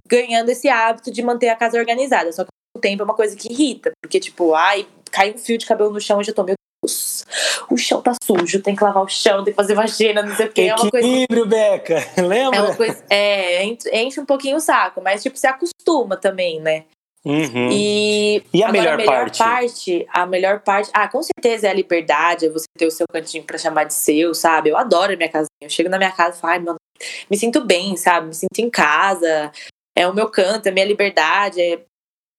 ganhando 0.09 0.49
esse 0.49 0.67
hábito 0.67 1.11
de 1.11 1.23
manter 1.23 1.51
a 1.51 1.57
casa 1.57 1.79
organizada. 1.79 2.33
Só 2.33 2.43
que 2.43 2.49
mesmo 2.75 2.81
tempo 2.81 3.03
é 3.03 3.05
uma 3.05 3.15
coisa 3.15 3.37
que 3.37 3.53
irrita, 3.53 3.93
porque, 4.03 4.19
tipo, 4.19 4.55
ai, 4.55 4.89
cai 5.11 5.33
um 5.33 5.39
fio 5.39 5.59
de 5.59 5.67
cabelo 5.67 5.91
no 5.91 6.01
chão 6.01 6.19
e 6.19 6.25
já 6.25 6.33
tô, 6.33 6.43
meu 6.43 6.55
Deus, 6.83 7.25
o 7.71 7.77
chão 7.77 8.01
tá 8.01 8.15
sujo, 8.25 8.63
tem 8.63 8.75
que 8.75 8.83
lavar 8.83 9.05
o 9.05 9.09
chão, 9.09 9.45
tem 9.45 9.53
que 9.53 9.57
fazer 9.57 9.75
vagina, 9.75 10.23
não 10.23 10.35
sei 10.35 10.47
o 10.47 10.53
quê. 10.53 10.63
É 10.63 10.75
uma 10.75 10.91
coisa 10.91 11.07
Equilíbrio, 11.07 11.47
Beca. 11.47 11.97
Lembra? 12.17 12.59
é 12.59 12.63
uma 12.63 12.77
coisa. 12.77 13.05
É, 13.11 13.63
enche 13.63 14.19
um 14.19 14.27
pouquinho 14.27 14.57
o 14.57 14.61
saco, 14.61 15.03
mas 15.03 15.23
tipo, 15.23 15.37
se 15.39 15.47
acostuma 15.47 16.17
também, 16.17 16.59
né? 16.63 16.87
Uhum. 17.25 17.68
E, 17.70 18.43
E 18.53 18.62
a 18.62 18.68
agora, 18.68 18.73
melhor 18.81 18.95
a 18.95 18.97
melhor 18.97 19.14
parte? 19.14 19.39
parte? 19.39 20.07
A 20.12 20.27
melhor 20.27 20.61
parte. 20.61 20.91
Ah, 20.93 21.09
com 21.09 21.23
certeza 21.23 21.68
é 21.68 21.70
a 21.70 21.75
liberdade, 21.75 22.47
é 22.47 22.51
você 22.51 22.66
ter 22.77 22.87
o 22.87 22.91
seu 22.91 23.07
cantinho 23.12 23.45
pra 23.45 23.57
chamar 23.59 23.85
de 23.85 23.95
seu, 23.95 24.35
sabe? 24.35 24.70
Eu 24.70 24.77
adoro 24.77 25.12
a 25.12 25.16
minha 25.16 25.29
casinha. 25.29 25.49
Eu 25.61 25.70
chego 25.70 25.89
na 25.89 25.99
minha 25.99 26.11
casa 26.11 26.37
e 26.37 26.41
falo, 26.41 26.53
ai, 26.53 26.59
mano, 26.59 26.77
me 27.31 27.37
sinto 27.37 27.64
bem, 27.64 27.97
sabe? 27.97 28.27
Me 28.29 28.35
sinto 28.35 28.59
em 28.59 28.68
casa. 28.68 29.53
É 29.97 30.09
o 30.09 30.14
meu 30.14 30.29
canto, 30.29 30.66
é 30.66 30.70
a 30.70 30.73
minha 30.73 30.87
liberdade, 30.87 31.61
é 31.61 31.81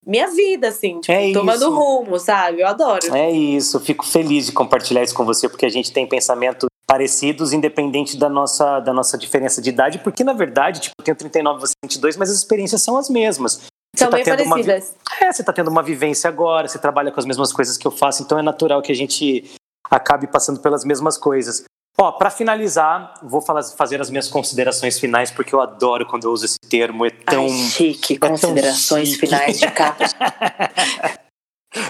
minha 0.06 0.28
vida, 0.32 0.68
assim, 0.68 1.00
tipo, 1.00 1.14
É 1.14 1.32
tomando 1.32 1.70
rumo, 1.74 2.20
sabe? 2.20 2.60
Eu 2.62 2.68
adoro. 2.68 3.16
É 3.16 3.32
isso, 3.32 3.80
fico 3.80 4.06
feliz 4.06 4.48
de 4.48 4.52
compartilhar 4.52 5.02
isso 5.04 5.16
com 5.16 5.24
você, 5.24 5.48
porque 5.48 5.66
a 5.66 5.70
gente 5.70 5.94
tem 5.94 6.06
pensamentos 6.06 6.68
parecidos, 6.86 7.54
independente 7.54 8.18
da 8.18 8.28
nossa, 8.28 8.80
da 8.82 8.92
nossa 8.92 9.18
diferença 9.18 9.62
de 9.62 9.70
idade, 9.70 10.00
porque 10.00 10.24
na 10.24 10.34
verdade, 10.34 10.82
tipo, 10.82 10.94
eu 11.00 11.06
tenho 11.06 11.16
39, 11.16 11.62
você 11.62 11.74
tem 11.82 11.88
22, 11.88 12.18
mas 12.18 12.30
as 12.30 12.38
experiências 12.38 12.82
são 12.82 12.98
as 12.98 13.10
mesmas. 13.10 13.62
Você 13.96 14.06
São 14.06 14.10
tá 14.10 14.18
bem 14.18 14.26
tendo 14.26 14.44
uma 14.44 14.50
parecidas. 14.56 14.96
É, 15.22 15.32
você 15.32 15.41
está 15.41 15.54
tendo 15.54 15.70
uma 15.70 15.84
vivência 15.84 16.28
agora, 16.28 16.68
você 16.68 16.80
trabalha 16.80 17.12
com 17.12 17.20
as 17.20 17.26
mesmas 17.26 17.54
coisas 17.54 17.78
que 17.78 17.86
eu 17.86 17.91
faço, 17.91 18.24
então 18.24 18.39
é 18.39 18.41
natural 18.41 18.82
que 18.82 18.91
a 18.91 18.96
gente 18.96 19.52
acabe 19.89 20.26
passando 20.28 20.60
pelas 20.60 20.84
mesmas 20.84 21.18
coisas. 21.18 21.64
Ó, 21.96 22.12
para 22.14 22.32
finalizar, 22.32 23.14
vou 23.22 23.39
falar- 23.39 23.62
fazer 23.64 24.02
as 24.02 24.10
minhas 24.10 24.28
considerações 24.28 25.00
finais, 25.00 25.30
porque 25.30 25.54
eu 25.54 25.62
adoro 25.62 26.08
quando 26.08 26.24
eu 26.24 26.32
uso 26.32 26.46
esse 26.46 26.58
termo, 26.68 27.06
é 27.06 27.12
tão... 27.12 27.44
Ai, 27.46 27.50
chique, 27.50 28.18
tão 28.18 28.32
considerações 28.32 29.10
chique. 29.10 29.28
finais 29.28 29.60
de 29.60 29.70
capa. 29.70 30.06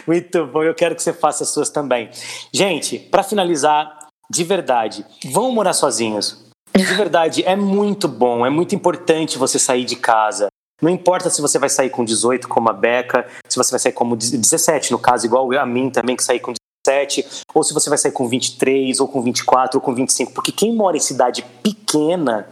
Muito 0.05 0.45
bom, 0.47 0.63
eu 0.63 0.73
quero 0.73 0.95
que 0.95 1.03
você 1.03 1.13
faça 1.13 1.43
as 1.43 1.49
suas 1.49 1.69
também. 1.69 2.09
Gente, 2.53 2.99
para 2.99 3.23
finalizar, 3.23 4.07
de 4.29 4.43
verdade, 4.43 5.05
vão 5.31 5.51
morar 5.51 5.73
sozinhos. 5.73 6.45
De 6.75 6.83
verdade, 6.83 7.43
é 7.45 7.55
muito 7.55 8.07
bom, 8.07 8.45
é 8.45 8.49
muito 8.49 8.73
importante 8.73 9.37
você 9.37 9.59
sair 9.59 9.85
de 9.85 9.95
casa. 9.95 10.47
Não 10.81 10.89
importa 10.89 11.29
se 11.29 11.41
você 11.41 11.57
vai 11.57 11.69
sair 11.69 11.89
com 11.89 12.03
18, 12.03 12.47
como 12.47 12.69
a 12.69 12.73
Beca, 12.73 13.25
se 13.47 13.57
você 13.57 13.71
vai 13.71 13.79
sair 13.79 13.93
como 13.93 14.15
17, 14.15 14.91
no 14.91 14.99
caso, 14.99 15.25
igual 15.25 15.51
a 15.53 15.65
mim 15.65 15.89
também, 15.89 16.15
que 16.15 16.23
saí 16.23 16.39
com 16.39 16.53
17, 16.85 17.43
ou 17.53 17.63
se 17.63 17.73
você 17.73 17.89
vai 17.89 17.97
sair 17.97 18.11
com 18.11 18.27
23, 18.27 18.99
ou 18.99 19.07
com 19.07 19.21
24, 19.21 19.77
ou 19.77 19.81
com 19.81 19.93
25, 19.93 20.33
porque 20.33 20.51
quem 20.51 20.75
mora 20.75 20.97
em 20.97 20.99
cidade 20.99 21.43
pequena 21.61 22.49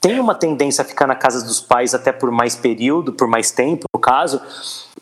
tem 0.00 0.20
uma 0.20 0.34
tendência 0.34 0.82
a 0.82 0.84
ficar 0.84 1.06
na 1.06 1.14
casa 1.14 1.44
dos 1.44 1.60
pais 1.60 1.94
até 1.94 2.12
por 2.12 2.30
mais 2.30 2.54
período, 2.54 3.12
por 3.12 3.26
mais 3.26 3.50
tempo, 3.50 3.86
no 3.94 4.00
caso, 4.00 4.40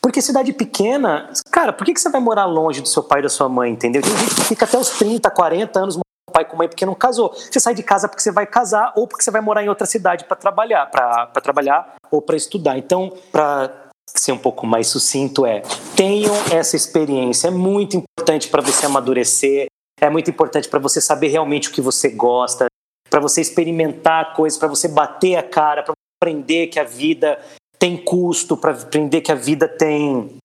porque 0.00 0.20
cidade 0.20 0.52
pequena, 0.52 1.30
cara, 1.50 1.72
por 1.72 1.84
que, 1.84 1.94
que 1.94 2.00
você 2.00 2.08
vai 2.08 2.20
morar 2.20 2.46
longe 2.46 2.80
do 2.80 2.88
seu 2.88 3.02
pai 3.02 3.20
e 3.20 3.22
da 3.22 3.28
sua 3.28 3.48
mãe, 3.48 3.70
entendeu? 3.70 4.02
Tem 4.02 4.16
gente 4.16 4.34
que 4.34 4.44
fica 4.44 4.64
até 4.64 4.78
os 4.78 4.90
30, 4.90 5.30
40 5.30 5.78
anos 5.78 5.98
pai 6.32 6.44
com 6.44 6.56
mãe 6.56 6.68
porque 6.68 6.86
não 6.86 6.94
casou. 6.94 7.32
Você 7.32 7.60
sai 7.60 7.74
de 7.74 7.82
casa 7.82 8.08
porque 8.08 8.22
você 8.22 8.32
vai 8.32 8.46
casar 8.46 8.92
ou 8.96 9.06
porque 9.06 9.22
você 9.22 9.30
vai 9.30 9.40
morar 9.40 9.62
em 9.62 9.68
outra 9.68 9.86
cidade 9.86 10.24
para 10.24 10.36
trabalhar, 10.36 10.86
para 10.86 11.26
trabalhar 11.42 11.94
ou 12.10 12.22
para 12.22 12.36
estudar. 12.36 12.78
Então, 12.78 13.12
para 13.30 13.70
ser 14.06 14.32
um 14.32 14.38
pouco 14.38 14.66
mais 14.66 14.88
sucinto 14.88 15.46
é, 15.46 15.62
tenham 15.96 16.34
essa 16.50 16.76
experiência, 16.76 17.48
é 17.48 17.50
muito 17.50 17.96
importante 17.96 18.48
para 18.48 18.60
você 18.60 18.86
amadurecer, 18.86 19.66
é 20.00 20.10
muito 20.10 20.30
importante 20.30 20.68
para 20.68 20.78
você 20.78 21.00
saber 21.00 21.28
realmente 21.28 21.68
o 21.68 21.72
que 21.72 21.80
você 21.80 22.08
gosta. 22.08 22.66
para 23.08 23.20
você 23.20 23.42
experimentar 23.42 24.32
coisas, 24.34 24.58
para 24.58 24.68
você 24.68 24.88
bater 24.88 25.36
a 25.36 25.42
cara, 25.42 25.82
para 25.82 25.92
aprender 26.18 26.68
que 26.68 26.80
a 26.80 26.84
vida 26.84 27.38
tem 27.78 27.96
custo, 27.96 28.56
para 28.56 28.72
aprender 28.72 29.20
que 29.20 29.30
a 29.30 29.34
vida 29.34 29.68
tem 29.68 30.38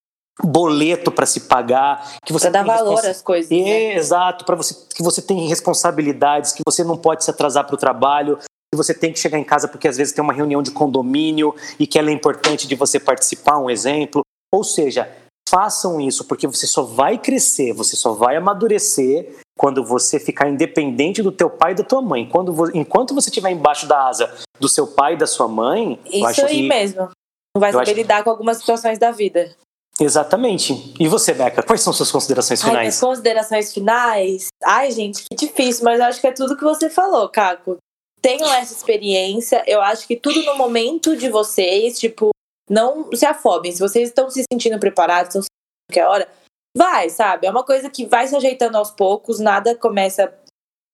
boleto 0.43 1.11
para 1.11 1.25
se 1.25 1.41
pagar, 1.41 2.17
que 2.23 2.31
você 2.31 2.49
Pra 2.49 2.61
dar 2.61 2.65
tem 2.65 2.85
valor 2.85 3.05
às 3.05 3.21
coisas, 3.21 3.51
É, 3.51 3.55
né? 3.55 3.95
Exato, 3.95 4.45
para 4.45 4.55
você 4.55 4.75
que 4.93 5.03
você 5.03 5.21
tem 5.21 5.47
responsabilidades, 5.47 6.53
que 6.53 6.61
você 6.67 6.83
não 6.83 6.97
pode 6.97 7.23
se 7.23 7.29
atrasar 7.31 7.65
para 7.65 7.75
o 7.75 7.77
trabalho, 7.77 8.37
que 8.37 8.77
você 8.77 8.93
tem 8.93 9.11
que 9.11 9.19
chegar 9.19 9.39
em 9.39 9.43
casa 9.43 9.67
porque 9.67 9.87
às 9.87 9.97
vezes 9.97 10.13
tem 10.13 10.23
uma 10.23 10.33
reunião 10.33 10.61
de 10.61 10.71
condomínio 10.71 11.55
e 11.79 11.87
que 11.87 11.97
ela 11.97 12.09
é 12.09 12.13
importante 12.13 12.67
de 12.67 12.75
você 12.75 12.99
participar, 12.99 13.57
um 13.57 13.69
exemplo. 13.69 14.21
Ou 14.53 14.63
seja, 14.63 15.09
façam 15.49 15.99
isso 15.99 16.25
porque 16.25 16.45
você 16.45 16.67
só 16.67 16.83
vai 16.83 17.17
crescer, 17.17 17.73
você 17.73 17.95
só 17.95 18.13
vai 18.13 18.35
amadurecer 18.35 19.35
quando 19.57 19.83
você 19.83 20.19
ficar 20.19 20.49
independente 20.49 21.23
do 21.23 21.31
teu 21.31 21.49
pai 21.49 21.71
e 21.71 21.75
da 21.75 21.83
tua 21.83 22.01
mãe. 22.01 22.27
Quando 22.29 22.53
enquanto 22.75 23.15
você 23.15 23.29
estiver 23.29 23.49
embaixo 23.49 23.87
da 23.87 24.07
asa 24.07 24.33
do 24.59 24.69
seu 24.69 24.85
pai 24.85 25.13
e 25.13 25.17
da 25.17 25.25
sua 25.25 25.47
mãe, 25.47 25.99
Isso 26.05 26.45
aí 26.45 26.61
que 26.61 26.67
mesmo. 26.67 27.09
Não 27.55 27.59
vai 27.59 27.71
eu 27.71 27.73
saber 27.73 27.91
acho 27.91 27.93
lidar 27.93 28.23
com 28.23 28.29
algumas 28.29 28.57
situações 28.57 28.99
da 28.99 29.11
vida. 29.11 29.55
Exatamente. 29.99 30.93
E 30.99 31.07
você, 31.07 31.33
Beca, 31.33 31.63
quais 31.63 31.81
são 31.81 31.93
suas 31.93 32.11
considerações 32.11 32.61
Ai, 32.61 32.69
finais? 32.69 32.81
minhas 32.81 32.99
considerações 32.99 33.73
finais. 33.73 34.47
Ai, 34.63 34.91
gente, 34.91 35.25
que 35.29 35.35
difícil, 35.35 35.83
mas 35.83 35.99
eu 35.99 36.05
acho 36.05 36.21
que 36.21 36.27
é 36.27 36.31
tudo 36.31 36.57
que 36.57 36.63
você 36.63 36.89
falou, 36.89 37.27
Caco. 37.29 37.77
Tenham 38.21 38.51
essa 38.53 38.73
experiência. 38.73 39.63
Eu 39.67 39.81
acho 39.81 40.07
que 40.07 40.15
tudo 40.15 40.43
no 40.43 40.55
momento 40.57 41.15
de 41.15 41.29
vocês, 41.29 41.99
tipo, 41.99 42.31
não 42.69 43.09
se 43.13 43.25
afobem. 43.25 43.71
Se 43.71 43.79
vocês 43.79 44.09
estão 44.09 44.29
se 44.29 44.43
sentindo 44.51 44.79
preparados, 44.79 45.29
estão 45.29 45.41
se 45.41 45.47
sentindo 45.47 45.93
que 45.93 45.99
é 45.99 46.07
hora, 46.07 46.27
vai, 46.75 47.09
sabe? 47.09 47.47
É 47.47 47.49
uma 47.49 47.63
coisa 47.63 47.89
que 47.89 48.05
vai 48.05 48.27
se 48.27 48.35
ajeitando 48.35 48.77
aos 48.77 48.91
poucos, 48.91 49.39
nada 49.39 49.75
começa, 49.75 50.33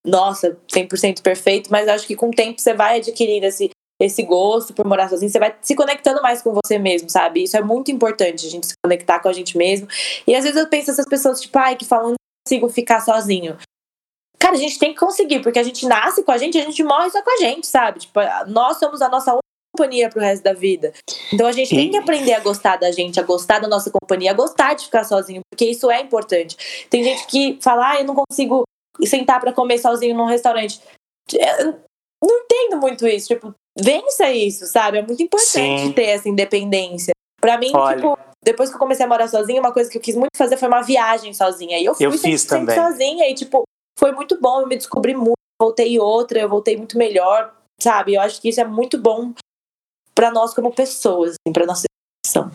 nossa, 0.06 0.56
100% 0.72 1.20
perfeito, 1.20 1.70
mas 1.70 1.88
acho 1.88 2.06
que 2.06 2.14
com 2.14 2.28
o 2.28 2.34
tempo 2.34 2.60
você 2.60 2.72
vai 2.72 2.98
adquirindo 2.98 3.46
esse, 3.46 3.70
esse 4.00 4.22
gosto 4.22 4.74
por 4.74 4.86
morar 4.86 5.08
sozinho, 5.08 5.30
você 5.30 5.38
vai 5.38 5.54
se 5.60 5.74
conectando 5.74 6.20
mais 6.20 6.42
com 6.42 6.52
você 6.52 6.78
mesmo, 6.78 7.08
sabe? 7.08 7.42
Isso 7.42 7.56
é 7.56 7.62
muito 7.62 7.90
importante, 7.90 8.46
a 8.46 8.50
gente 8.50 8.66
se 8.66 8.74
conectar 8.84 9.20
com 9.20 9.28
a 9.28 9.32
gente 9.32 9.56
mesmo. 9.56 9.86
E 10.26 10.34
às 10.34 10.44
vezes 10.44 10.58
eu 10.58 10.68
penso 10.68 10.90
essas 10.90 11.06
pessoas, 11.06 11.40
tipo, 11.40 11.58
ai, 11.58 11.76
que 11.76 11.84
falam, 11.84 12.10
não 12.10 12.14
consigo 12.46 12.68
ficar 12.68 13.00
sozinho. 13.00 13.56
Cara, 14.38 14.56
a 14.56 14.58
gente 14.58 14.78
tem 14.78 14.92
que 14.92 14.98
conseguir, 14.98 15.40
porque 15.40 15.58
a 15.58 15.62
gente 15.62 15.86
nasce 15.86 16.22
com 16.22 16.32
a 16.32 16.38
gente, 16.38 16.58
a 16.58 16.64
gente 16.64 16.82
morre 16.82 17.08
só 17.10 17.22
com 17.22 17.30
a 17.30 17.36
gente, 17.36 17.66
sabe? 17.66 18.00
Tipo, 18.00 18.20
nós 18.48 18.78
somos 18.78 19.00
a 19.00 19.08
nossa 19.08 19.32
única 19.32 19.40
companhia 19.74 20.10
pro 20.10 20.20
resto 20.20 20.42
da 20.42 20.52
vida. 20.52 20.92
Então 21.32 21.46
a 21.46 21.52
gente 21.52 21.74
tem 21.74 21.90
que 21.90 21.96
aprender 21.96 22.34
a 22.34 22.40
gostar 22.40 22.76
da 22.76 22.90
gente, 22.90 23.18
a 23.18 23.22
gostar 23.22 23.58
da 23.58 23.68
nossa 23.68 23.90
companhia, 23.90 24.32
a 24.32 24.34
gostar 24.34 24.74
de 24.74 24.84
ficar 24.84 25.04
sozinho, 25.04 25.40
porque 25.50 25.64
isso 25.64 25.90
é 25.90 26.00
importante. 26.00 26.86
Tem 26.90 27.02
gente 27.02 27.26
que 27.26 27.58
fala, 27.62 27.92
ah, 27.92 28.00
eu 28.00 28.04
não 28.04 28.14
consigo 28.14 28.64
sentar 29.04 29.40
pra 29.40 29.52
comer 29.52 29.78
sozinho 29.78 30.14
num 30.14 30.26
restaurante. 30.26 30.80
Eu 31.32 31.78
não 32.22 32.38
entendo 32.38 32.80
muito 32.80 33.06
isso. 33.06 33.28
Tipo, 33.28 33.54
vença 33.78 34.30
isso, 34.32 34.66
sabe? 34.66 34.98
É 34.98 35.02
muito 35.02 35.22
importante 35.22 35.82
Sim. 35.82 35.92
ter 35.92 36.04
essa 36.04 36.28
independência. 36.28 37.12
Pra 37.40 37.58
mim, 37.58 37.70
Olha. 37.74 37.96
tipo, 37.96 38.18
depois 38.44 38.70
que 38.70 38.76
eu 38.76 38.78
comecei 38.78 39.04
a 39.04 39.08
morar 39.08 39.28
sozinha, 39.28 39.60
uma 39.60 39.72
coisa 39.72 39.90
que 39.90 39.98
eu 39.98 40.02
quis 40.02 40.14
muito 40.16 40.36
fazer 40.36 40.56
foi 40.56 40.68
uma 40.68 40.82
viagem 40.82 41.32
sozinha. 41.34 41.78
E 41.78 41.84
eu 41.84 41.94
fui 41.94 42.06
Eu 42.06 42.12
fiz 42.12 42.44
100% 42.44 42.48
também. 42.48 42.76
sozinha 42.76 43.28
e, 43.30 43.34
tipo, 43.34 43.64
foi 43.98 44.12
muito 44.12 44.40
bom. 44.40 44.60
Eu 44.62 44.66
me 44.66 44.76
descobri 44.76 45.14
muito, 45.14 45.34
voltei 45.60 45.98
outra, 45.98 46.40
eu 46.40 46.48
voltei 46.48 46.76
muito 46.76 46.96
melhor, 46.96 47.54
sabe? 47.80 48.14
Eu 48.14 48.20
acho 48.20 48.40
que 48.40 48.48
isso 48.48 48.60
é 48.60 48.64
muito 48.64 48.98
bom 48.98 49.32
pra 50.14 50.30
nós 50.30 50.54
como 50.54 50.72
pessoas, 50.72 51.30
assim, 51.32 51.52
pra 51.52 51.66
nossa 51.66 51.84
educação. 52.26 52.50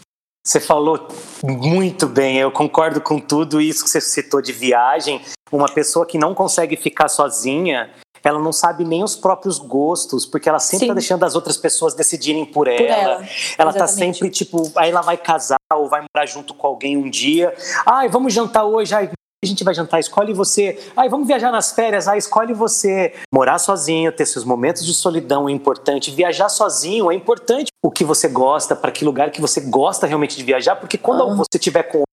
Você 0.46 0.60
falou 0.60 1.08
muito 1.44 2.08
bem, 2.08 2.38
eu 2.38 2.52
concordo 2.52 3.02
com 3.02 3.20
tudo 3.20 3.62
isso 3.62 3.84
que 3.84 3.90
você 3.90 4.02
citou 4.02 4.42
de 4.42 4.52
viagem. 4.54 5.22
Uma 5.52 5.68
pessoa 5.72 6.06
que 6.06 6.18
não 6.18 6.34
consegue 6.34 6.76
ficar 6.78 7.10
sozinha, 7.10 7.94
ela 8.24 8.40
não 8.40 8.52
sabe 8.52 8.84
nem 8.84 9.04
os 9.04 9.16
próprios 9.16 9.58
gostos, 9.60 10.26
porque 10.26 10.50
ela 10.50 10.60
sempre 10.60 10.80
Sim. 10.80 10.86
está 10.86 10.94
deixando 10.94 11.24
as 11.24 11.36
outras 11.36 11.58
pessoas 11.58 11.94
decidirem 11.94 12.46
por, 12.46 12.66
Por 12.66 12.70
ela. 12.70 12.92
ela. 13.14 13.28
Ela 13.58 13.74
tá 13.74 13.88
sempre, 13.88 14.30
tipo, 14.30 14.72
aí 14.76 14.90
ela 14.92 15.02
vai 15.02 15.18
casar 15.18 15.58
ou 15.74 15.88
vai 15.88 16.02
morar 16.02 16.26
junto 16.26 16.54
com 16.54 16.68
alguém 16.68 16.98
um 16.98 17.10
dia. 17.10 17.54
Ai, 17.86 18.10
vamos 18.10 18.34
jantar 18.34 18.64
hoje. 18.66 18.94
Ai, 18.94 19.10
a 19.42 19.46
gente 19.48 19.64
vai 19.64 19.74
jantar, 19.74 20.00
escolhe 20.00 20.34
você. 20.34 20.78
Ai, 20.98 21.08
vamos 21.08 21.26
viajar 21.26 21.50
nas 21.52 21.72
férias. 21.72 22.08
Ai, 22.10 22.18
escolhe 22.18 22.54
você. 22.54 23.14
Morar 23.34 23.58
sozinho, 23.58 24.12
ter 24.12 24.26
seus 24.26 24.44
momentos 24.44 24.86
de 24.86 24.94
solidão 24.94 25.48
é 25.48 25.52
importante. 25.52 26.12
Viajar 26.12 26.50
sozinho 26.50 27.10
é 27.12 27.16
importante. 27.16 27.70
O 27.82 27.90
que 27.90 28.04
você 28.04 28.28
gosta, 28.28 28.76
para 28.76 28.92
que 28.92 29.06
lugar 29.06 29.32
que 29.32 29.40
você 29.40 29.62
gosta 29.62 30.06
realmente 30.06 30.36
de 30.36 30.44
viajar, 30.44 30.76
porque 30.76 30.98
quando 30.98 31.24
Ah. 31.24 31.34
você 31.36 31.58
tiver 31.58 31.84
com 31.84 32.04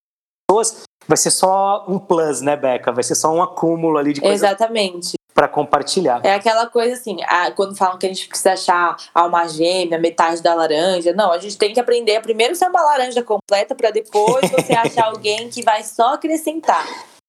pessoas, 0.49 0.85
vai 1.09 1.17
ser 1.17 1.33
só 1.33 1.85
um 1.89 1.99
plus, 1.99 2.41
né, 2.41 2.57
Beca? 2.57 2.93
Vai 2.93 3.03
ser 3.03 3.17
só 3.17 3.33
um 3.33 3.43
acúmulo 3.43 3.99
ali 3.99 4.13
de 4.13 4.21
coisas 4.21 4.41
Exatamente. 4.49 5.15
Para 5.37 5.47
compartilhar. 5.49 6.23
É 6.25 6.33
aquela 6.33 6.67
coisa 6.67 6.95
assim, 6.95 7.19
ah, 7.25 7.51
quando 7.51 7.77
falam 7.77 7.99
que 7.99 8.07
a 8.07 8.09
gente 8.09 8.27
precisa 8.27 8.55
achar 8.55 8.97
a 9.15 9.21
alma 9.21 9.47
gêmea, 9.47 9.99
metade 9.99 10.43
da 10.43 10.55
laranja. 10.55 11.13
Não, 11.13 11.31
a 11.31 11.37
gente 11.39 11.59
tem 11.59 11.75
que 11.75 11.79
aprender 11.79 12.17
a 12.17 12.23
primeiro 12.23 12.57
ser 12.57 12.67
uma 12.69 12.81
laranja 12.81 13.23
completa 13.23 13.75
para 13.75 13.91
depois 13.91 14.49
você 14.51 14.73
achar 14.73 15.05
alguém 15.09 15.51
que 15.51 15.63
vai 15.63 15.83
só 15.85 16.15
acrescentar. 16.15 16.83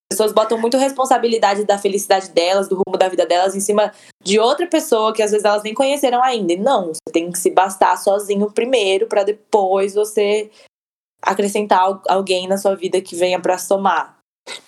As 0.09 0.15
pessoas 0.17 0.31
botam 0.31 0.57
muito 0.57 0.77
responsabilidade 0.77 1.65
da 1.65 1.77
felicidade 1.77 2.29
delas, 2.29 2.69
do 2.69 2.75
rumo 2.75 2.97
da 2.97 3.09
vida 3.09 3.25
delas 3.25 3.53
em 3.53 3.59
cima 3.59 3.91
de 4.23 4.39
outra 4.39 4.65
pessoa 4.65 5.13
que 5.13 5.21
às 5.21 5.31
vezes 5.31 5.43
elas 5.43 5.63
nem 5.63 5.73
conheceram 5.73 6.23
ainda. 6.23 6.53
E 6.53 6.57
não, 6.57 6.93
você 6.93 7.11
tem 7.11 7.29
que 7.29 7.37
se 7.37 7.51
bastar 7.51 7.97
sozinho 7.97 8.49
primeiro 8.49 9.07
para 9.07 9.23
depois 9.25 9.93
você 9.95 10.49
acrescentar 11.21 11.79
al- 11.81 12.01
alguém 12.07 12.47
na 12.47 12.57
sua 12.57 12.73
vida 12.73 13.01
que 13.01 13.17
venha 13.17 13.37
para 13.37 13.57
somar. 13.57 14.15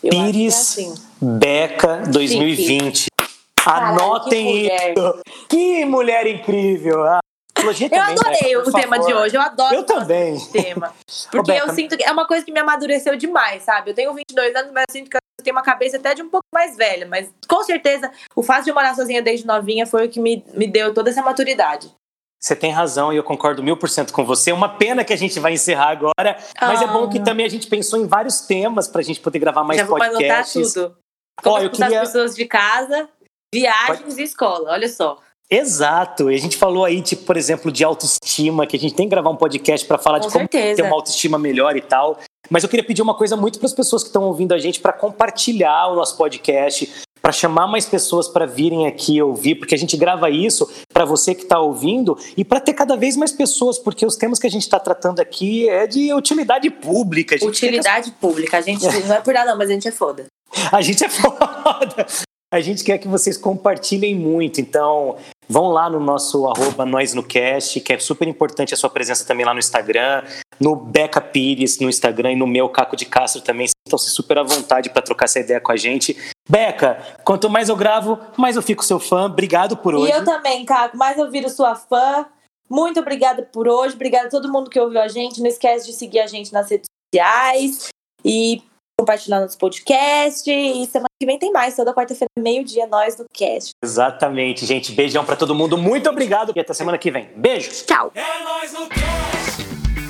Eu 0.04 0.10
que 0.12 0.18
é 0.18 0.24
Pires 0.26 0.56
assim. 0.56 0.94
Beca 1.22 2.04
2020. 2.12 3.06
Caralho, 3.08 3.29
Anotem 3.66 4.46
que 4.46 4.54
mulher. 4.62 4.94
isso. 4.98 5.22
Que 5.48 5.86
mulher 5.86 6.28
incrível. 6.28 7.04
Ah, 7.04 7.20
Eu 7.58 7.74
também, 7.74 8.00
adorei 8.00 8.56
Beca, 8.56 8.70
o 8.70 8.72
tema 8.72 8.96
favor. 8.98 9.08
de 9.08 9.14
hoje, 9.14 9.36
eu 9.36 9.42
adoro 9.42 9.76
Eu 9.76 9.84
também. 9.84 10.36
esse 10.36 10.52
tema. 10.52 10.94
Porque 11.32 11.52
Beca, 11.52 11.66
eu 11.68 11.74
sinto 11.76 11.98
que 11.98 12.04
é 12.04 12.12
uma 12.12 12.26
coisa 12.26 12.46
que 12.46 12.52
me 12.52 12.60
amadureceu 12.60 13.16
demais, 13.16 13.64
sabe? 13.64 13.92
Eu 13.92 13.96
tenho 13.96 14.14
22 14.14 14.56
anos, 14.56 14.72
mas 14.72 14.86
eu 14.90 14.94
sinto 14.94 15.10
que 15.10 15.18
eu 15.18 15.44
tenho 15.44 15.56
uma 15.56 15.64
cabeça 15.64 15.98
até 15.98 16.14
de 16.14 16.22
um 16.22 16.30
pouco 16.30 16.46
mais 16.54 16.78
velha. 16.78 17.06
Mas 17.08 17.30
com 17.48 17.64
certeza, 17.64 18.12
o 18.36 18.42
fato 18.44 18.64
de 18.64 18.70
eu 18.72 18.76
morar 18.76 18.96
sozinha 18.96 19.22
desde 19.22 19.46
novinha 19.46 19.86
foi 19.86 20.06
o 20.06 20.10
que 20.10 20.20
me, 20.20 20.44
me 20.54 20.68
deu 20.68 20.94
toda 20.94 21.10
essa 21.10 21.22
maturidade. 21.22 21.94
Você 22.42 22.56
tem 22.56 22.72
razão 22.72 23.12
e 23.12 23.18
eu 23.18 23.24
concordo 23.24 23.62
mil 23.62 23.76
por 23.76 23.90
cento 23.90 24.14
com 24.14 24.24
você. 24.24 24.54
Uma 24.54 24.70
pena 24.70 25.04
que 25.04 25.12
a 25.12 25.18
gente 25.18 25.38
vai 25.42 25.52
encerrar 25.52 25.90
agora, 25.90 26.38
mas 26.62 26.82
é 26.82 26.86
Ah. 26.86 26.88
bom 26.88 27.10
que 27.10 27.20
também 27.20 27.46
a 27.46 27.50
gente 27.50 27.68
pensou 27.68 28.00
em 28.00 28.08
vários 28.08 28.40
temas 28.40 28.88
pra 28.88 29.02
gente 29.02 29.20
poder 29.20 29.40
gravar 29.40 29.66
mais 29.66 29.78
Já 29.82 29.86
vou 29.86 29.98
anotar 29.98 30.14
podcasts. 30.14 30.74
tudo. 30.74 30.96
Como 31.44 31.56
Ó, 31.58 31.60
eu 31.60 31.70
queria- 31.70 32.02
as 32.02 32.08
pessoas 32.08 32.34
de 32.36 32.46
casa, 32.46 33.10
viagens 33.54 34.18
e 34.18 34.24
escola. 34.24 34.72
Olha 34.72 34.88
só. 34.88 35.18
Exato. 35.50 36.30
E 36.30 36.36
a 36.36 36.40
gente 36.40 36.56
falou 36.58 36.86
aí, 36.86 37.02
tipo, 37.02 37.24
por 37.24 37.36
exemplo, 37.36 37.72
de 37.72 37.84
autoestima, 37.84 38.68
que 38.68 38.76
a 38.76 38.80
gente 38.80 38.94
tem 38.94 39.08
que 39.08 39.10
gravar 39.10 39.32
um 39.32 39.36
podcast 39.36 39.86
pra 39.88 39.98
falar 39.98 40.20
Com 40.20 40.28
de 40.28 40.34
como 40.34 40.44
certeza. 40.44 40.76
ter 40.76 40.82
uma 40.84 40.96
autoestima 40.96 41.40
melhor 41.40 41.76
e 41.76 41.82
tal. 41.82 42.20
Mas 42.50 42.64
eu 42.64 42.70
queria 42.70 42.86
pedir 42.86 43.02
uma 43.02 43.16
coisa 43.16 43.36
muito 43.36 43.58
para 43.60 43.66
as 43.66 43.74
pessoas 43.74 44.04
que 44.04 44.10
estão 44.10 44.24
ouvindo 44.24 44.54
a 44.54 44.60
gente 44.60 44.80
para 44.80 44.94
compartilhar 44.94 45.88
o 45.88 45.96
nosso 45.96 46.16
podcast, 46.18 46.88
para 47.22 47.32
chamar 47.32 47.68
mais 47.68 47.86
pessoas 47.86 48.28
para 48.28 48.46
virem 48.46 48.88
aqui 48.88 49.22
ouvir, 49.22 49.56
porque 49.56 49.76
a 49.76 49.78
gente 49.78 49.98
grava 49.98 50.30
isso 50.30 50.70
para 50.94 51.04
você 51.04 51.36
que 51.36 51.44
está 51.44 51.60
ouvindo 51.60 52.18
e 52.38 52.46
para 52.46 52.60
ter 52.60 52.74
cada 52.74 52.96
vez 52.96 53.18
mais 53.18 53.32
pessoas, 53.32 53.78
porque 53.78 54.06
os 54.06 54.16
temas 54.16 54.40
que 54.40 54.48
a 54.48 54.52
gente 54.52 54.64
está 54.64 54.80
tratando 54.80 55.20
aqui 55.20 55.68
é 55.68 55.86
de 55.86 56.14
utilidade 56.14 56.70
pública. 56.70 57.36
A 57.36 57.38
gente, 57.38 57.52
quer 57.52 57.60
que 57.60 57.66
Utilidade 57.68 58.12
pública. 58.14 58.58
A 58.58 58.62
gente 58.62 58.86
não 59.06 59.16
é 59.16 59.22
por 59.22 59.34
nada, 59.34 59.52
não, 59.52 59.58
mas 59.58 59.70
a 59.70 59.74
gente 59.74 59.88
é 59.88 59.92
foda. 59.92 60.26
a 60.72 60.82
gente 60.82 61.04
é 61.04 61.10
foda. 61.10 62.06
A 62.52 62.60
gente 62.62 62.84
quer 62.84 62.98
que 62.98 63.08
vocês 63.08 63.38
compartilhem 63.38 64.16
muito, 64.16 64.60
então 64.60 65.18
vão 65.48 65.68
lá 65.68 65.88
no 65.88 66.00
nosso 66.00 66.48
arroba 66.48 66.84
nós 66.84 67.14
no 67.14 67.22
cast, 67.22 67.80
que 67.80 67.94
é 67.94 68.00
super 68.00 68.28
importante 68.28 68.74
a 68.74 68.78
sua 68.78 68.90
presença 68.90 69.24
também 69.26 69.46
lá 69.46 69.54
no 69.54 69.60
Instagram, 69.60 70.24
no 70.60 70.76
Beca 70.76 71.22
Pires 71.22 71.80
no 71.80 71.88
Instagram 71.88 72.34
e 72.34 72.36
no 72.36 72.48
meu 72.48 72.68
Caco 72.68 72.96
de 72.96 73.06
Castro 73.06 73.42
também. 73.42 73.68
Sintam-se 73.68 74.10
super 74.10 74.40
à 74.40 74.44
vontade 74.44 74.90
para 74.90 75.02
trocar 75.02 75.26
essa 75.26 75.40
ideia 75.40 75.62
com 75.62 75.72
a 75.72 75.78
gente. 75.78 76.18
Beca, 76.50 76.98
quanto 77.24 77.50
mais 77.50 77.70
eu 77.70 77.76
gravo, 77.76 78.20
mais 78.36 78.56
eu 78.56 78.62
fico 78.62 78.84
seu 78.84 79.00
fã. 79.00 79.26
Obrigado 79.26 79.78
por 79.78 79.94
hoje. 79.94 80.12
E 80.12 80.16
eu 80.16 80.26
também, 80.26 80.66
Caco. 80.66 80.98
Mais 80.98 81.18
eu 81.18 81.30
viro 81.30 81.50
sua 81.50 81.76
fã. 81.76 82.26
Muito 82.70 83.00
obrigada 83.00 83.44
por 83.44 83.68
hoje. 83.68 83.96
Obrigada 83.96 84.28
a 84.28 84.32
todo 84.32 84.52
mundo 84.52 84.70
que 84.70 84.80
ouviu 84.80 85.02
a 85.02 85.08
gente. 85.08 85.40
Não 85.40 85.48
esquece 85.48 85.86
de 85.86 85.94
seguir 85.94 86.20
a 86.20 86.28
gente 86.28 86.52
nas 86.52 86.70
redes 86.70 86.88
sociais 87.14 87.90
e 88.26 88.62
compartilhar 89.00 89.40
nosso 89.40 89.58
podcast. 89.58 90.50
E 90.52 90.86
semana 90.86 91.10
que 91.20 91.26
vem 91.26 91.40
tem 91.40 91.52
mais. 91.52 91.76
Toda 91.76 91.94
quarta-feira, 91.94 92.30
meio-dia, 92.38 92.86
nós 92.88 93.18
no 93.18 93.26
cast. 93.34 93.72
Exatamente, 93.82 94.66
gente. 94.66 94.92
Beijão 94.92 95.24
para 95.24 95.36
todo 95.36 95.56
mundo. 95.56 95.78
Muito 95.78 96.10
obrigado 96.10 96.52
e 96.56 96.60
até 96.60 96.74
semana 96.74 96.98
que 96.98 97.10
vem. 97.10 97.30
Beijo. 97.36 97.86
Tchau! 97.86 98.12
É 98.14 98.44
nóis 98.44 98.74
no 98.74 98.88
cast, 98.90 99.62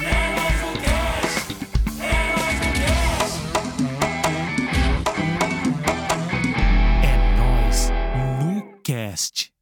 é 0.02 0.10
é 0.10 0.52
no 0.62 0.72
cast. 0.82 1.54
É 7.04 7.18
nós 7.38 7.92
no 8.44 8.82
cast. 8.84 9.59